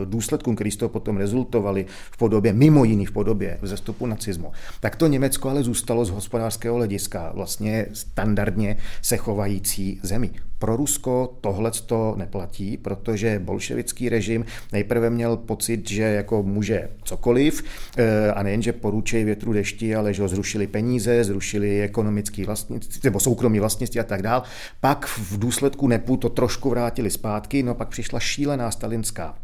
důsledkům, 0.05 0.55
které 0.55 0.71
z 0.71 0.77
toho 0.77 0.89
potom 0.89 1.17
rezultovaly 1.17 1.87
v 2.11 2.17
podobě, 2.17 2.53
mimo 2.53 2.85
jiných 2.85 3.09
v 3.09 3.13
podobě 3.13 3.59
vzestupu 3.63 4.07
nacismu, 4.07 4.53
tak 4.81 4.97
to 4.97 5.07
Německo 5.07 5.49
ale 5.49 5.63
zůstalo 5.63 6.05
z 6.05 6.11
hospodářského 6.11 6.77
hlediska 6.77 7.33
vlastně 7.35 7.87
standardně 7.93 8.77
se 9.03 9.17
chovající 9.17 10.01
zemí. 10.03 10.31
Pro 10.59 10.77
Rusko 10.77 11.39
tohle 11.41 11.71
to 11.87 12.15
neplatí, 12.19 12.77
protože 12.77 13.39
bolševický 13.39 14.09
režim 14.09 14.45
nejprve 14.73 15.11
měl 15.11 15.37
pocit, 15.37 15.91
že 15.91 16.03
jako 16.03 16.43
může 16.43 16.89
cokoliv 17.05 17.65
eh, 17.97 18.33
a 18.33 18.43
nejenže 18.43 18.73
poručej 18.73 19.25
větru 19.25 19.53
dešti, 19.53 19.95
ale 19.95 20.15
že 20.15 20.23
ho 20.23 20.29
zrušili 20.29 20.67
peníze, 20.67 21.25
zrušili 21.33 21.83
ekonomický 21.83 22.45
vlastnictví, 22.45 23.01
nebo 23.05 23.21
soukromí 23.21 23.61
vlastnictví 23.61 24.01
a 24.01 24.05
tak 24.05 24.23
dál. 24.23 24.43
Pak 24.81 25.07
v 25.07 25.39
důsledku 25.39 25.89
NEPu 25.89 26.17
to 26.17 26.29
trošku 26.29 26.71
vrátili 26.71 27.11
zpátky, 27.11 27.63
no 27.63 27.75
pak 27.75 27.89
přišla 27.89 28.21
šílená 28.21 28.71
stalinská 28.71 29.35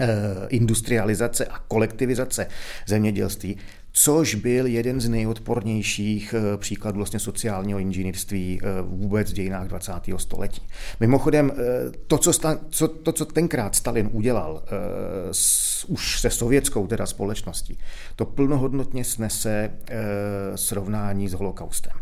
eh, 0.00 0.06
industrializace 0.48 1.46
a 1.46 1.58
kolektivizace 1.58 2.46
zemědělství 2.86 3.56
což 3.96 4.34
byl 4.34 4.66
jeden 4.66 5.00
z 5.00 5.08
nejodpornějších 5.08 6.34
eh, 6.34 6.56
příkladů 6.56 6.96
vlastně 6.96 7.18
sociálního 7.18 7.78
inženýrství 7.78 8.60
eh, 8.62 8.66
vůbec 8.82 9.30
v 9.30 9.34
dějinách 9.34 9.68
20. 9.68 9.92
století. 10.16 10.62
Mimochodem, 11.00 11.52
eh, 11.52 11.56
to, 12.06 12.18
co, 12.18 12.32
sta, 12.32 12.58
co, 12.70 12.88
to, 12.88 13.12
co 13.12 13.24
tenkrát 13.24 13.74
Stalin 13.74 14.08
udělal 14.12 14.62
s, 15.32 15.84
už 15.84 16.20
se 16.20 16.30
sovětskou 16.30 16.86
teda 16.86 17.06
společností, 17.06 17.78
to 18.16 18.24
plnohodnotně 18.24 19.04
snese 19.04 19.70
srovnání 20.54 21.28
s 21.28 21.32
holokaustem. 21.32 21.92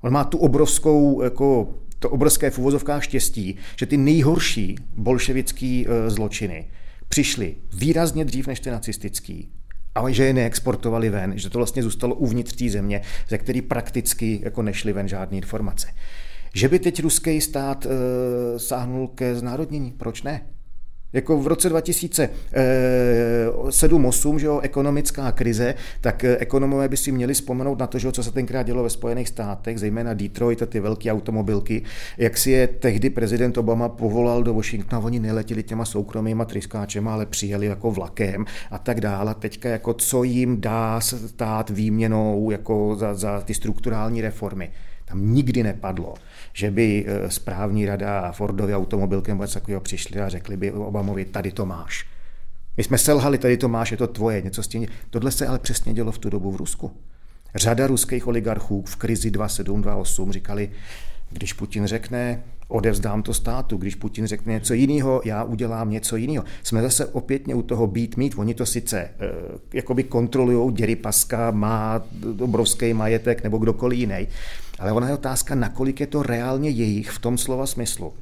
On 0.00 0.12
má 0.12 0.24
tu 0.24 0.38
obrovskou, 0.38 1.22
jako, 1.22 1.74
to 1.98 2.10
obrovské 2.10 2.50
v 2.50 2.58
uvozovkách 2.58 3.04
štěstí, 3.04 3.56
že 3.76 3.86
ty 3.86 3.96
nejhorší 3.96 4.76
bolševické 4.96 5.84
zločiny 6.06 6.70
přišly 7.08 7.56
výrazně 7.72 8.24
dřív 8.24 8.46
než 8.46 8.60
ty 8.60 8.70
nacistický 8.70 9.48
ale 9.94 10.12
že 10.12 10.24
je 10.24 10.32
neexportovali 10.32 11.10
ven, 11.10 11.38
že 11.38 11.50
to 11.50 11.58
vlastně 11.58 11.82
zůstalo 11.82 12.14
uvnitř 12.14 12.56
té 12.56 12.68
země, 12.68 13.00
ze 13.28 13.38
který 13.38 13.62
prakticky 13.62 14.40
jako 14.42 14.62
nešly 14.62 14.92
ven 14.92 15.08
žádné 15.08 15.36
informace. 15.36 15.88
Že 16.54 16.68
by 16.68 16.78
teď 16.78 17.02
ruský 17.02 17.40
stát 17.40 17.86
e, 17.86 17.88
sáhnul 18.58 19.08
ke 19.08 19.34
znárodnění, 19.34 19.90
proč 19.90 20.22
ne? 20.22 20.42
Jako 21.12 21.38
v 21.38 21.46
roce 21.46 21.70
2007-2008, 21.70 24.36
že 24.36 24.46
jo, 24.46 24.60
ekonomická 24.60 25.32
krize, 25.32 25.74
tak 26.00 26.24
eh, 26.24 26.36
ekonomové 26.36 26.88
by 26.88 26.96
si 26.96 27.12
měli 27.12 27.34
vzpomenout 27.34 27.78
na 27.78 27.86
to, 27.86 27.98
že 27.98 28.08
jo, 28.08 28.12
co 28.12 28.22
se 28.22 28.32
tenkrát 28.32 28.62
dělo 28.62 28.82
ve 28.82 28.90
Spojených 28.90 29.28
státech, 29.28 29.78
zejména 29.78 30.14
Detroit 30.14 30.62
a 30.62 30.66
ty 30.66 30.80
velké 30.80 31.12
automobilky, 31.12 31.82
jak 32.18 32.36
si 32.36 32.50
je 32.50 32.66
tehdy 32.66 33.10
prezident 33.10 33.58
Obama 33.58 33.88
povolal 33.88 34.42
do 34.42 34.54
Washingtonu, 34.54 35.02
oni 35.02 35.20
neletěli 35.20 35.62
těma 35.62 35.84
soukromýma 35.84 36.44
tryskáčema, 36.44 37.12
ale 37.12 37.26
přijeli 37.26 37.66
jako 37.66 37.90
vlakem 37.90 38.44
a 38.70 38.78
tak 38.78 39.00
dále. 39.00 39.34
Teďka 39.34 39.68
jako 39.68 39.94
co 39.94 40.22
jim 40.22 40.60
dá 40.60 41.00
stát 41.00 41.70
výměnou 41.70 42.50
jako 42.50 42.96
za, 42.98 43.14
za 43.14 43.40
ty 43.40 43.54
strukturální 43.54 44.20
reformy. 44.20 44.70
Tam 45.04 45.34
nikdy 45.34 45.62
nepadlo, 45.62 46.14
že 46.52 46.70
by 46.70 47.04
eh, 47.06 47.30
správní 47.30 47.86
rada 47.86 48.32
Fordovy 48.32 48.74
automobilkem 48.74 49.38
nebo 49.38 49.52
takového 49.52 49.80
přišli 49.80 50.20
a 50.20 50.28
řekli 50.28 50.56
by 50.56 50.72
Obamovi, 50.72 51.24
tady 51.24 51.52
to 51.52 51.66
máš. 51.66 52.06
My 52.76 52.84
jsme 52.84 52.98
selhali, 52.98 53.38
tady 53.38 53.56
to 53.56 53.68
máš, 53.68 53.90
je 53.90 53.96
to 53.96 54.06
tvoje, 54.06 54.42
něco 54.42 54.62
s 54.62 54.68
tím. 54.68 54.86
Tohle 55.10 55.30
se 55.30 55.46
ale 55.46 55.58
přesně 55.58 55.94
dělo 55.94 56.12
v 56.12 56.18
tu 56.18 56.30
dobu 56.30 56.52
v 56.52 56.56
Rusku. 56.56 56.92
Řada 57.54 57.86
ruských 57.86 58.26
oligarchů 58.26 58.82
v 58.82 58.96
krizi 58.96 59.30
2728 59.30 60.32
říkali, 60.32 60.70
když 61.30 61.52
Putin 61.52 61.86
řekne, 61.86 62.42
odevzdám 62.70 63.22
to 63.22 63.34
státu, 63.34 63.76
když 63.76 63.94
Putin 63.94 64.26
řekne 64.26 64.52
něco 64.52 64.74
jiného, 64.74 65.20
já 65.24 65.44
udělám 65.44 65.90
něco 65.90 66.16
jiného. 66.16 66.44
Jsme 66.62 66.82
zase 66.82 67.06
opětně 67.06 67.54
u 67.54 67.62
toho 67.62 67.86
být 67.86 68.16
mít, 68.16 68.34
oni 68.36 68.54
to 68.54 68.66
sice 68.66 69.00
e, 69.00 69.10
jakoby 69.72 70.04
kontrolují, 70.04 70.74
Děry 70.74 70.96
Paska 70.96 71.50
má 71.50 72.02
obrovský 72.40 72.94
majetek 72.94 73.42
nebo 73.42 73.58
kdokoliv 73.58 73.98
jiný, 73.98 74.28
ale 74.78 74.92
ona 74.92 75.08
je 75.08 75.14
otázka, 75.14 75.54
nakolik 75.54 76.00
je 76.00 76.06
to 76.06 76.22
reálně 76.22 76.70
jejich 76.70 77.10
v 77.10 77.18
tom 77.18 77.38
slova 77.38 77.66
smyslu. 77.66 78.12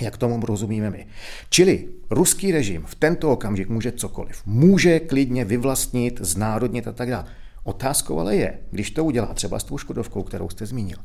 Jak 0.00 0.16
tomu 0.16 0.46
rozumíme 0.46 0.90
my. 0.90 1.06
Čili 1.50 1.88
ruský 2.10 2.52
režim 2.52 2.84
v 2.86 2.94
tento 2.94 3.32
okamžik 3.32 3.68
může 3.68 3.92
cokoliv. 3.92 4.42
Může 4.46 5.00
klidně 5.00 5.44
vyvlastnit, 5.44 6.20
znárodnit 6.22 6.88
a 6.88 6.92
tak 6.92 7.10
dále. 7.10 7.24
Otázkou 7.64 8.18
ale 8.18 8.36
je, 8.36 8.58
když 8.70 8.90
to 8.90 9.04
udělá 9.04 9.34
třeba 9.34 9.58
s 9.58 9.64
tou 9.64 9.78
Škodovkou, 9.78 10.22
kterou 10.22 10.48
jste 10.48 10.66
zmínil, 10.66 10.98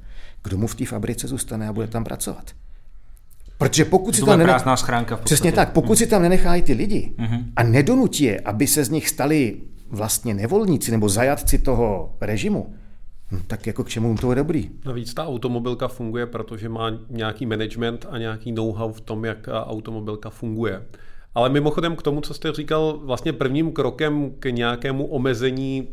kdo 0.43 0.57
mu 0.57 0.67
v 0.67 0.75
té 0.75 0.85
fabrice 0.85 1.27
zůstane 1.27 1.67
a 1.67 1.73
bude 1.73 1.87
tam 1.87 2.03
pracovat. 2.03 2.51
Protože 3.61 3.85
pokud 3.85 4.15
si 4.15 4.25
tam 4.25 4.39
nenech... 4.39 4.61
schránka 4.75 5.17
Přesně 5.17 5.51
tak, 5.51 5.73
pokud 5.73 5.95
si 5.95 6.07
tam 6.07 6.21
nenechají 6.21 6.61
ty 6.61 6.73
lidi 6.73 7.13
mm-hmm. 7.17 7.43
a 7.55 7.63
nedonutí 7.63 8.23
je, 8.23 8.39
aby 8.39 8.67
se 8.67 8.83
z 8.83 8.89
nich 8.89 9.09
stali 9.09 9.61
vlastně 9.89 10.33
nevolníci 10.33 10.91
nebo 10.91 11.09
zajatci 11.09 11.57
toho 11.57 12.15
režimu, 12.21 12.73
No, 13.31 13.39
tak 13.47 13.67
jako 13.67 13.83
k 13.83 13.89
čemu 13.89 14.17
to 14.17 14.31
je 14.31 14.35
dobrý? 14.35 14.69
Navíc 14.85 15.13
ta 15.13 15.27
automobilka 15.27 15.87
funguje, 15.87 16.25
protože 16.25 16.69
má 16.69 16.91
nějaký 17.09 17.45
management 17.45 18.05
a 18.09 18.17
nějaký 18.17 18.51
know-how 18.51 18.91
v 18.91 19.01
tom, 19.01 19.25
jak 19.25 19.47
automobilka 19.65 20.29
funguje. 20.29 20.81
Ale 21.35 21.49
mimochodem 21.49 21.95
k 21.95 22.01
tomu, 22.01 22.21
co 22.21 22.33
jste 22.33 22.51
říkal, 22.51 22.99
vlastně 23.03 23.33
prvním 23.33 23.71
krokem 23.71 24.31
k 24.39 24.45
nějakému 24.45 25.05
omezení, 25.05 25.87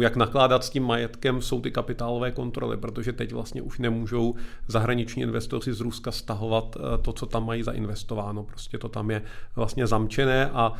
jak 0.00 0.16
nakládat 0.16 0.64
s 0.64 0.70
tím 0.70 0.84
majetkem, 0.84 1.42
jsou 1.42 1.60
ty 1.60 1.70
kapitálové 1.70 2.30
kontroly, 2.30 2.76
protože 2.76 3.12
teď 3.12 3.32
vlastně 3.32 3.62
už 3.62 3.78
nemůžou 3.78 4.34
zahraniční 4.68 5.22
investoři 5.22 5.72
z 5.72 5.80
Ruska 5.80 6.12
stahovat 6.12 6.76
eh, 6.76 6.98
to, 6.98 7.12
co 7.12 7.26
tam 7.26 7.46
mají 7.46 7.62
zainvestováno. 7.62 8.42
Prostě 8.44 8.78
to 8.78 8.88
tam 8.88 9.10
je 9.10 9.22
vlastně 9.56 9.86
zamčené 9.86 10.50
a 10.50 10.72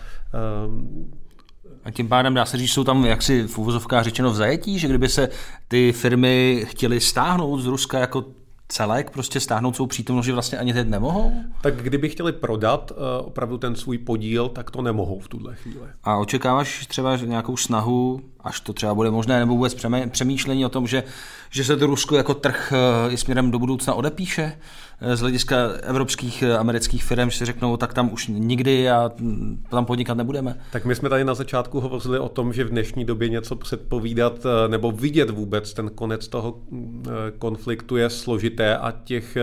a 1.85 1.91
tím 1.91 2.09
pádem 2.09 2.35
dá 2.35 2.45
se 2.45 2.57
říct, 2.57 2.73
jsou 2.73 2.85
tam 2.85 3.05
jaksi 3.05 3.47
v 3.47 3.59
uvozovkách 3.59 4.05
řečeno 4.05 4.31
v 4.31 4.35
zajetí, 4.35 4.79
že 4.79 4.89
kdyby 4.89 5.09
se 5.09 5.29
ty 5.69 5.93
firmy 5.93 6.65
chtěly 6.69 7.01
stáhnout 7.01 7.61
z 7.61 7.67
Ruska 7.67 7.99
jako 7.99 8.25
celek, 8.69 9.11
prostě 9.11 9.41
stáhnout 9.41 9.77
svou 9.77 9.87
přítomnost, 9.87 10.27
že 10.27 10.33
vlastně 10.33 10.59
ani 10.59 10.73
teď 10.73 10.89
nemohou? 10.89 11.33
Tak 11.61 11.83
kdyby 11.83 12.09
chtěli 12.09 12.33
prodat 12.33 12.91
uh, 12.91 13.27
opravdu 13.27 13.59
ten 13.59 13.77
svůj 13.77 13.99
podíl, 13.99 14.49
tak 14.49 14.71
to 14.71 14.83
nemohou 14.83 15.21
v 15.21 15.29
tuhle 15.29 15.55
chvíli. 15.55 15.87
A 16.05 16.17
očekáváš 16.17 16.87
třeba 16.87 17.17
nějakou 17.17 17.57
snahu, 17.57 18.21
až 18.41 18.61
to 18.61 18.73
třeba 18.73 18.95
bude 18.95 19.11
možné, 19.11 19.39
nebo 19.39 19.55
vůbec 19.55 19.77
přemýšlení 20.11 20.67
o 20.67 20.69
tom, 20.69 20.87
že, 20.87 21.03
že 21.51 21.65
se 21.65 21.77
to 21.77 21.87
Rusko 21.87 22.17
jako 22.17 22.35
trh 22.35 22.73
uh, 23.07 23.13
i 23.13 23.17
směrem 23.17 23.51
do 23.51 23.59
budoucna 23.59 23.95
odepíše? 23.95 24.59
Eh, 25.01 25.17
z 25.17 25.21
hlediska 25.21 25.57
evropských 25.83 26.43
eh, 26.43 26.59
amerických 26.59 27.05
firm 27.05 27.31
si 27.31 27.45
řeknou, 27.45 27.77
tak 27.77 27.95
tam 27.95 28.13
už 28.13 28.29
nikdy 28.29 28.91
a 28.91 29.11
mm, 29.21 29.65
tam 29.71 29.85
podnikat 29.85 30.17
nebudeme. 30.17 30.57
Tak 30.73 30.85
my 30.85 30.95
jsme 30.95 31.09
tady 31.09 31.25
na 31.25 31.35
začátku 31.35 31.81
hovořili 31.81 32.19
o 32.19 32.29
tom, 32.29 32.53
že 32.53 32.65
v 32.65 32.69
dnešní 32.69 33.05
době 33.05 33.29
něco 33.29 33.57
předpovídat 33.57 34.47
eh, 34.47 34.69
nebo 34.69 34.93
vidět 34.93 35.31
vůbec 35.31 35.75
ten 35.75 35.91
konec 35.91 36.29
toho 36.29 36.59
mm, 36.71 37.05
konfliktu 37.39 37.97
je 37.97 38.11
složité 38.11 38.77
a 38.77 38.93
těch 39.05 39.37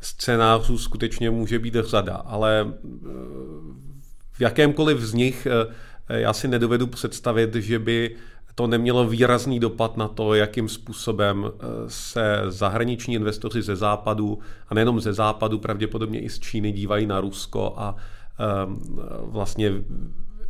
scénářů 0.00 0.78
skutečně 0.78 1.30
může 1.30 1.58
být 1.58 1.76
řada, 1.80 2.14
ale 2.14 2.72
v 4.32 4.40
jakémkoliv 4.40 5.00
z 5.00 5.14
nich 5.14 5.46
já 6.08 6.32
si 6.32 6.48
nedovedu 6.48 6.86
představit, 6.86 7.54
že 7.54 7.78
by 7.78 8.16
to 8.58 8.66
nemělo 8.66 9.06
výrazný 9.06 9.60
dopad 9.60 9.96
na 9.96 10.08
to, 10.08 10.34
jakým 10.34 10.68
způsobem 10.68 11.44
eh, 11.46 11.64
se 11.88 12.42
zahraniční 12.48 13.14
investoři 13.14 13.62
ze 13.62 13.76
západu, 13.76 14.38
a 14.68 14.74
nejenom 14.74 15.00
ze 15.00 15.12
západu, 15.12 15.58
pravděpodobně 15.58 16.20
i 16.20 16.28
z 16.30 16.38
Číny 16.38 16.72
dívají 16.72 17.06
na 17.06 17.20
Rusko 17.20 17.74
a 17.76 17.96
ehm, 18.38 18.78
vlastně 19.22 19.72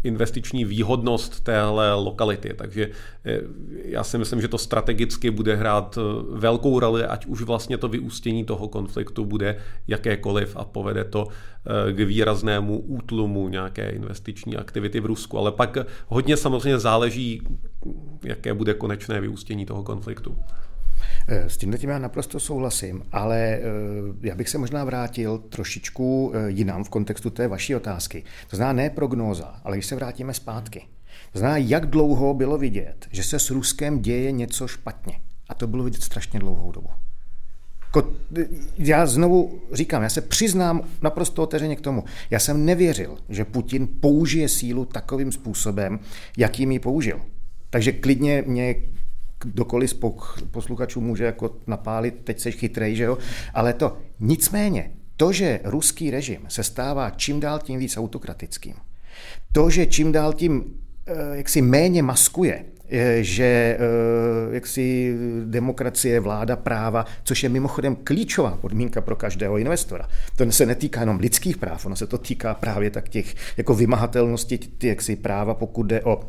investiční 0.02 0.64
výhodnost 0.64 1.40
téhle 1.44 1.94
lokality. 1.94 2.54
Takže 2.54 2.90
eh, 3.24 3.40
já 3.84 4.04
si 4.04 4.18
myslím, 4.18 4.40
že 4.40 4.48
to 4.48 4.58
strategicky 4.58 5.30
bude 5.30 5.56
hrát 5.56 5.98
eh, 5.98 6.02
velkou 6.38 6.80
roli, 6.80 7.04
ať 7.04 7.26
už 7.26 7.42
vlastně 7.42 7.78
to 7.78 7.88
vyústění 7.88 8.44
toho 8.44 8.68
konfliktu 8.68 9.24
bude 9.24 9.56
jakékoliv 9.86 10.56
a 10.56 10.64
povede 10.64 11.04
to 11.04 11.28
eh, 11.28 11.92
k 11.92 11.96
výraznému 11.96 12.78
útlumu 12.78 13.48
nějaké 13.48 13.90
investiční 13.90 14.56
aktivity 14.56 15.00
v 15.00 15.06
Rusku. 15.06 15.38
Ale 15.38 15.52
pak 15.52 15.78
hodně 16.06 16.36
samozřejmě 16.36 16.78
záleží, 16.78 17.42
jaké 18.24 18.54
bude 18.54 18.74
konečné 18.74 19.20
vyústění 19.20 19.66
toho 19.66 19.82
konfliktu. 19.82 20.36
S 21.28 21.56
tím 21.56 21.72
tím 21.78 21.90
já 21.90 21.98
naprosto 21.98 22.40
souhlasím, 22.40 23.02
ale 23.12 23.60
já 24.20 24.34
bych 24.34 24.48
se 24.48 24.58
možná 24.58 24.84
vrátil 24.84 25.38
trošičku 25.38 26.32
jinam 26.46 26.84
v 26.84 26.88
kontextu 26.88 27.30
té 27.30 27.48
vaší 27.48 27.74
otázky. 27.74 28.24
To 28.50 28.56
znamená 28.56 28.82
ne 28.82 28.90
prognóza, 28.90 29.60
ale 29.64 29.76
když 29.76 29.86
se 29.86 29.94
vrátíme 29.94 30.34
zpátky. 30.34 30.82
To 31.32 31.38
znamená, 31.38 31.56
jak 31.58 31.86
dlouho 31.86 32.34
bylo 32.34 32.58
vidět, 32.58 33.06
že 33.10 33.22
se 33.22 33.38
s 33.38 33.50
Ruskem 33.50 34.02
děje 34.02 34.32
něco 34.32 34.68
špatně. 34.68 35.20
A 35.48 35.54
to 35.54 35.66
bylo 35.66 35.84
vidět 35.84 36.02
strašně 36.02 36.40
dlouhou 36.40 36.72
dobu. 36.72 36.88
Já 38.78 39.06
znovu 39.06 39.60
říkám, 39.72 40.02
já 40.02 40.08
se 40.08 40.20
přiznám 40.20 40.82
naprosto 41.02 41.42
otevřeně 41.42 41.76
k 41.76 41.80
tomu. 41.80 42.04
Já 42.30 42.38
jsem 42.38 42.64
nevěřil, 42.64 43.18
že 43.28 43.44
Putin 43.44 43.88
použije 44.00 44.48
sílu 44.48 44.84
takovým 44.84 45.32
způsobem, 45.32 46.00
jakým 46.36 46.72
ji 46.72 46.78
použil. 46.78 47.20
Takže 47.70 47.92
klidně 47.92 48.44
mě 48.46 48.74
kdokoliv 49.40 49.90
z 49.90 49.96
posluchačů 50.50 51.00
může 51.00 51.24
jako 51.24 51.56
napálit, 51.66 52.14
teď 52.24 52.40
seš 52.40 52.54
chytrej, 52.54 52.96
že 52.96 53.04
jo? 53.04 53.18
Ale 53.54 53.72
to 53.72 53.98
nicméně, 54.20 54.90
to, 55.16 55.32
že 55.32 55.60
ruský 55.64 56.10
režim 56.10 56.40
se 56.48 56.62
stává 56.64 57.10
čím 57.10 57.40
dál 57.40 57.58
tím 57.58 57.78
víc 57.78 57.96
autokratickým, 57.96 58.74
to, 59.52 59.70
že 59.70 59.86
čím 59.86 60.12
dál 60.12 60.32
tím 60.32 60.64
eh, 61.06 61.36
jaksi 61.36 61.62
méně 61.62 62.02
maskuje 62.02 62.64
že 63.20 63.44
eh, 63.44 63.78
jaksi 64.54 65.16
demokracie, 65.44 66.20
vláda 66.20 66.56
práva, 66.56 67.06
což 67.22 67.42
je 67.42 67.48
mimochodem 67.48 67.96
klíčová 67.96 68.58
podmínka 68.60 69.00
pro 69.00 69.16
každého 69.16 69.58
investora. 69.58 70.08
To 70.36 70.52
se 70.52 70.66
netýká 70.66 71.00
jenom 71.00 71.18
lidských 71.18 71.56
práv, 71.56 71.86
ono 71.86 71.96
se 71.96 72.06
to 72.06 72.18
týká 72.18 72.54
právě 72.54 72.90
tak 72.90 73.08
těch 73.08 73.34
jako 73.56 73.74
vymahatelnosti 73.74 74.58
ty 74.58 74.88
jaksi 74.88 75.16
práva, 75.16 75.54
pokud 75.54 75.82
jde 75.82 76.02
o 76.02 76.20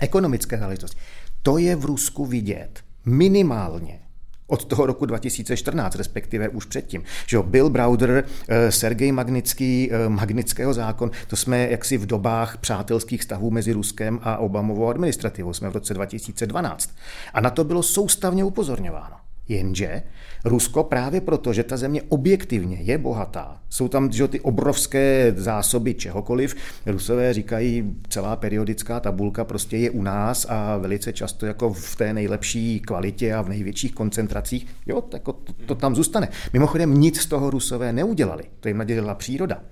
ekonomické 0.00 0.58
záležitosti. 0.58 0.98
To 1.42 1.58
je 1.58 1.76
v 1.76 1.84
Rusku 1.84 2.26
vidět 2.26 2.80
minimálně 3.06 4.00
od 4.46 4.64
toho 4.64 4.86
roku 4.86 5.06
2014, 5.06 5.96
respektive 5.96 6.48
už 6.48 6.64
předtím. 6.64 7.02
Že 7.26 7.36
jo, 7.36 7.42
Bill 7.42 7.70
Browder, 7.70 8.24
eh, 8.48 8.72
Sergej 8.72 9.12
Magnický, 9.12 9.90
eh, 9.92 10.08
Magnického 10.08 10.74
zákon, 10.74 11.10
to 11.26 11.36
jsme 11.36 11.68
jaksi 11.70 11.98
v 11.98 12.06
dobách 12.06 12.58
přátelských 12.58 13.20
vztahů 13.20 13.50
mezi 13.50 13.72
Ruskem 13.72 14.20
a 14.22 14.36
Obamovou 14.36 14.88
administrativou, 14.88 15.52
jsme 15.52 15.70
v 15.70 15.72
roce 15.72 15.94
2012. 15.94 16.90
A 17.34 17.40
na 17.40 17.50
to 17.50 17.64
bylo 17.64 17.82
soustavně 17.82 18.44
upozorňováno. 18.44 19.19
Jenže 19.50 20.02
Rusko 20.44 20.84
právě 20.84 21.20
proto, 21.20 21.52
že 21.52 21.64
ta 21.64 21.76
země 21.76 22.02
objektivně 22.08 22.76
je 22.76 22.98
bohatá, 22.98 23.60
jsou 23.68 23.88
tam 23.88 24.12
že, 24.12 24.28
ty 24.28 24.40
obrovské 24.40 25.34
zásoby 25.36 25.94
čehokoliv, 25.94 26.56
Rusové 26.86 27.34
říkají, 27.34 27.96
celá 28.08 28.36
periodická 28.36 29.00
tabulka 29.00 29.44
prostě 29.44 29.76
je 29.76 29.90
u 29.90 30.02
nás 30.02 30.46
a 30.48 30.76
velice 30.76 31.12
často 31.12 31.46
jako 31.46 31.72
v 31.72 31.96
té 31.96 32.12
nejlepší 32.12 32.80
kvalitě 32.80 33.34
a 33.34 33.42
v 33.42 33.48
největších 33.48 33.94
koncentracích, 33.94 34.66
jo, 34.86 35.00
tak 35.00 35.22
to, 35.22 35.52
to 35.66 35.74
tam 35.74 35.94
zůstane. 35.94 36.28
Mimochodem 36.52 37.00
nic 37.00 37.20
z 37.20 37.26
toho 37.26 37.50
Rusové 37.50 37.92
neudělali, 37.92 38.44
to 38.60 38.68
jim 38.68 38.78
nadělila 38.78 39.14
příroda. 39.14 39.62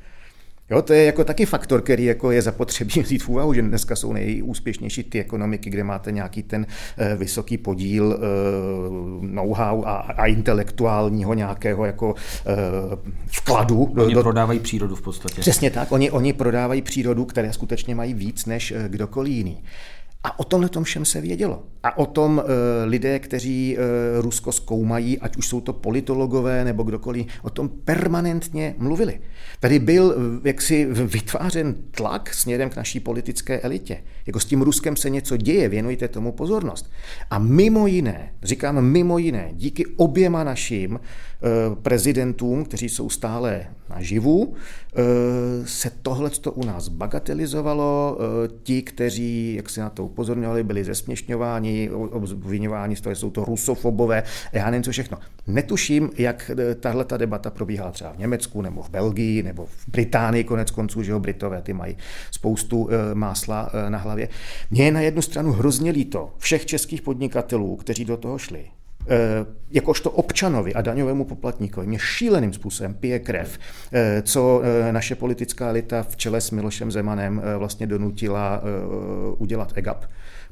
Jo, 0.71 0.83
to 0.83 0.93
je 0.93 1.05
jako 1.05 1.25
taky 1.25 1.47
faktor, 1.47 1.83
který 1.83 2.05
jako 2.05 2.31
je 2.31 2.43
zapotřebí 2.43 3.01
vzít 3.03 3.23
v 3.23 3.29
úvahu, 3.29 3.55
že 3.55 3.62
dneska 3.62 3.97
jsou 3.97 4.12
nejúspěšnější 4.12 5.05
ty 5.05 5.21
ekonomiky, 5.21 5.71
kde 5.71 5.85
máte 5.85 6.12
nějaký 6.12 6.43
ten 6.43 6.66
eh, 6.99 7.16
vysoký 7.16 7.59
podíl 7.59 8.19
eh, 8.19 8.25
know-how 9.21 9.85
a, 9.85 9.97
a 9.97 10.27
intelektuálního 10.27 11.35
nějakého 11.35 11.85
jako 11.85 12.14
eh, 12.47 12.55
vkladu. 13.27 13.85
Oni 13.85 14.14
do, 14.14 14.23
prodávají 14.23 14.61
přírodu 14.61 14.97
v 14.97 15.03
podstatě. 15.03 15.41
Přesně 15.41 15.71
tak, 15.71 15.93
oni, 15.93 16.11
oni 16.11 16.33
prodávají 16.33 16.83
přírodu, 16.83 17.25
které 17.25 17.53
skutečně 17.53 17.95
mají 17.95 18.14
víc 18.14 18.47
než 18.47 18.75
kdokoliv 18.89 19.33
jiný. 19.33 19.62
A 20.29 20.39
o 20.39 20.45
tomhle 20.45 20.68
tom 20.68 20.85
všem 20.85 21.05
se 21.05 21.20
vědělo. 21.20 21.62
A 21.83 21.99
o 21.99 22.07
tom 22.07 22.43
e, 22.43 22.85
lidé, 22.85 23.18
kteří 23.18 23.76
e, 23.76 23.81
Rusko 24.20 24.53
zkoumají, 24.53 25.18
ať 25.18 25.37
už 25.37 25.49
jsou 25.49 25.61
to 25.61 25.72
politologové 25.72 26.64
nebo 26.64 26.83
kdokoliv, 26.83 27.26
o 27.43 27.51
tom 27.51 27.68
permanentně 27.68 28.74
mluvili. 28.79 29.20
Tady 29.61 29.79
byl 29.79 30.14
e, 30.45 30.49
jaksi 30.49 30.85
vytvářen 30.85 31.74
tlak 31.91 32.35
směrem 32.35 32.70
k 32.70 32.76
naší 32.76 33.01
politické 33.01 33.61
elitě. 33.61 34.03
Jako 34.26 34.41
s 34.41 34.45
tím 34.45 34.62
Ruskem 34.62 34.97
se 34.97 35.11
něco 35.11 35.37
děje, 35.37 35.68
věnujte 35.68 36.09
tomu 36.09 36.33
pozornost. 36.33 36.91
A 37.31 37.39
mimo 37.39 37.87
jiné, 37.87 38.33
říkám 38.43 38.85
mimo 38.85 39.18
jiné, 39.18 39.51
díky 39.53 39.87
oběma 39.87 40.45
našim 40.45 41.01
prezidentům, 41.82 42.64
kteří 42.64 42.89
jsou 42.89 43.11
stále 43.11 43.66
naživu, 43.91 44.55
e, 44.55 45.03
se 45.66 45.91
tohle 46.03 46.30
u 46.55 46.64
nás 46.64 46.89
bagatelizovalo. 46.89 48.18
E, 48.20 48.49
ti, 48.62 48.82
kteří, 48.82 49.55
jak 49.55 49.70
se 49.70 49.80
na 49.80 49.91
to 49.91 50.05
upozorňovali, 50.05 50.64
byli 50.64 50.84
zesměšňováni, 50.84 51.91
obvinováni 51.91 52.97
z 52.97 53.01
toho, 53.01 53.14
jsou 53.14 53.30
to 53.30 53.45
rusofobové, 53.45 54.22
já 54.53 54.70
nevím 54.70 54.82
co 54.82 54.91
všechno. 54.91 55.18
Netuším, 55.47 56.11
jak 56.18 56.51
tahle 56.80 57.05
ta 57.05 57.16
debata 57.16 57.51
probíhala 57.51 57.91
třeba 57.91 58.12
v 58.12 58.18
Německu, 58.18 58.62
nebo 58.62 58.82
v 58.82 58.91
Belgii, 58.91 59.43
nebo 59.43 59.66
v 59.66 59.89
Británii 59.89 60.45
konec 60.45 60.70
konců, 60.70 61.03
že 61.03 61.12
jo, 61.12 61.20
Britové 61.20 61.62
ty 61.62 61.72
mají 61.72 61.97
spoustu 62.30 62.89
másla 63.14 63.70
na 63.89 63.99
hlavě. 63.99 64.28
Mně 64.70 64.84
je 64.84 64.91
na 64.91 65.01
jednu 65.01 65.22
stranu 65.22 65.53
hrozně 65.53 65.91
líto 65.91 66.34
všech 66.39 66.66
českých 66.66 67.03
podnikatelů, 67.03 67.76
kteří 67.76 68.05
do 68.05 68.16
toho 68.16 68.39
šli, 68.39 68.64
jakožto 69.71 70.11
občanovi 70.11 70.75
a 70.75 70.83
daňovému 70.83 71.25
poplatníkovi 71.25 71.87
mě 71.87 71.99
šíleným 71.99 72.53
způsobem 72.53 72.95
pije 72.95 73.19
krev, 73.19 73.59
co 74.23 74.63
naše 74.91 75.15
politická 75.15 75.69
elita 75.69 76.03
v 76.03 76.17
čele 76.17 76.41
s 76.41 76.51
Milošem 76.51 76.91
Zemanem 76.91 77.43
vlastně 77.59 77.87
donutila 77.87 78.63
udělat 79.39 79.73
EGAP 79.75 80.05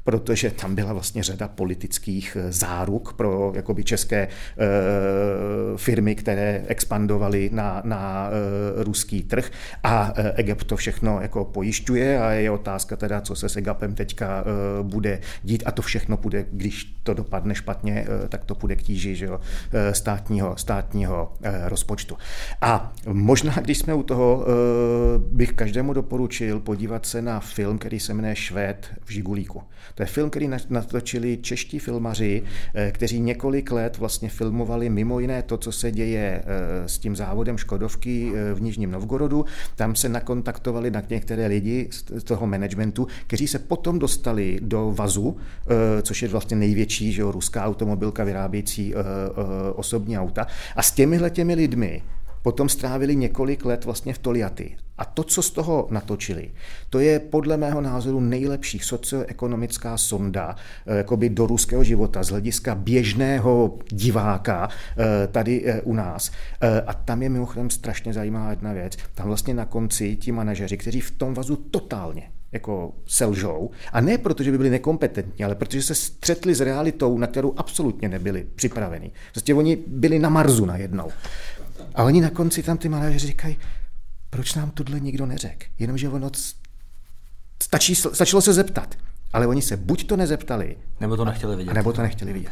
protože 0.07 0.51
tam 0.51 0.75
byla 0.75 0.93
vlastně 0.93 1.23
řada 1.23 1.47
politických 1.47 2.37
eh, 2.39 2.51
záruk 2.51 3.13
pro 3.13 3.51
jakoby 3.55 3.83
české 3.83 4.17
e, 4.17 4.27
firmy, 5.75 6.15
které 6.15 6.63
expandovaly 6.67 7.49
na, 7.53 7.81
na 7.85 8.29
e, 8.29 8.83
ruský 8.83 9.23
trh. 9.23 9.51
A 9.83 10.13
e, 10.15 10.31
EGAP 10.31 10.63
to 10.63 10.77
všechno 10.77 11.21
jako 11.21 11.45
pojišťuje 11.45 12.19
a 12.19 12.31
je 12.31 12.51
otázka 12.51 12.95
teda, 12.95 13.21
co 13.21 13.35
se 13.35 13.49
s 13.49 13.57
EGAPem 13.57 13.95
teďka 13.95 14.43
e, 14.43 14.43
bude 14.83 15.19
dít. 15.43 15.63
A 15.65 15.71
to 15.71 15.81
všechno 15.81 16.17
bude, 16.17 16.45
když 16.51 16.95
to 17.03 17.13
dopadne 17.13 17.55
špatně, 17.55 18.05
e, 18.25 18.27
tak 18.27 18.45
to 18.47 18.55
půjde 18.55 18.75
k 18.75 18.83
tíži 18.83 19.15
že 19.15 19.25
jo, 19.25 19.39
státního, 19.91 20.57
státního 20.57 21.33
e, 21.41 21.69
rozpočtu. 21.69 22.17
A 22.61 22.93
možná, 23.07 23.53
když 23.61 23.77
jsme 23.77 23.93
u 23.93 24.03
toho, 24.03 24.45
e, 24.45 24.51
bych 25.19 25.53
každému 25.53 25.93
doporučil 25.93 26.59
podívat 26.59 27.05
se 27.05 27.21
na 27.21 27.39
film, 27.39 27.77
který 27.77 27.99
se 27.99 28.13
jmenuje 28.13 28.35
Švéd 28.35 28.87
v 29.05 29.11
Žigulíku. 29.11 29.63
To 29.95 30.03
je 30.03 30.07
film, 30.07 30.29
který 30.29 30.49
natočili 30.69 31.37
čeští 31.37 31.79
filmaři, 31.79 32.43
eh, 32.73 32.91
kteří 32.91 33.19
několik 33.19 33.71
let 33.71 33.97
vlastně 33.97 34.29
filmovali 34.29 34.89
mimo 34.89 35.19
jiné 35.19 35.41
to, 35.43 35.57
co 35.57 35.71
se 35.71 35.91
děje 35.91 36.43
eh, 36.45 36.87
s 36.89 36.97
tím 36.97 37.15
závodem 37.15 37.57
Škodovky 37.57 38.31
eh, 38.35 38.53
v 38.53 38.61
Nižním 38.61 38.91
Novgorodu. 38.91 39.45
Tam 39.75 39.95
se 39.95 40.09
nakontaktovali 40.09 40.91
na 40.91 41.03
některé 41.09 41.47
lidi 41.47 41.89
z 41.91 42.23
toho 42.23 42.47
managementu, 42.47 43.07
kteří 43.27 43.47
se 43.47 43.59
potom 43.59 43.99
dostali 43.99 44.59
do 44.61 44.91
Vazu, 44.95 45.37
což 46.01 46.21
je 46.21 46.27
vlastně 46.27 46.57
největší 46.57 47.11
že 47.11 47.21
jo, 47.21 47.31
ruská 47.31 47.65
automobilka 47.65 48.23
vyrábějící 48.37 48.93
osobní 49.75 50.19
auta. 50.19 50.47
A 50.75 50.81
s 50.81 50.91
těmihle 50.91 51.29
těmi 51.29 51.53
lidmi 51.53 52.01
potom 52.47 52.69
strávili 52.69 53.15
několik 53.15 53.65
let 53.65 53.85
vlastně 53.85 54.13
v 54.13 54.17
Toliaty. 54.17 54.75
A 54.97 55.05
to, 55.05 55.23
co 55.23 55.41
z 55.41 55.51
toho 55.51 55.87
natočili, 55.91 56.51
to 56.89 56.99
je 56.99 57.19
podle 57.19 57.57
mého 57.57 57.81
názoru 57.81 58.19
nejlepší 58.19 58.79
socioekonomická 58.79 59.97
sonda 59.97 60.55
eh, 60.85 60.97
jakoby 60.97 61.29
do 61.29 61.47
ruského 61.47 61.83
života 61.83 62.23
z 62.23 62.29
hlediska 62.29 62.75
běžného 62.75 63.77
diváka 63.89 64.69
eh, 64.69 65.27
tady 65.27 65.63
eh, 65.65 65.81
u 65.81 65.93
nás. 65.93 66.31
A 66.87 66.93
tam 66.93 67.21
je 67.21 67.29
mimochodem 67.29 67.69
strašně 67.69 68.13
zajímavá 68.13 68.49
jedna 68.49 68.73
věc. 68.73 68.97
Tam 69.15 69.27
vlastně 69.27 69.53
na 69.53 69.65
konci 69.65 70.15
ti 70.15 70.31
manažeři, 70.31 70.77
kteří 70.77 71.01
v 71.01 71.11
tom 71.11 71.33
vazu 71.33 71.55
totálně 71.55 72.31
jako 72.57 72.93
selžou. 73.05 73.69
A 73.93 74.01
ne 74.01 74.17
proto, 74.17 74.43
že 74.43 74.51
by 74.51 74.57
byli 74.57 74.69
nekompetentní, 74.69 75.45
ale 75.45 75.55
protože 75.55 75.81
se 75.81 75.95
střetli 75.95 76.55
s 76.55 76.61
realitou, 76.61 77.17
na 77.17 77.27
kterou 77.27 77.53
absolutně 77.57 78.09
nebyli 78.09 78.47
připraveni. 78.55 79.11
Prostě 79.31 79.53
oni 79.53 79.77
byli 79.87 80.19
na 80.19 80.29
Marzu 80.29 80.65
najednou. 80.65 81.09
A 81.95 82.03
oni 82.03 82.21
na 82.21 82.29
konci 82.29 82.63
tam 82.63 82.77
ty 82.77 82.89
manažeři 82.89 83.27
říkají, 83.27 83.57
proč 84.29 84.55
nám 84.55 84.71
tohle 84.71 84.99
nikdo 84.99 85.25
neřekl? 85.25 85.65
Jenomže 85.79 86.09
ono 86.09 86.29
stačí, 87.63 87.95
stačilo 87.95 88.41
se 88.41 88.53
zeptat. 88.53 88.95
Ale 89.33 89.47
oni 89.47 89.61
se 89.61 89.77
buď 89.77 90.07
to 90.07 90.17
nezeptali, 90.17 90.77
nebo 90.99 91.17
to 91.17 91.25
nechtěli 91.25 91.55
vidět. 91.55 91.73
Nebo 91.73 91.93
to 91.93 92.01
nechtěli 92.01 92.33
vidět. 92.33 92.51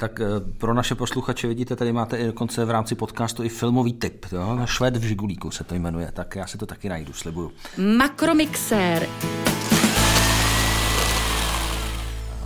Tak 0.00 0.20
eh, 0.20 0.24
pro 0.58 0.74
naše 0.74 0.94
posluchače 0.94 1.48
vidíte, 1.48 1.76
tady 1.76 1.92
máte 1.92 2.16
i 2.16 2.26
dokonce 2.26 2.64
v 2.64 2.70
rámci 2.70 2.94
podcastu 2.94 3.42
i 3.42 3.48
filmový 3.48 3.92
tip. 3.92 4.26
Jo? 4.32 4.60
Šved 4.64 4.96
v 4.96 5.02
Žigulíku 5.02 5.50
se 5.50 5.64
to 5.64 5.74
jmenuje, 5.74 6.10
tak 6.12 6.36
já 6.36 6.46
si 6.46 6.58
to 6.58 6.66
taky 6.66 6.88
najdu, 6.88 7.12
slibuju. 7.12 7.52
Makromixér. 7.96 9.08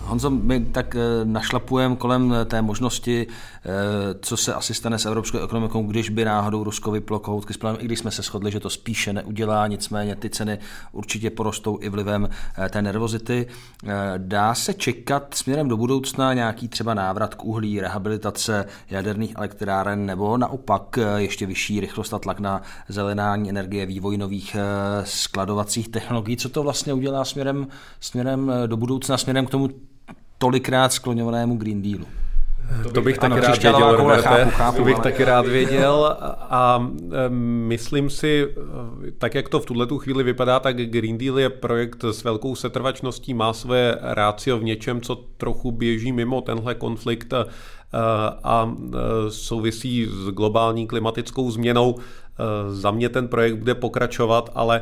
Honzo, 0.05 0.29
my 0.29 0.65
tak 0.65 0.95
našlapujeme 1.23 1.95
kolem 1.95 2.35
té 2.45 2.61
možnosti, 2.61 3.27
co 4.21 4.37
se 4.37 4.53
asi 4.53 4.73
stane 4.73 4.99
s 4.99 5.05
evropskou 5.05 5.37
ekonomikou, 5.37 5.83
když 5.83 6.09
by 6.09 6.25
náhodou 6.25 6.63
Rusko 6.63 6.91
vyplo 6.91 7.19
kohoutky 7.19 7.53
s 7.53 7.57
plánem, 7.57 7.81
i 7.81 7.85
když 7.85 7.99
jsme 7.99 8.11
se 8.11 8.21
shodli, 8.21 8.51
že 8.51 8.59
to 8.59 8.69
spíše 8.69 9.13
neudělá, 9.13 9.67
nicméně 9.67 10.15
ty 10.15 10.29
ceny 10.29 10.59
určitě 10.91 11.29
porostou 11.29 11.79
i 11.81 11.89
vlivem 11.89 12.29
té 12.69 12.81
nervozity. 12.81 13.47
Dá 14.17 14.55
se 14.55 14.73
čekat 14.73 15.33
směrem 15.33 15.67
do 15.67 15.77
budoucna 15.77 16.33
nějaký 16.33 16.67
třeba 16.67 16.93
návrat 16.93 17.35
k 17.35 17.45
uhlí, 17.45 17.81
rehabilitace 17.81 18.65
jaderných 18.89 19.33
elektráren 19.35 20.05
nebo 20.05 20.37
naopak 20.37 20.99
ještě 21.17 21.45
vyšší 21.45 21.79
rychlost 21.79 22.13
a 22.13 22.19
tlak 22.19 22.39
na 22.39 22.61
zelenání 22.87 23.49
energie, 23.49 23.85
vývoj 23.85 24.17
nových 24.17 24.55
skladovacích 25.03 25.89
technologií. 25.89 26.37
Co 26.37 26.49
to 26.49 26.63
vlastně 26.63 26.93
udělá 26.93 27.25
směrem, 27.25 27.67
směrem 27.99 28.51
do 28.65 28.77
budoucna, 28.77 29.17
směrem 29.17 29.45
k 29.45 29.49
tomu 29.49 29.69
tolikrát 30.37 30.93
skloňovanému 30.93 31.57
Green 31.57 31.81
Dealu? 31.81 32.05
To 32.93 33.01
bych 33.01 33.17
taky 33.17 33.39
rád 33.39 33.57
věděl, 33.61 34.21
chápu, 34.21 34.49
chápu, 34.49 34.77
to 34.77 34.83
bych 34.83 34.95
ale... 34.95 35.03
taky 35.03 35.23
rád 35.23 35.47
věděl 35.47 36.17
a 36.39 36.89
myslím 37.67 38.09
si, 38.09 38.47
tak 39.17 39.35
jak 39.35 39.49
to 39.49 39.59
v 39.59 39.65
tuhle 39.65 39.87
chvíli 39.97 40.23
vypadá, 40.23 40.59
tak 40.59 40.75
Green 40.75 41.17
Deal 41.17 41.39
je 41.39 41.49
projekt 41.49 42.03
s 42.03 42.23
velkou 42.23 42.55
setrvačností, 42.55 43.33
má 43.33 43.53
své 43.53 43.97
rácio 44.01 44.57
v 44.57 44.63
něčem, 44.63 45.01
co 45.01 45.15
trochu 45.15 45.71
běží 45.71 46.11
mimo 46.11 46.41
tenhle 46.41 46.75
konflikt 46.75 47.33
a 48.43 48.75
souvisí 49.29 50.05
s 50.05 50.29
globální 50.29 50.87
klimatickou 50.87 51.51
změnou. 51.51 51.95
Za 52.69 52.91
mě 52.91 53.09
ten 53.09 53.27
projekt 53.27 53.55
bude 53.55 53.75
pokračovat, 53.75 54.49
ale 54.55 54.81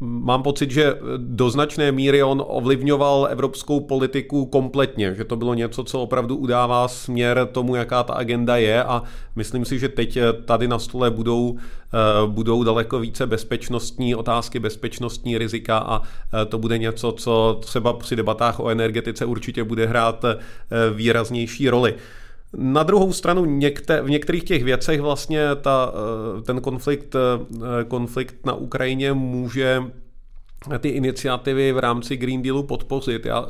mám 0.00 0.42
pocit, 0.42 0.70
že 0.70 0.94
do 1.16 1.50
značné 1.50 1.92
míry 1.92 2.22
on 2.22 2.44
ovlivňoval 2.46 3.28
evropskou 3.30 3.80
politiku 3.80 4.46
kompletně, 4.46 5.14
že 5.14 5.24
to 5.24 5.36
bylo 5.36 5.54
něco, 5.54 5.84
co 5.84 6.00
opravdu 6.00 6.36
udává 6.36 6.88
směr 6.88 7.48
tomu, 7.52 7.74
jaká 7.74 8.02
ta 8.02 8.14
agenda 8.14 8.56
je 8.56 8.84
a 8.84 9.02
myslím 9.36 9.64
si, 9.64 9.78
že 9.78 9.88
teď 9.88 10.18
tady 10.44 10.68
na 10.68 10.78
stole 10.78 11.10
budou, 11.10 11.56
eh, 11.58 12.26
budou 12.26 12.64
daleko 12.64 12.98
více 12.98 13.26
bezpečnostní 13.26 14.14
otázky, 14.14 14.58
bezpečnostní 14.58 15.38
rizika 15.38 15.78
a 15.78 16.02
eh, 16.02 16.46
to 16.46 16.58
bude 16.58 16.78
něco, 16.78 17.12
co 17.12 17.58
třeba 17.62 17.92
při 17.92 18.16
debatách 18.16 18.60
o 18.60 18.68
energetice 18.68 19.24
určitě 19.24 19.64
bude 19.64 19.86
hrát 19.86 20.24
eh, 20.24 20.36
výraznější 20.94 21.70
roli. 21.70 21.94
Na 22.56 22.82
druhou 22.82 23.12
stranu 23.12 23.44
někte, 23.44 24.02
v 24.02 24.10
některých 24.10 24.44
těch 24.44 24.64
věcech 24.64 25.00
vlastně 25.00 25.40
ta, 25.60 25.92
eh, 26.38 26.42
ten 26.42 26.60
konflikt, 26.60 27.14
eh, 27.14 27.84
konflikt 27.84 28.46
na 28.46 28.54
Ukrajině 28.54 29.12
může 29.12 29.82
ty 30.78 30.88
iniciativy 30.88 31.72
v 31.72 31.78
rámci 31.78 32.16
Green 32.16 32.42
Dealu 32.42 32.62
podpořit. 32.62 33.26
Já, 33.26 33.46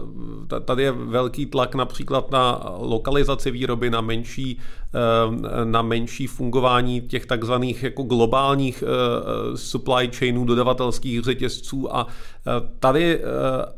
tady 0.65 0.83
je 0.83 0.93
velký 0.93 1.47
tlak 1.47 1.75
například 1.75 2.31
na 2.31 2.61
lokalizaci 2.79 3.51
výroby, 3.51 3.91
na 3.91 4.01
menší, 4.01 4.59
na 5.65 5.83
menší 5.83 6.27
fungování 6.27 7.01
těch 7.01 7.27
takzvaných 7.27 7.83
jako 7.83 8.03
globálních 8.03 8.85
supply 9.55 10.11
chainů, 10.15 10.45
dodavatelských 10.45 11.23
řetězců. 11.23 11.97
A 11.97 12.07
Tady, 12.79 13.19
eh, 13.19 13.23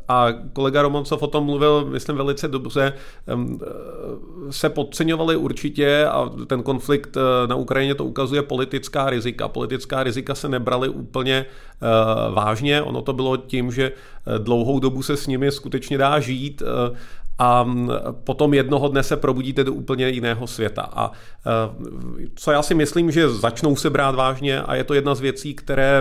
a 0.07 0.27
kolega 0.53 0.81
Romancov 0.81 1.23
o 1.23 1.27
tom 1.27 1.43
mluvil, 1.43 1.85
myslím, 1.85 2.17
velice 2.17 2.47
dobře, 2.47 2.93
eh, 3.27 3.33
se 4.49 4.69
podceňovaly 4.69 5.35
určitě 5.35 6.05
a 6.05 6.29
ten 6.47 6.63
konflikt 6.63 7.17
eh, 7.17 7.47
na 7.47 7.55
Ukrajině 7.55 7.95
to 7.95 8.05
ukazuje 8.05 8.41
politická 8.41 9.09
rizika. 9.09 9.47
Politická 9.47 10.03
rizika 10.03 10.35
se 10.35 10.49
nebraly 10.49 10.89
úplně 10.89 11.45
vážně, 12.33 12.81
ono 12.81 13.01
to 13.01 13.13
bylo 13.13 13.37
tím, 13.37 13.71
že 13.71 13.91
dlouhou 14.37 14.79
dobu 14.79 15.03
se 15.03 15.17
s 15.17 15.27
nimi 15.27 15.51
skutečně 15.51 15.97
dá 15.97 16.19
žít 16.19 16.63
a 17.39 17.65
potom 18.23 18.53
jednoho 18.53 18.87
dne 18.87 19.03
se 19.03 19.17
probudíte 19.17 19.63
do 19.63 19.73
úplně 19.73 20.09
jiného 20.09 20.47
světa. 20.47 20.89
A 20.95 21.11
co 22.35 22.51
já 22.51 22.61
si 22.61 22.75
myslím, 22.75 23.11
že 23.11 23.29
začnou 23.29 23.75
se 23.75 23.89
brát 23.89 24.15
vážně 24.15 24.61
a 24.61 24.75
je 24.75 24.83
to 24.83 24.93
jedna 24.93 25.15
z 25.15 25.19
věcí, 25.19 25.53
které 25.53 25.99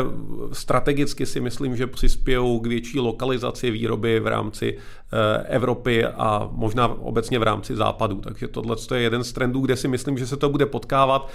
strategicky 0.53 1.26
si 1.26 1.41
myslím, 1.41 1.76
že 1.76 1.87
přispějou 1.87 2.61
k 2.61 2.66
větší 2.66 3.01
lokalizaci 3.01 3.70
výroby 3.70 4.20
v 4.20 4.26
rámci 4.26 4.76
e, 4.76 5.43
Evropy 5.43 6.05
a 6.05 6.49
možná 6.53 6.87
obecně 6.87 7.39
v 7.39 7.43
rámci 7.43 7.76
západu. 7.76 8.20
Takže 8.20 8.49
tohle 8.49 8.76
je 8.95 9.01
jeden 9.03 9.24
z 9.24 9.32
trendů, 9.32 9.61
kde 9.61 9.76
si 9.76 9.89
myslím, 9.89 10.18
že 10.18 10.26
se 10.26 10.37
to 10.37 10.49
bude 10.49 10.66
potkávat. 10.66 11.30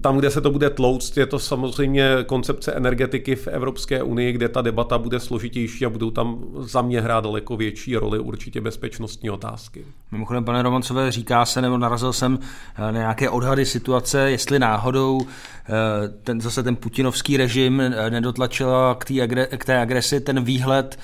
Tam, 0.00 0.18
kde 0.18 0.30
se 0.30 0.40
to 0.40 0.50
bude 0.50 0.70
tlouct, 0.70 1.16
je 1.16 1.26
to 1.26 1.38
samozřejmě 1.38 2.10
koncepce 2.26 2.72
energetiky 2.72 3.36
v 3.36 3.46
Evropské 3.46 4.02
unii, 4.02 4.32
kde 4.32 4.48
ta 4.48 4.62
debata 4.62 4.98
bude 4.98 5.20
složitější 5.20 5.86
a 5.86 5.90
budou 5.90 6.10
tam 6.10 6.44
za 6.58 6.82
mě 6.82 7.00
hrát 7.00 7.24
daleko 7.24 7.56
větší 7.56 7.96
roli 7.96 8.18
určitě 8.18 8.60
bezpečnostní 8.60 9.30
otázky. 9.30 9.84
Mimochodem, 10.12 10.44
pane 10.44 10.62
Romancové, 10.62 11.12
říká 11.12 11.44
se, 11.44 11.62
nebo 11.62 11.78
narazil 11.78 12.12
jsem 12.12 12.38
eh, 12.42 12.80
na 12.82 12.90
nějaké 12.90 13.30
odhady 13.30 13.66
situace, 13.66 14.30
jestli 14.30 14.58
náhodou 14.58 15.20
eh, 15.20 15.72
ten, 16.08 16.40
zase 16.40 16.62
ten 16.62 16.76
putinovský 16.76 17.36
režim 17.36 17.80
eh, 17.80 18.10
nedotlačil 18.10 18.94
k 18.98 19.04
té, 19.04 19.46
k 19.46 19.64
té 19.64 19.78
agresi 19.80 20.20
ten 20.20 20.44
výhled 20.44 20.98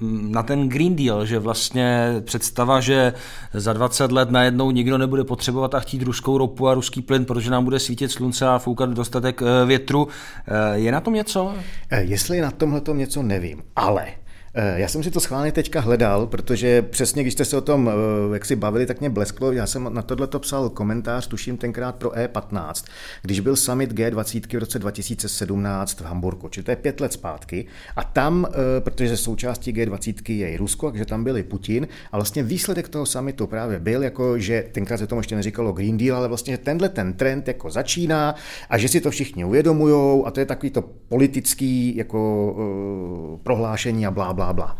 na 0.00 0.42
ten 0.42 0.68
Green 0.68 0.96
Deal, 0.96 1.26
že 1.26 1.38
vlastně 1.38 2.14
představa, 2.24 2.80
že 2.80 3.12
za 3.54 3.72
20 3.72 4.12
let 4.12 4.30
najednou 4.30 4.70
nikdo 4.70 4.98
nebude 4.98 5.24
potřebovat 5.24 5.74
a 5.74 5.80
chtít 5.80 6.02
ruskou 6.02 6.38
ropu 6.38 6.68
a 6.68 6.74
ruský 6.74 7.02
plyn, 7.02 7.24
protože 7.24 7.50
nám 7.50 7.64
bude 7.64 7.78
svítit 7.78 8.08
slunce 8.08 8.48
a 8.48 8.58
foukat 8.58 8.90
dostatek 8.90 9.42
eh, 9.42 9.66
větru. 9.66 10.08
Eh, 10.48 10.78
je 10.78 10.92
na 10.92 11.00
tom 11.00 11.14
něco? 11.14 11.54
Eh, 11.90 12.02
jestli 12.02 12.40
na 12.40 12.50
tomhle 12.50 12.80
něco 12.92 13.22
nevím, 13.22 13.62
ale 13.76 14.06
já 14.54 14.88
jsem 14.88 15.02
si 15.02 15.10
to 15.10 15.20
schválně 15.20 15.52
teďka 15.52 15.80
hledal, 15.80 16.26
protože 16.26 16.82
přesně, 16.82 17.22
když 17.22 17.32
jste 17.32 17.44
se 17.44 17.56
o 17.56 17.60
tom 17.60 17.90
eh, 17.90 18.34
jak 18.34 18.44
si 18.44 18.56
bavili, 18.56 18.86
tak 18.86 19.00
mě 19.00 19.10
blesklo. 19.10 19.52
Já 19.52 19.66
jsem 19.66 19.88
na 19.92 20.02
tohle 20.02 20.26
to 20.26 20.38
psal 20.38 20.68
komentář, 20.68 21.26
tuším 21.26 21.56
tenkrát 21.56 21.94
pro 21.94 22.10
E15, 22.10 22.84
když 23.22 23.40
byl 23.40 23.56
summit 23.56 23.92
G20 23.92 24.56
v 24.56 24.60
roce 24.60 24.78
2017 24.78 26.00
v 26.00 26.04
Hamburgu, 26.04 26.48
čili 26.48 26.64
to 26.64 26.70
je 26.70 26.76
pět 26.76 27.00
let 27.00 27.12
zpátky. 27.12 27.66
A 27.96 28.04
tam, 28.04 28.46
eh, 28.50 28.80
protože 28.80 29.16
součástí 29.16 29.72
G20 29.72 30.38
je 30.38 30.50
i 30.50 30.56
Rusko, 30.56 30.90
takže 30.90 31.04
tam 31.04 31.24
byl 31.24 31.36
i 31.36 31.42
Putin. 31.42 31.88
A 32.12 32.16
vlastně 32.16 32.42
výsledek 32.42 32.88
toho 32.88 33.06
summitu 33.06 33.46
právě 33.46 33.78
byl, 33.78 34.02
jako, 34.02 34.38
že 34.38 34.64
tenkrát 34.72 34.98
se 34.98 35.06
tomu 35.06 35.20
ještě 35.20 35.36
neříkalo 35.36 35.72
Green 35.72 35.96
Deal, 35.96 36.16
ale 36.16 36.28
vlastně, 36.28 36.52
že 36.52 36.58
tenhle 36.58 36.88
ten 36.88 37.12
trend 37.12 37.48
jako 37.48 37.70
začíná 37.70 38.34
a 38.70 38.78
že 38.78 38.88
si 38.88 39.00
to 39.00 39.10
všichni 39.10 39.44
uvědomují 39.44 40.22
a 40.24 40.30
to 40.30 40.40
je 40.40 40.46
takový 40.46 40.70
to 40.70 40.82
politický 41.08 41.96
jako 41.96 42.18
prohlášení 43.42 44.06
a 44.06 44.10
blá, 44.38 44.52
bla. 44.52 44.78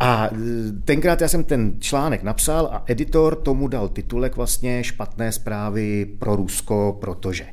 A 0.00 0.26
e, 0.26 0.72
tenkrát 0.84 1.20
já 1.20 1.28
jsem 1.28 1.44
ten 1.44 1.80
článek 1.80 2.22
napsal 2.22 2.66
a 2.72 2.82
editor 2.86 3.36
tomu 3.36 3.68
dal 3.68 3.88
titulek 3.88 4.36
vlastně 4.36 4.84
špatné 4.84 5.32
zprávy 5.32 6.06
pro 6.18 6.36
Rusko, 6.36 6.98
protože. 7.00 7.46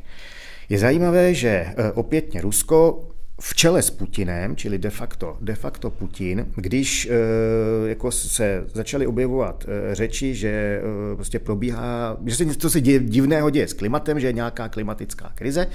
Je 0.70 0.80
zajímavé, 0.80 1.34
že 1.34 1.50
e, 1.50 1.92
opětně 1.92 2.42
Rusko 2.42 3.08
v 3.42 3.56
čele 3.56 3.82
s 3.82 3.90
Putinem, 3.90 4.56
čili 4.56 4.78
de 4.78 4.90
facto, 4.90 5.38
de 5.42 5.56
facto 5.56 5.90
Putin, 5.90 6.46
když 6.56 7.06
e, 7.06 7.90
jako 7.90 8.12
se 8.12 8.64
začaly 8.74 9.08
objevovat 9.08 9.66
e, 9.68 9.96
řeči, 9.96 10.36
že 10.36 10.50
e, 10.50 11.16
prostě 11.16 11.40
probíhá, 11.40 12.18
že 12.26 12.36
se 12.36 12.46
něco 12.46 12.70
se 12.70 12.82
děje, 12.82 13.00
divného 13.00 13.50
děje 13.50 13.68
s 13.68 13.74
klimatem, 13.74 14.20
že 14.20 14.28
je 14.28 14.34
nějaká 14.34 14.70
klimatická 14.70 15.32
krize, 15.36 15.68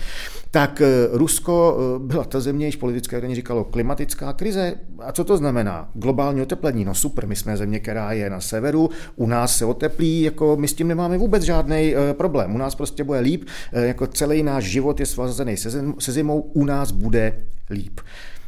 tak 0.50 0.82
Rusko 1.12 1.78
byla 1.98 2.24
ta 2.24 2.40
země, 2.40 2.66
již 2.66 2.76
politické 2.76 3.16
vedení 3.16 3.34
říkalo 3.34 3.64
klimatická 3.64 4.32
krize. 4.32 4.74
A 4.98 5.12
co 5.12 5.24
to 5.24 5.36
znamená? 5.36 5.90
Globální 5.94 6.42
oteplení. 6.42 6.84
No 6.84 6.94
super, 6.94 7.26
my 7.26 7.36
jsme 7.36 7.56
země, 7.56 7.80
která 7.80 8.12
je 8.12 8.30
na 8.30 8.40
severu, 8.40 8.90
u 9.16 9.26
nás 9.26 9.56
se 9.56 9.64
oteplí, 9.64 10.22
jako 10.22 10.56
my 10.56 10.68
s 10.68 10.74
tím 10.74 10.88
nemáme 10.88 11.18
vůbec 11.18 11.42
žádný 11.42 11.94
problém. 12.12 12.54
U 12.54 12.58
nás 12.58 12.74
prostě 12.74 13.04
bude 13.04 13.18
líp, 13.18 13.44
jako 13.72 14.06
celý 14.06 14.42
náš 14.42 14.64
život 14.64 15.00
je 15.00 15.06
svazený 15.06 15.56
se 15.56 16.12
zimou, 16.12 16.40
u 16.40 16.64
nás 16.64 16.90
bude 16.90 17.32
líp. 17.70 18.00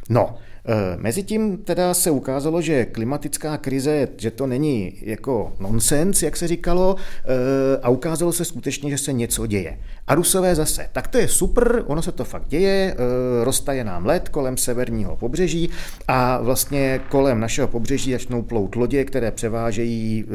No, 0.09 0.37
e, 0.65 0.97
Mezitím 0.97 1.57
teda 1.57 1.93
se 1.93 2.11
ukázalo, 2.11 2.61
že 2.61 2.85
klimatická 2.85 3.57
krize, 3.57 4.07
že 4.17 4.31
to 4.31 4.47
není 4.47 4.93
jako 5.01 5.53
nonsens, 5.59 6.23
jak 6.23 6.37
se 6.37 6.47
říkalo, 6.47 6.95
e, 6.95 7.77
a 7.81 7.89
ukázalo 7.89 8.33
se 8.33 8.45
skutečně, 8.45 8.89
že 8.89 8.97
se 8.97 9.13
něco 9.13 9.47
děje. 9.47 9.77
A 10.07 10.15
Rusové 10.15 10.55
zase, 10.55 10.89
tak 10.91 11.07
to 11.07 11.17
je 11.17 11.27
super, 11.27 11.83
ono 11.87 12.01
se 12.01 12.11
to 12.11 12.23
fakt 12.25 12.47
děje, 12.47 12.93
e, 12.93 12.95
roztaje 13.43 13.83
nám 13.83 14.05
led 14.05 14.29
kolem 14.29 14.57
severního 14.57 15.15
pobřeží 15.15 15.69
a 16.07 16.41
vlastně 16.41 17.01
kolem 17.09 17.39
našeho 17.39 17.67
pobřeží 17.67 18.11
začnou 18.11 18.41
plout 18.41 18.75
lodě, 18.75 19.03
které 19.03 19.31
převážejí 19.31 20.25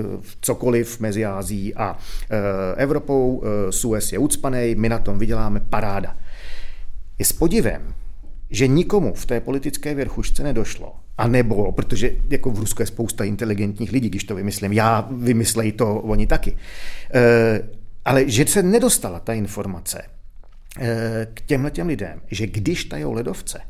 cokoliv 0.41 1.01
mezi 1.01 1.25
Ázií 1.25 1.75
a 1.75 1.99
Evropou, 2.77 3.43
Suez 3.71 4.13
je 4.13 4.19
ucpanej, 4.19 4.75
my 4.75 4.89
na 4.89 4.99
tom 4.99 5.19
vyděláme 5.19 5.61
paráda. 5.61 6.17
Je 7.19 7.25
s 7.25 7.33
podivem, 7.33 7.95
že 8.51 8.67
nikomu 8.67 9.15
v 9.15 9.27
té 9.27 9.41
politické 9.41 9.95
věrchušce 9.95 10.43
nedošlo. 10.43 10.97
A 11.19 11.27
nebo, 11.27 11.73
protože 11.73 12.13
jako 12.31 12.51
v 12.51 12.59
Rusku 12.59 12.83
je 12.83 12.87
spousta 12.87 13.25
inteligentních 13.25 13.93
lidí, 13.93 14.09
když 14.09 14.25
to 14.25 14.35
vymyslím, 14.35 14.73
já 14.73 15.09
vymyslej 15.11 15.73
to 15.73 15.95
oni 15.95 16.27
taky. 16.27 16.57
E, 17.15 17.63
ale 18.05 18.31
že 18.31 18.47
se 18.47 18.63
nedostala 18.63 19.21
ta 19.21 19.33
informace 19.33 20.03
e, 20.79 21.27
k 21.35 21.41
těmhle 21.41 21.71
těm 21.71 21.87
lidem, 21.87 22.21
že 22.31 22.47
když 22.47 22.85
tajou 22.85 23.13
ledovce, 23.13 23.61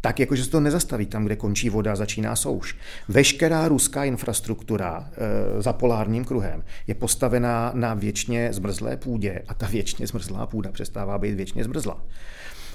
tak 0.00 0.20
jakože 0.20 0.44
se 0.44 0.50
to 0.50 0.60
nezastaví 0.60 1.06
tam, 1.06 1.24
kde 1.24 1.36
končí 1.36 1.70
voda, 1.70 1.96
začíná 1.96 2.36
souš. 2.36 2.76
Veškerá 3.08 3.68
ruská 3.68 4.04
infrastruktura 4.04 5.10
e, 5.12 5.62
za 5.62 5.72
polárním 5.72 6.24
kruhem 6.24 6.64
je 6.86 6.94
postavená 6.94 7.72
na 7.74 7.94
věčně 7.94 8.52
zmrzlé 8.52 8.96
půdě 8.96 9.42
a 9.48 9.54
ta 9.54 9.66
věčně 9.66 10.06
zmrzlá 10.06 10.46
půda 10.46 10.72
přestává 10.72 11.18
být 11.18 11.34
věčně 11.34 11.64
zmrzlá. 11.64 12.04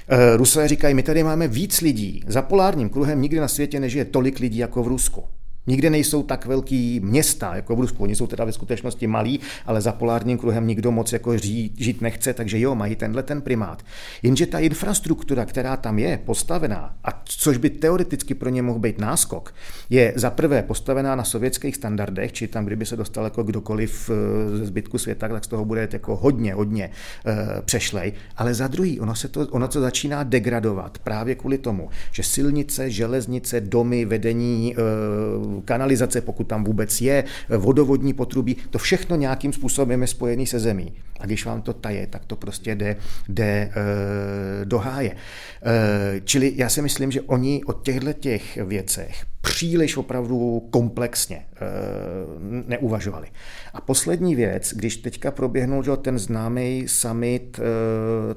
E, 0.08 0.38
Rusové 0.38 0.68
říkají, 0.68 0.94
my 0.96 1.04
tady 1.04 1.24
máme 1.24 1.48
víc 1.48 1.82
lidí. 1.82 2.24
Za 2.28 2.42
polárním 2.42 2.90
kruhem 2.90 3.22
nikdy 3.22 3.40
na 3.40 3.48
světě 3.48 3.80
nežije 3.80 4.06
tolik 4.06 4.40
lidí 4.40 4.58
jako 4.58 4.84
v 4.84 4.88
Rusku. 4.88 5.24
Nikde 5.68 5.90
nejsou 5.90 6.24
tak 6.24 6.46
velký 6.46 7.00
města 7.00 7.56
jako 7.56 7.76
v 7.76 7.80
Rusku. 7.80 8.04
Oni 8.04 8.16
jsou 8.16 8.28
teda 8.28 8.46
ve 8.46 8.52
skutečnosti 8.52 9.08
malí, 9.08 9.40
ale 9.66 9.82
za 9.82 9.92
polárním 9.92 10.38
kruhem 10.38 10.68
nikdo 10.68 10.92
moc 10.92 11.14
jako 11.14 11.38
žít, 11.38 11.74
žít 11.78 12.02
nechce, 12.02 12.34
takže 12.34 12.60
jo, 12.60 12.76
mají 12.76 12.96
tenhle 12.96 13.24
ten 13.24 13.42
primát. 13.42 13.84
Jenže 14.24 14.46
ta 14.46 14.60
infrastruktura, 14.60 15.46
která 15.46 15.78
tam 15.78 16.00
je 16.00 16.20
postavená, 16.26 16.96
a 17.04 17.22
což 17.26 17.58
by 17.58 17.70
teoreticky 17.70 18.34
pro 18.34 18.50
ně 18.50 18.62
mohl 18.62 18.80
být 18.80 19.00
náskok, 19.00 19.54
je 19.90 20.14
za 20.16 20.30
prvé 20.30 20.64
postavená 20.64 21.16
na 21.16 21.24
sovětských 21.24 21.76
standardech, 21.76 22.34
či 22.34 22.48
tam, 22.48 22.66
kdyby 22.66 22.86
se 22.86 22.96
dostal 22.96 23.24
jako 23.24 23.44
kdokoliv 23.44 24.10
eh, 24.10 24.58
ze 24.58 24.66
zbytku 24.66 24.98
světa, 24.98 25.28
tak 25.28 25.44
z 25.44 25.48
toho 25.48 25.66
bude 25.66 25.90
jako 25.94 26.16
hodně, 26.16 26.54
hodně 26.54 26.90
uh, 27.26 27.34
přešlej. 27.62 28.14
Ale 28.38 28.54
za 28.54 28.68
druhý, 28.68 29.00
ono 29.00 29.16
se 29.16 29.28
to, 29.28 29.48
ono 29.52 29.68
to 29.68 29.82
začíná 29.82 30.24
degradovat 30.24 30.98
právě 30.98 31.36
kvůli 31.36 31.58
tomu, 31.58 31.90
že 32.12 32.24
silnice, 32.24 32.90
železnice, 32.90 33.62
domy, 33.62 34.06
vedení 34.06 34.76
uh, 34.76 35.53
kanalizace, 35.62 36.22
pokud 36.22 36.48
tam 36.48 36.64
vůbec 36.64 37.02
je, 37.02 37.24
vodovodní 37.58 38.14
potrubí, 38.14 38.56
to 38.70 38.78
všechno 38.78 39.16
nějakým 39.16 39.54
způsobem 39.54 40.02
je 40.02 40.08
spojený 40.08 40.48
se 40.48 40.60
zemí. 40.60 40.94
A 41.20 41.26
když 41.26 41.46
vám 41.46 41.62
to 41.62 41.74
taje, 41.74 42.08
tak 42.08 42.26
to 42.26 42.36
prostě 42.36 42.76
jde, 42.76 42.96
jde 43.30 43.46
e, 43.46 43.72
do 44.66 44.80
háje. 44.80 45.12
E, 45.12 46.22
čili 46.24 46.54
já 46.56 46.70
si 46.70 46.82
myslím, 46.82 47.12
že 47.12 47.22
oni 47.22 47.64
o 47.66 47.74
těchto 47.74 48.14
těch 48.14 48.58
věcech 48.58 49.26
příliš 49.42 49.98
opravdu 49.98 50.68
komplexně 50.70 51.36
e, 51.36 51.46
neuvažovali. 52.68 53.28
A 53.74 53.82
poslední 53.82 54.36
věc, 54.36 54.74
když 54.76 54.98
teďka 54.98 55.32
proběhnul 55.32 55.84
že, 55.84 55.96
ten 55.96 56.20
známý 56.20 56.84
summit, 56.88 57.60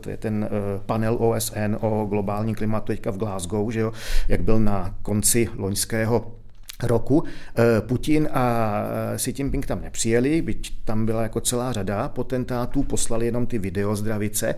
to 0.01 0.11
je 0.11 0.17
ten 0.17 0.49
panel 0.87 1.17
OSN 1.21 1.77
o 1.81 2.07
globálním 2.09 2.55
klimatu 2.55 2.87
teďka 2.87 3.11
v 3.11 3.17
Glasgow, 3.17 3.71
že 3.71 3.81
jo, 3.81 3.93
jak 4.29 4.43
byl 4.43 4.61
na 4.61 4.95
konci 5.03 5.49
loňského 5.57 6.37
roku. 6.83 7.25
Eh, 7.59 7.81
Putin 7.81 8.29
a 8.33 8.75
eh, 9.15 9.17
Xi 9.17 9.35
Jinping 9.39 9.67
tam 9.67 9.81
nepřijeli, 9.81 10.43
byť 10.43 10.85
tam 10.85 11.07
byla 11.07 11.23
jako 11.23 11.41
celá 11.41 11.73
řada 11.73 12.09
potentátů, 12.09 12.83
poslali 12.83 13.27
jenom 13.27 13.47
ty 13.47 13.59
video 13.59 13.97
zdravice 13.97 14.55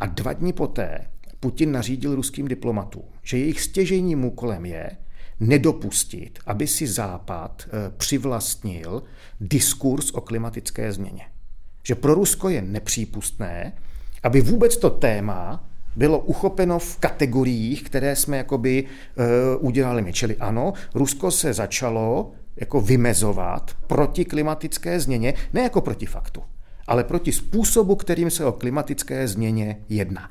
a 0.00 0.06
dva 0.06 0.32
dny 0.32 0.52
poté 0.52 0.98
Putin 1.40 1.72
nařídil 1.72 2.14
ruským 2.14 2.48
diplomatům, 2.48 3.02
že 3.22 3.38
jejich 3.38 3.60
stěžejním 3.60 4.24
úkolem 4.24 4.66
je 4.66 4.90
nedopustit, 5.40 6.38
aby 6.46 6.66
si 6.66 6.86
Západ 6.86 7.68
eh, 7.68 7.92
přivlastnil 7.96 9.02
diskurs 9.40 10.10
o 10.10 10.20
klimatické 10.20 10.92
změně. 10.92 11.22
Že 11.82 11.94
pro 11.94 12.14
Rusko 12.14 12.48
je 12.48 12.62
nepřípustné, 12.62 13.72
aby 14.22 14.40
vůbec 14.40 14.76
to 14.76 14.90
téma 14.90 15.70
bylo 15.96 16.18
uchopeno 16.18 16.78
v 16.78 16.96
kategoriích, 16.98 17.82
které 17.82 18.16
jsme 18.16 18.36
jakoby 18.36 18.84
uh, 18.84 19.66
udělali 19.66 20.02
my. 20.02 20.12
Čili 20.12 20.36
ano, 20.36 20.72
Rusko 20.94 21.30
se 21.30 21.52
začalo 21.54 22.32
jako 22.56 22.80
vymezovat 22.80 23.70
proti 23.86 24.24
klimatické 24.24 25.00
změně, 25.00 25.34
ne 25.52 25.62
jako 25.62 25.80
proti 25.80 26.06
faktu, 26.06 26.42
ale 26.86 27.04
proti 27.04 27.32
způsobu, 27.32 27.96
kterým 27.96 28.30
se 28.30 28.44
o 28.44 28.52
klimatické 28.52 29.28
změně 29.28 29.76
jedná. 29.88 30.30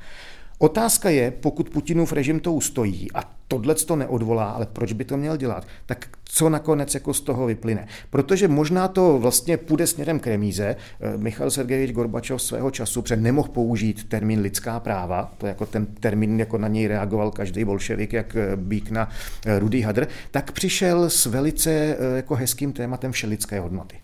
Otázka 0.57 1.09
je, 1.09 1.31
pokud 1.31 1.69
Putinův 1.69 2.11
režim 2.11 2.39
to 2.39 2.53
ustojí 2.53 3.07
a 3.13 3.33
tohle 3.53 3.75
to 3.75 3.95
neodvolá, 3.95 4.49
ale 4.49 4.65
proč 4.65 4.93
by 4.93 5.05
to 5.05 5.17
měl 5.17 5.37
dělat, 5.37 5.67
tak 5.85 6.07
co 6.23 6.49
nakonec 6.49 6.93
jako 6.93 7.13
z 7.13 7.21
toho 7.21 7.45
vyplyne. 7.45 7.87
Protože 8.09 8.47
možná 8.47 8.87
to 8.87 9.19
vlastně 9.19 9.57
půjde 9.57 9.87
směrem 9.87 10.19
k 10.19 10.27
remíze. 10.27 10.75
Eh, 11.01 11.17
Michal 11.17 11.51
Sergejevič 11.51 11.91
Gorbačov 11.91 12.41
svého 12.41 12.71
času 12.71 13.01
před 13.01 13.15
nemohl 13.15 13.49
použít 13.49 14.09
termín 14.09 14.39
lidská 14.39 14.79
práva, 14.79 15.33
to 15.37 15.47
jako 15.47 15.65
ten 15.65 15.85
termín, 15.85 16.39
jako 16.39 16.57
na 16.57 16.67
něj 16.67 16.87
reagoval 16.87 17.31
každý 17.31 17.65
bolševik, 17.65 18.13
jak 18.13 18.35
eh, 18.35 18.55
bík 18.55 18.91
na 18.91 19.09
eh, 19.45 19.59
Rudy 19.59 19.81
Hadr, 19.81 20.07
tak 20.31 20.51
přišel 20.51 21.09
s 21.09 21.25
velice 21.25 21.97
jako 22.15 22.35
hezkým 22.35 22.73
tématem 22.73 23.11
všelidské 23.11 23.59
hodnoty. 23.59 23.95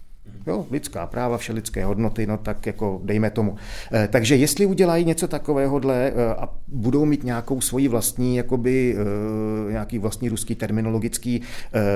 Jo, 0.50 0.66
lidská 0.72 1.08
práva, 1.08 1.38
vše 1.38 1.54
lidské 1.54 1.86
hodnoty, 1.86 2.28
no 2.28 2.38
tak 2.38 2.66
jako 2.66 3.02
dejme 3.04 3.30
tomu. 3.30 3.56
E, 3.94 4.08
takže 4.08 4.36
jestli 4.36 4.66
udělají 4.66 5.06
něco 5.06 5.28
takovéhohle 5.28 6.08
e, 6.08 6.36
a 6.36 6.50
budou 6.68 7.06
mít 7.06 7.24
nějakou 7.24 7.62
svoji 7.62 7.88
vlastní, 7.88 8.36
jakoby 8.36 8.96
e, 8.98 9.72
nějaký 9.72 9.98
vlastní 9.98 10.30
ruský 10.30 10.56
terminologický 10.56 11.42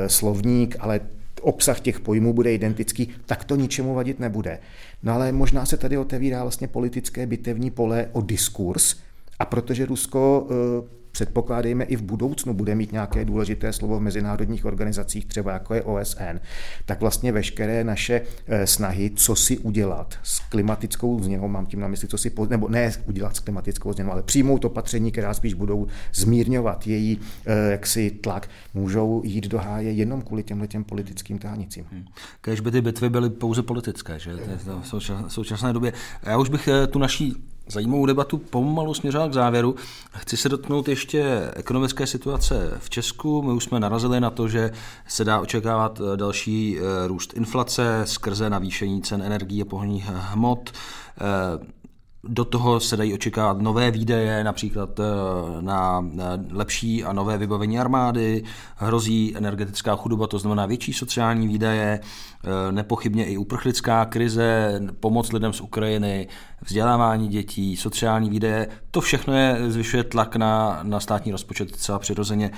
slovník, 0.08 0.76
ale 0.80 1.00
obsah 1.42 1.80
těch 1.80 2.00
pojmů 2.00 2.34
bude 2.34 2.54
identický, 2.54 3.10
tak 3.26 3.44
to 3.44 3.56
ničemu 3.56 3.94
vadit 3.94 4.20
nebude. 4.20 4.60
No 5.04 5.14
ale 5.14 5.32
možná 5.32 5.66
se 5.66 5.78
tady 5.78 5.98
otevírá 5.98 6.42
vlastně 6.42 6.68
politické 6.68 7.26
bitevní 7.26 7.72
pole 7.72 8.08
o 8.12 8.22
diskurs, 8.22 8.96
a 9.40 9.46
protože 9.46 9.86
Rusko 9.86 10.48
předpokládejme 11.14 11.84
i 11.84 11.96
v 11.96 12.02
budoucnu 12.02 12.54
bude 12.54 12.76
mít 12.76 12.92
nějaké 12.92 13.26
důležité 13.26 13.74
slovo 13.74 14.00
v 14.00 14.02
mezinárodních 14.02 14.66
organizacích, 14.66 15.26
třeba 15.26 15.52
jako 15.52 15.74
je 15.74 15.82
OSN, 15.82 16.40
tak 16.86 17.02
vlastně 17.02 17.32
veškeré 17.32 17.84
naše 17.84 18.22
eh, 18.48 18.68
snahy, 18.68 19.12
co 19.16 19.36
si 19.36 19.58
udělat 19.58 20.16
s 20.24 20.40
klimatickou 20.40 21.24
změnou, 21.24 21.48
mám 21.48 21.66
tím 21.66 21.80
na 21.80 21.88
mysli, 21.88 22.08
co 22.08 22.18
si, 22.18 22.32
nebo 22.50 22.70
ne 22.70 22.92
udělat 23.06 23.36
s 23.36 23.40
klimatickou 23.40 23.94
změnou, 23.94 24.12
ale 24.12 24.24
přijmout 24.24 24.66
opatření, 24.66 25.12
která 25.12 25.34
spíš 25.34 25.54
budou 25.54 25.88
zmírňovat 26.14 26.88
její 26.88 27.20
eh, 27.46 27.72
jaksi 27.72 28.12
tlak, 28.12 28.50
můžou 28.74 29.22
jít 29.26 29.48
do 29.48 29.58
háje 29.58 29.92
jenom 29.92 30.22
kvůli 30.22 30.44
těmhle 30.44 30.68
těm 30.68 30.84
politickým 30.84 31.40
tánicím. 31.40 31.86
Hmm. 31.92 32.06
Kež 32.42 32.60
by 32.60 32.72
ty 32.72 32.82
bitvy 32.82 33.10
byly 33.10 33.30
pouze 33.30 33.64
politické, 33.64 34.20
že? 34.20 34.32
v 34.82 35.02
současné 35.28 35.74
době. 35.74 35.94
Já 36.24 36.38
už 36.38 36.50
bych 36.50 36.68
eh, 36.68 36.88
tu 36.88 37.00
naší 37.00 37.53
zajímavou 37.68 38.06
debatu 38.06 38.38
pomalu 38.38 38.94
směřoval 38.94 39.30
k 39.30 39.34
závěru. 39.34 39.76
Chci 40.12 40.38
se 40.38 40.50
dotknout 40.50 40.88
ještě 40.88 41.52
ekonomické 41.56 42.08
situace 42.08 42.78
v 42.80 42.90
Česku. 42.90 43.42
My 43.42 43.52
už 43.52 43.64
jsme 43.64 43.80
narazili 43.80 44.20
na 44.20 44.30
to, 44.30 44.48
že 44.48 44.72
se 45.08 45.26
dá 45.26 45.40
očekávat 45.40 46.02
eh, 46.14 46.18
další 46.18 46.78
eh, 46.78 47.08
růst 47.08 47.34
inflace 47.34 48.02
skrze 48.04 48.50
navýšení 48.50 49.02
cen 49.02 49.22
energií 49.22 49.62
a 49.62 49.66
pohonných 49.66 50.06
hmot. 50.06 50.72
Do 52.28 52.46
toho 52.46 52.80
se 52.80 52.98
dají 52.98 53.14
očekávat 53.14 53.62
nové 53.62 53.92
výdaje, 53.92 54.44
například 54.44 55.00
eh, 55.00 55.04
na 55.62 56.06
lepší 56.52 57.04
a 57.04 57.14
nové 57.14 57.38
vybavení 57.38 57.80
armády, 57.80 58.44
hrozí 58.76 59.34
energetická 59.38 59.96
chudoba, 59.96 60.28
to 60.28 60.40
znamená 60.40 60.66
větší 60.66 60.94
sociální 60.94 61.48
výdaje, 61.48 62.00
eh, 62.00 62.72
nepochybně 62.72 63.26
i 63.26 63.38
uprchlická 63.38 64.06
krize, 64.06 64.80
pomoc 65.00 65.32
lidem 65.32 65.54
z 65.54 65.62
Ukrajiny, 65.62 66.28
vzdělávání 66.66 67.28
dětí, 67.28 67.78
sociální 67.78 68.30
výdaje, 68.30 68.68
to 68.92 69.02
všechno 69.02 69.34
je, 69.34 69.58
zvyšuje 69.68 70.04
tlak 70.04 70.36
na, 70.36 70.80
na 70.84 71.00
státní 71.00 71.32
rozpočet 71.32 71.76
celá 71.76 72.00
přirozeně. 72.00 72.52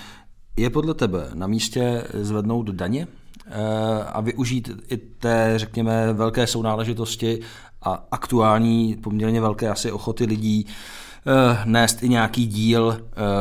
Je 0.58 0.70
podle 0.70 0.94
tebe 0.94 1.30
na 1.34 1.48
místě 1.48 2.04
zvednout 2.14 2.70
daně 2.70 3.08
eh, 3.48 3.54
a 4.04 4.22
využít 4.22 4.70
i 4.90 4.98
té, 4.98 5.54
řekněme, 5.56 6.14
velké 6.14 6.48
sounáležitosti 6.48 7.40
a 7.86 8.04
aktuální 8.12 8.98
poměrně 9.04 9.42
velké 9.42 9.70
asi 9.70 9.92
ochoty 9.92 10.26
lidí 10.26 10.66
eh, 10.68 11.58
nést 11.66 12.04
i 12.04 12.10
nějaký 12.10 12.48
díl 12.48 12.98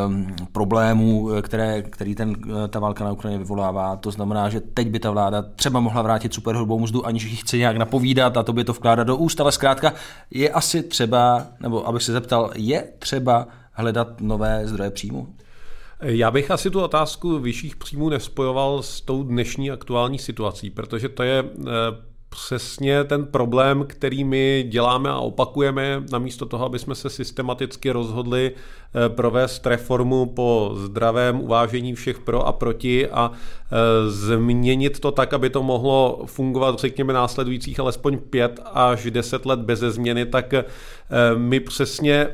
um, 0.06 0.26
problémů, 0.52 1.30
které, 1.42 1.82
který 1.82 2.14
ten, 2.14 2.36
ta 2.68 2.80
válka 2.80 3.04
na 3.04 3.12
Ukrajině 3.12 3.38
vyvolává. 3.38 3.96
To 3.96 4.10
znamená, 4.10 4.48
že 4.48 4.60
teď 4.60 4.88
by 4.88 4.98
ta 4.98 5.10
vláda 5.10 5.42
třeba 5.42 5.80
mohla 5.80 6.02
vrátit 6.02 6.34
superhrubou 6.34 6.80
mzdu, 6.80 7.06
aniž 7.06 7.24
ji 7.24 7.36
chce 7.36 7.56
nějak 7.58 7.76
napovídat 7.76 8.36
a 8.36 8.42
to 8.42 8.52
by 8.52 8.64
to 8.64 8.72
vkládat 8.72 9.06
do 9.06 9.16
úst, 9.16 9.40
ale 9.40 9.52
zkrátka 9.52 9.92
je 10.30 10.50
asi 10.50 10.82
třeba, 10.82 11.46
nebo 11.60 11.88
abych 11.88 12.02
se 12.02 12.12
zeptal, 12.12 12.50
je 12.54 12.84
třeba 12.98 13.46
hledat 13.72 14.20
nové 14.20 14.62
zdroje 14.64 14.90
příjmu? 14.90 15.28
Já 16.00 16.30
bych 16.30 16.50
asi 16.50 16.70
tu 16.70 16.80
otázku 16.80 17.38
vyšších 17.38 17.76
příjmů 17.76 18.08
nespojoval 18.08 18.82
s 18.82 19.00
tou 19.00 19.22
dnešní 19.22 19.70
aktuální 19.70 20.18
situací, 20.18 20.70
protože 20.70 21.08
to 21.08 21.22
je 21.22 21.44
přesně 22.34 23.04
ten 23.04 23.26
problém, 23.26 23.84
který 23.86 24.24
my 24.24 24.66
děláme 24.68 25.10
a 25.10 25.18
opakujeme, 25.18 26.02
namísto 26.12 26.46
toho, 26.46 26.66
aby 26.66 26.78
jsme 26.78 26.94
se 26.94 27.10
systematicky 27.10 27.90
rozhodli 27.90 28.52
eh, 28.52 29.08
provést 29.08 29.66
reformu 29.66 30.26
po 30.26 30.72
zdravém 30.76 31.40
uvážení 31.40 31.94
všech 31.94 32.18
pro 32.18 32.46
a 32.46 32.52
proti 32.52 33.08
a 33.08 33.30
eh, 33.32 34.10
změnit 34.10 35.00
to 35.00 35.10
tak, 35.10 35.34
aby 35.34 35.50
to 35.50 35.62
mohlo 35.62 36.22
fungovat, 36.26 36.78
řekněme, 36.78 37.12
následujících 37.12 37.80
alespoň 37.80 38.18
pět 38.18 38.60
až 38.72 39.10
deset 39.10 39.46
let 39.46 39.60
bez 39.60 39.78
změny, 39.80 40.26
tak 40.26 40.54
eh, 40.54 40.64
my 41.36 41.60
přesně 41.60 42.28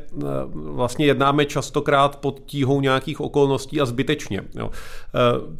vlastně 0.55 1.07
jednáme 1.07 1.45
častokrát 1.45 2.17
pod 2.17 2.41
tíhou 2.47 2.81
nějakých 2.81 3.21
okolností 3.21 3.81
a 3.81 3.87
zbytečně. 3.87 4.43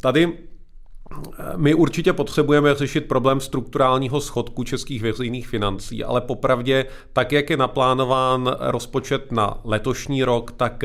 Tady 0.01 0.33
my 1.55 1.73
určitě 1.73 2.13
potřebujeme 2.13 2.75
řešit 2.75 3.07
problém 3.07 3.39
strukturálního 3.39 4.21
schodku 4.21 4.63
českých 4.63 5.01
veřejných 5.01 5.47
financí, 5.47 6.03
ale 6.03 6.21
popravdě, 6.21 6.85
tak 7.13 7.31
jak 7.31 7.49
je 7.49 7.57
naplánován 7.57 8.55
rozpočet 8.59 9.31
na 9.31 9.57
letošní 9.63 10.23
rok, 10.23 10.51
tak 10.51 10.83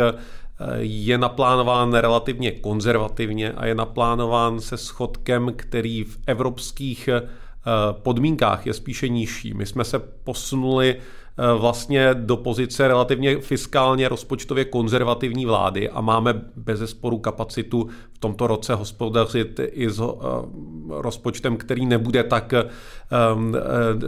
je 0.78 1.18
naplánován 1.18 1.94
relativně 1.94 2.50
konzervativně 2.50 3.52
a 3.52 3.66
je 3.66 3.74
naplánován 3.74 4.60
se 4.60 4.76
schodkem, 4.76 5.52
který 5.56 6.04
v 6.04 6.18
evropských 6.26 7.08
podmínkách 7.92 8.66
je 8.66 8.74
spíše 8.74 9.08
nižší. 9.08 9.54
My 9.54 9.66
jsme 9.66 9.84
se 9.84 9.98
posunuli 9.98 10.96
Eh, 10.96 11.25
vlastně 11.58 12.10
do 12.14 12.36
pozice 12.36 12.88
relativně 12.88 13.40
fiskálně 13.40 14.08
rozpočtově 14.08 14.64
konzervativní 14.64 15.46
vlády 15.46 15.88
a 15.88 16.00
máme 16.00 16.42
bez 16.56 16.78
zesporu 16.78 17.18
kapacitu 17.18 17.88
v 18.12 18.18
tomto 18.18 18.46
roce 18.46 18.74
hospodařit 18.74 19.60
i 19.72 19.90
s 19.90 20.00
eh, 20.00 20.06
rozpočtem, 20.88 21.56
který 21.56 21.86
nebude 21.86 22.24
tak, 22.24 22.52
eh, 22.52 22.64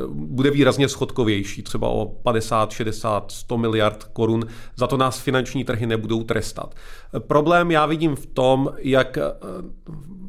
bude 0.08 0.50
výrazně 0.50 0.88
schodkovější, 0.88 1.62
třeba 1.62 1.88
o 1.88 2.06
50, 2.06 2.70
60, 2.70 3.30
100 3.32 3.58
miliard 3.58 4.04
korun. 4.04 4.44
Za 4.76 4.86
to 4.86 4.96
nás 4.96 5.20
finanční 5.20 5.64
trhy 5.64 5.86
nebudou 5.86 6.24
trestat. 6.24 6.74
Problém 7.18 7.70
já 7.70 7.86
vidím 7.86 8.16
v 8.16 8.26
tom, 8.26 8.70
jak 8.78 9.18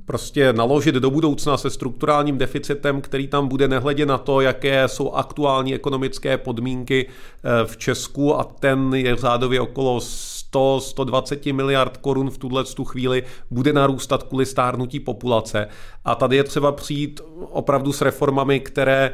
prostě 0.09 0.53
naložit 0.53 0.95
do 0.95 1.09
budoucna 1.11 1.57
se 1.57 1.69
strukturálním 1.69 2.37
deficitem, 2.37 3.01
který 3.01 3.27
tam 3.27 3.47
bude 3.47 3.67
nehledě 3.67 4.05
na 4.05 4.17
to, 4.17 4.41
jaké 4.41 4.87
jsou 4.87 5.11
aktuální 5.11 5.75
ekonomické 5.75 6.37
podmínky 6.37 7.05
eh, 7.05 7.65
v 7.65 7.77
Česku 7.77 8.39
a 8.39 8.43
ten 8.43 8.93
je 8.93 9.15
řádově 9.15 9.61
okolo 9.61 9.97
100-120 9.97 11.53
miliard 11.53 11.97
korun 11.97 12.29
v 12.29 12.37
tuhle 12.37 12.63
tu 12.63 12.85
chvíli 12.85 13.23
bude 13.51 13.73
narůstat 13.73 14.23
kvůli 14.23 14.45
stárnutí 14.45 14.99
populace. 14.99 15.67
A 16.05 16.15
tady 16.15 16.35
je 16.35 16.43
třeba 16.43 16.71
přijít 16.71 17.21
opravdu 17.49 17.93
s 17.93 18.01
reformami, 18.01 18.59
které 18.59 19.13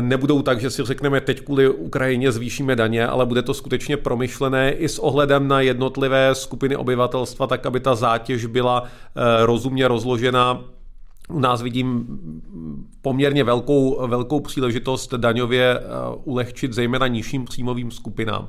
nebudou 0.00 0.42
tak, 0.42 0.60
že 0.60 0.70
si 0.70 0.84
řekneme 0.84 1.20
teď 1.20 1.40
kvůli 1.40 1.68
Ukrajině 1.68 2.32
zvýšíme 2.32 2.76
daně, 2.76 3.06
ale 3.06 3.26
bude 3.26 3.42
to 3.42 3.54
skutečně 3.54 3.96
promyšlené 3.96 4.72
i 4.72 4.88
s 4.88 4.98
ohledem 4.98 5.48
na 5.48 5.60
jednotlivé 5.60 6.34
skupiny 6.34 6.76
obyvatelstva, 6.76 7.46
tak 7.46 7.66
aby 7.66 7.80
ta 7.80 7.94
zátěž 7.94 8.46
byla 8.46 8.82
eh, 8.84 9.46
rozumně 9.46 9.88
rozložena 9.88 10.64
u 11.30 11.40
nás 11.40 11.62
vidím 11.62 12.06
poměrně 13.02 13.44
velkou, 13.44 14.06
velkou 14.06 14.40
příležitost 14.40 15.14
daňově 15.14 15.78
eh, 15.78 15.82
ulehčit 16.24 16.72
zejména 16.72 17.06
nižším 17.06 17.44
příjmovým 17.44 17.90
skupinám. 17.90 18.48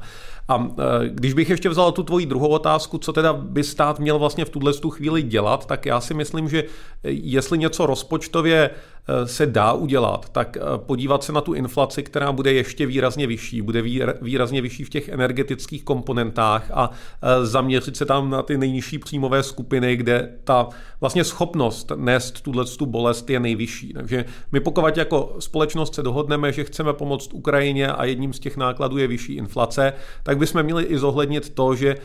A 0.52 0.70
když 1.10 1.34
bych 1.34 1.50
ještě 1.50 1.70
vzal 1.70 1.92
tu 1.92 2.04
tvoji 2.04 2.26
druhou 2.26 2.48
otázku, 2.48 2.98
co 2.98 3.14
teda 3.14 3.34
by 3.34 3.64
stát 3.64 4.00
měl 4.00 4.20
vlastně 4.20 4.46
v 4.46 4.50
tuhle 4.50 4.74
chvíli 4.90 5.22
dělat, 5.22 5.66
tak 5.66 5.86
já 5.86 6.02
si 6.02 6.14
myslím, 6.14 6.50
že 6.50 6.64
jestli 7.04 7.58
něco 7.58 7.86
rozpočtově 7.86 8.70
Eh, 9.08 9.28
se 9.28 9.46
dá 9.46 9.74
udělat, 9.74 10.30
tak 10.30 10.58
eh, 10.58 10.62
podívat 10.78 11.24
se 11.24 11.34
na 11.34 11.42
tu 11.42 11.54
inflaci, 11.54 12.04
která 12.04 12.32
bude 12.32 12.54
ještě 12.54 12.86
výrazně 12.86 13.28
vyšší, 13.28 13.62
bude 13.62 13.82
výrazně 14.22 14.62
vyšší 14.62 14.84
v 14.84 14.90
těch 14.90 15.10
energetických 15.10 15.84
komponentách 15.84 16.72
a 16.74 16.92
eh, 16.92 17.46
zaměřit 17.46 17.98
se 17.98 18.06
tam 18.06 18.30
na 18.30 18.42
ty 18.42 18.58
nejnižší 18.58 19.00
příjmové 19.00 19.44
skupiny, 19.44 19.96
kde 19.96 20.30
ta 20.44 20.70
vlastně 21.00 21.24
schopnost 21.24 21.92
nést 21.96 22.42
tuhle 22.42 22.66
tu 22.66 22.86
bolest 22.86 23.30
je 23.30 23.40
nejvyšší. 23.40 23.94
Takže 23.94 24.26
my 24.52 24.60
pokud 24.60 24.98
jako 24.98 25.36
společnost 25.40 25.96
se 25.96 26.04
dohodneme, 26.04 26.52
že 26.52 26.64
chceme 26.64 26.94
pomoct 26.94 27.34
Ukrajině 27.34 27.88
a 27.88 28.06
jedním 28.06 28.34
z 28.34 28.40
těch 28.40 28.58
nákladů 28.58 28.98
je 28.98 29.08
vyšší 29.08 29.34
inflace, 29.34 29.94
tak 30.24 30.38
bychom 30.42 30.64
měli 30.64 30.84
i 30.84 30.98
zohlednit 30.98 31.50
to, 31.50 31.76
že 31.76 31.96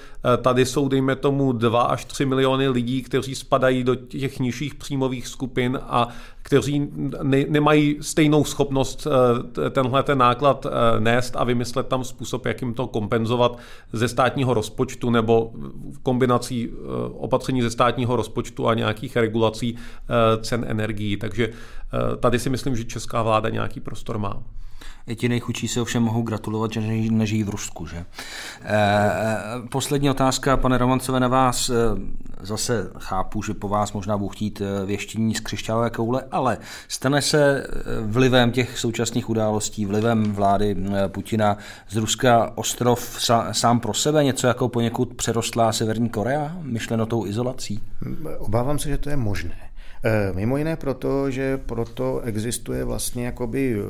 tady 0.43 0.67
jsou, 0.67 0.89
dejme 0.89 1.17
tomu, 1.17 1.53
2 1.53 1.83
až 1.83 2.05
3 2.05 2.27
miliony 2.27 2.69
lidí, 2.69 3.03
kteří 3.03 3.35
spadají 3.35 3.85
do 3.85 3.95
těch 3.95 4.39
nižších 4.39 4.75
příjmových 4.75 5.29
skupin 5.29 5.79
a 5.83 6.09
kteří 6.47 6.89
ne, 7.23 7.45
nemají 7.49 7.97
stejnou 8.01 8.45
schopnost 8.45 9.07
eh, 9.67 9.71
tenhle 9.71 10.03
ten 10.03 10.19
náklad 10.19 10.67
eh, 10.67 11.01
nést 11.01 11.37
a 11.37 11.45
vymyslet 11.45 11.87
tam 11.87 12.05
způsob, 12.05 12.47
jak 12.47 12.63
jim 12.63 12.75
to 12.75 12.87
kompenzovat 12.87 13.59
ze 13.93 14.09
státního 14.09 14.55
rozpočtu 14.55 15.11
nebo 15.11 15.53
kombinací 16.03 16.69
eh, 16.71 16.75
opatření 17.13 17.63
ze 17.63 17.71
státního 17.71 18.17
rozpočtu 18.17 18.69
a 18.69 18.75
nějakých 18.75 19.17
regulací 19.17 19.77
cen 20.41 20.65
energií. 20.69 21.17
Takže 21.17 21.49
tady 22.21 22.39
si 22.39 22.51
myslím, 22.51 22.77
že 22.77 22.85
česká 22.85 23.23
vláda 23.23 23.49
nějaký 23.49 23.81
prostor 23.81 24.19
má. 24.19 24.43
Ti 25.15 25.29
nejchudší 25.29 25.69
se 25.69 25.81
ovšem 25.81 26.03
mohou 26.03 26.23
gratulovat, 26.23 26.73
že 26.73 26.81
nežijí, 27.11 27.45
v 27.45 27.49
Rusku. 27.49 27.87
Že? 27.87 27.97
E, 27.97 28.07
poslední 29.71 30.11
otázka, 30.11 30.57
pane 30.57 30.79
Romancové, 30.79 31.21
na 31.21 31.29
vás. 31.29 31.71
Zase 32.41 32.91
chápu, 32.99 33.43
že 33.43 33.55
po 33.55 33.69
vás 33.69 33.93
možná 33.93 34.19
budou 34.19 34.29
chtít 34.29 34.63
věštění 34.87 35.35
z 35.35 35.41
křišťálové 35.41 35.91
koule, 35.91 36.23
ale 36.31 36.59
stane 36.89 37.23
se 37.23 37.67
vlivem 38.01 38.53
těch 38.53 38.79
současných 38.79 39.29
událostí, 39.31 39.87
vlivem 39.87 40.33
vlády 40.33 40.77
Putina 41.09 41.57
z 41.89 41.97
Ruska 41.97 42.53
ostrov 42.55 43.19
sám 43.53 43.81
pro 43.81 43.95
sebe, 43.95 44.25
něco 44.25 44.47
jako 44.47 44.69
poněkud 44.69 45.15
přerostlá 45.15 45.73
Severní 45.73 46.09
Korea, 46.09 46.57
myšleno 46.63 47.07
tou 47.07 47.27
izolací? 47.27 47.83
Obávám 48.39 48.79
se, 48.79 48.89
že 48.89 48.99
to 48.99 49.11
je 49.11 49.17
možné. 49.17 49.57
Eh, 50.07 50.33
mimo 50.35 50.57
jiné 50.57 50.77
proto, 50.77 51.31
že 51.31 51.59
proto 51.59 52.21
existuje 52.21 52.85
vlastně 52.85 53.27
jakoby 53.27 53.77
eh, 53.77 53.81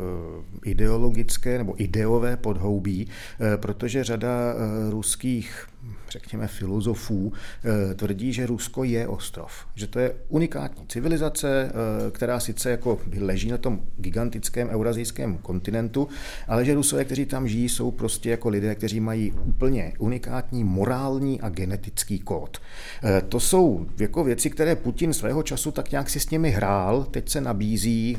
ideologické 0.64 1.58
nebo 1.58 1.82
ideové 1.82 2.36
podhoubí, 2.36 3.08
eh, 3.08 3.56
protože 3.56 4.04
řada 4.04 4.54
ruských 4.90 5.66
řekněme, 6.10 6.46
filozofů 6.46 7.32
eh, 7.64 7.94
tvrdí, 7.94 8.32
že 8.32 8.46
Rusko 8.46 8.84
je 8.84 9.08
ostrov. 9.08 9.52
Že 9.74 9.86
to 9.86 9.98
je 9.98 10.14
unikátní 10.28 10.86
civilizace, 10.86 11.70
eh, 11.70 12.10
která 12.10 12.40
sice 12.40 12.70
jako 12.70 13.00
leží 13.20 13.50
na 13.50 13.58
tom 13.58 13.80
gigantickém 13.96 14.68
eurazijském 14.68 15.38
kontinentu, 15.38 16.08
ale 16.48 16.64
že 16.64 16.74
Rusové, 16.74 17.04
kteří 17.04 17.26
tam 17.26 17.48
žijí, 17.48 17.68
jsou 17.68 17.90
prostě 17.90 18.30
jako 18.30 18.48
lidé, 18.48 18.74
kteří 18.74 19.00
mají 19.00 19.32
úplně 19.32 19.92
unikátní 19.98 20.64
morální 20.64 21.40
a 21.40 21.48
genetický 21.48 22.18
kód. 22.18 22.58
Eh, 23.04 23.22
to 23.28 23.40
jsou 23.40 23.86
jako 23.98 24.24
věci, 24.24 24.50
které 24.50 24.76
Putin 24.76 25.12
svého 25.12 25.42
času 25.42 25.70
tak 25.70 25.90
nějak 25.90 26.10
si 26.10 26.20
s 26.20 26.30
nimi 26.30 26.50
hrál, 26.50 27.04
teď 27.10 27.28
se 27.28 27.40
nabízí, 27.40 28.18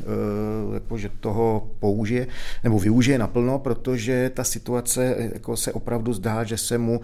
jako, 0.74 0.98
že 0.98 1.10
toho 1.20 1.70
použije 1.78 2.26
nebo 2.64 2.78
využije 2.78 3.18
naplno, 3.18 3.58
protože 3.58 4.30
ta 4.34 4.44
situace 4.44 5.30
jako 5.32 5.56
se 5.56 5.72
opravdu 5.72 6.12
zdá, 6.12 6.44
že 6.44 6.56
se 6.56 6.78
mu 6.78 7.00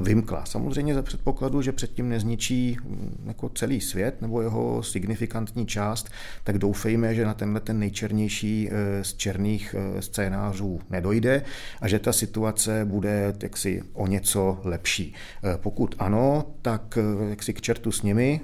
vymkla. 0.00 0.44
Samozřejmě 0.44 0.94
za 0.94 1.02
předpokladu, 1.02 1.62
že 1.62 1.72
předtím 1.72 2.08
nezničí 2.08 2.76
mm, 2.84 3.24
jako 3.26 3.48
celý 3.48 3.80
svět 3.80 4.22
nebo 4.22 4.42
jeho 4.42 4.82
signifikantní 4.82 5.66
část, 5.66 6.10
tak 6.44 6.58
doufejme, 6.58 7.14
že 7.14 7.24
na 7.24 7.34
tenhle 7.34 7.60
ten 7.60 7.78
nejčernější 7.78 8.68
eh, 8.70 9.04
z 9.04 9.14
černých 9.14 9.74
eh, 9.78 10.02
scénářů 10.02 10.80
nedojde 10.90 11.42
a 11.80 11.88
že 11.88 11.98
ta 11.98 12.12
situace 12.12 12.84
bude 12.84 13.34
jaksi 13.42 13.82
o 13.92 14.06
něco 14.06 14.60
lepší. 14.64 15.14
Eh, 15.44 15.58
pokud 15.58 15.94
ano, 15.98 16.44
tak 16.62 16.98
jaksi 17.28 17.54
k 17.54 17.60
čertu 17.60 17.92
s 17.92 18.02
nimi 18.02 18.40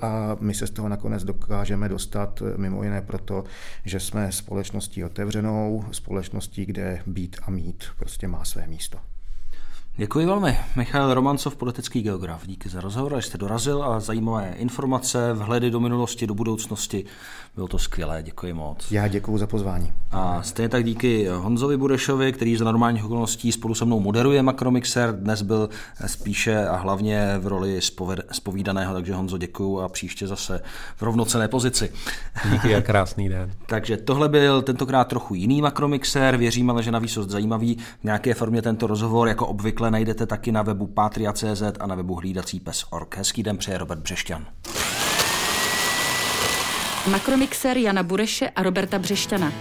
a 0.00 0.36
my 0.40 0.54
se 0.54 0.66
z 0.66 0.70
toho 0.70 0.88
nakonec 0.88 1.24
dokážeme 1.24 1.88
dostat 1.88 2.42
mimo 2.56 2.82
jiné 2.82 3.02
proto, 3.02 3.44
že 3.84 4.00
jsme 4.00 4.32
společností 4.32 5.04
otevřenou, 5.04 5.84
společností, 5.92 6.66
kde 6.66 7.02
být 7.06 7.36
a 7.42 7.50
mít 7.50 7.84
prostě 7.98 8.28
má 8.28 8.44
své 8.44 8.66
místo. 8.66 9.11
Děkuji 9.96 10.26
velmi. 10.26 10.58
Michal 10.76 11.14
Romancov, 11.14 11.56
politický 11.56 12.02
geograf. 12.02 12.46
Díky 12.46 12.68
za 12.68 12.80
rozhovor, 12.80 13.16
že 13.16 13.22
jste 13.22 13.38
dorazil 13.38 13.84
a 13.84 14.00
zajímavé 14.00 14.54
informace, 14.56 15.32
vhledy 15.32 15.70
do 15.70 15.80
minulosti, 15.80 16.26
do 16.26 16.34
budoucnosti. 16.34 17.04
Bylo 17.54 17.68
to 17.68 17.78
skvělé, 17.78 18.22
děkuji 18.22 18.52
moc. 18.52 18.92
Já 18.92 19.08
děkuji 19.08 19.38
za 19.38 19.46
pozvání. 19.46 19.92
A 20.10 20.42
stejně 20.42 20.68
tak 20.68 20.84
díky 20.84 21.28
Honzovi 21.28 21.76
Burešovi, 21.76 22.32
který 22.32 22.56
za 22.56 22.64
normálních 22.64 23.04
okolností 23.04 23.52
spolu 23.52 23.74
se 23.74 23.84
mnou 23.84 24.00
moderuje 24.00 24.42
Makromixer. 24.42 25.16
Dnes 25.16 25.42
byl 25.42 25.68
spíše 26.06 26.66
a 26.66 26.76
hlavně 26.76 27.38
v 27.38 27.46
roli 27.46 27.80
spovídaného, 28.32 28.94
takže 28.94 29.14
Honzo 29.14 29.38
děkuji 29.38 29.80
a 29.80 29.88
příště 29.88 30.26
zase 30.26 30.60
v 30.96 31.02
rovnocené 31.02 31.48
pozici. 31.48 31.92
Díky 32.52 32.74
a 32.74 32.80
krásný 32.80 33.28
den. 33.28 33.52
takže 33.66 33.96
tohle 33.96 34.28
byl 34.28 34.62
tentokrát 34.62 35.08
trochu 35.08 35.34
jiný 35.34 35.62
Makromixer. 35.62 36.36
Věřím 36.36 36.70
ale, 36.70 36.82
že 36.82 36.90
na 36.90 36.98
výsost 36.98 37.30
zajímavý 37.30 37.78
v 38.00 38.04
nějaké 38.04 38.34
formě 38.34 38.62
tento 38.62 38.86
rozhovor 38.86 39.28
jako 39.28 39.46
obvykle 39.46 39.90
najdete 39.90 40.26
taky 40.26 40.52
na 40.52 40.62
webu 40.62 40.86
patria.cz 40.86 41.62
a 41.80 41.86
na 41.86 41.94
webu 41.94 42.14
hlídací 42.14 42.60
pes.org. 42.60 43.16
Hezký 43.16 43.42
den 43.42 43.58
přeje 43.58 43.78
Robert 43.78 44.00
Břešťan. 44.00 44.46
Makromixer 47.06 47.76
Jana 47.76 48.02
Bureše 48.02 48.50
a 48.56 48.62
Roberta 48.62 48.98
Břešťana. 48.98 49.52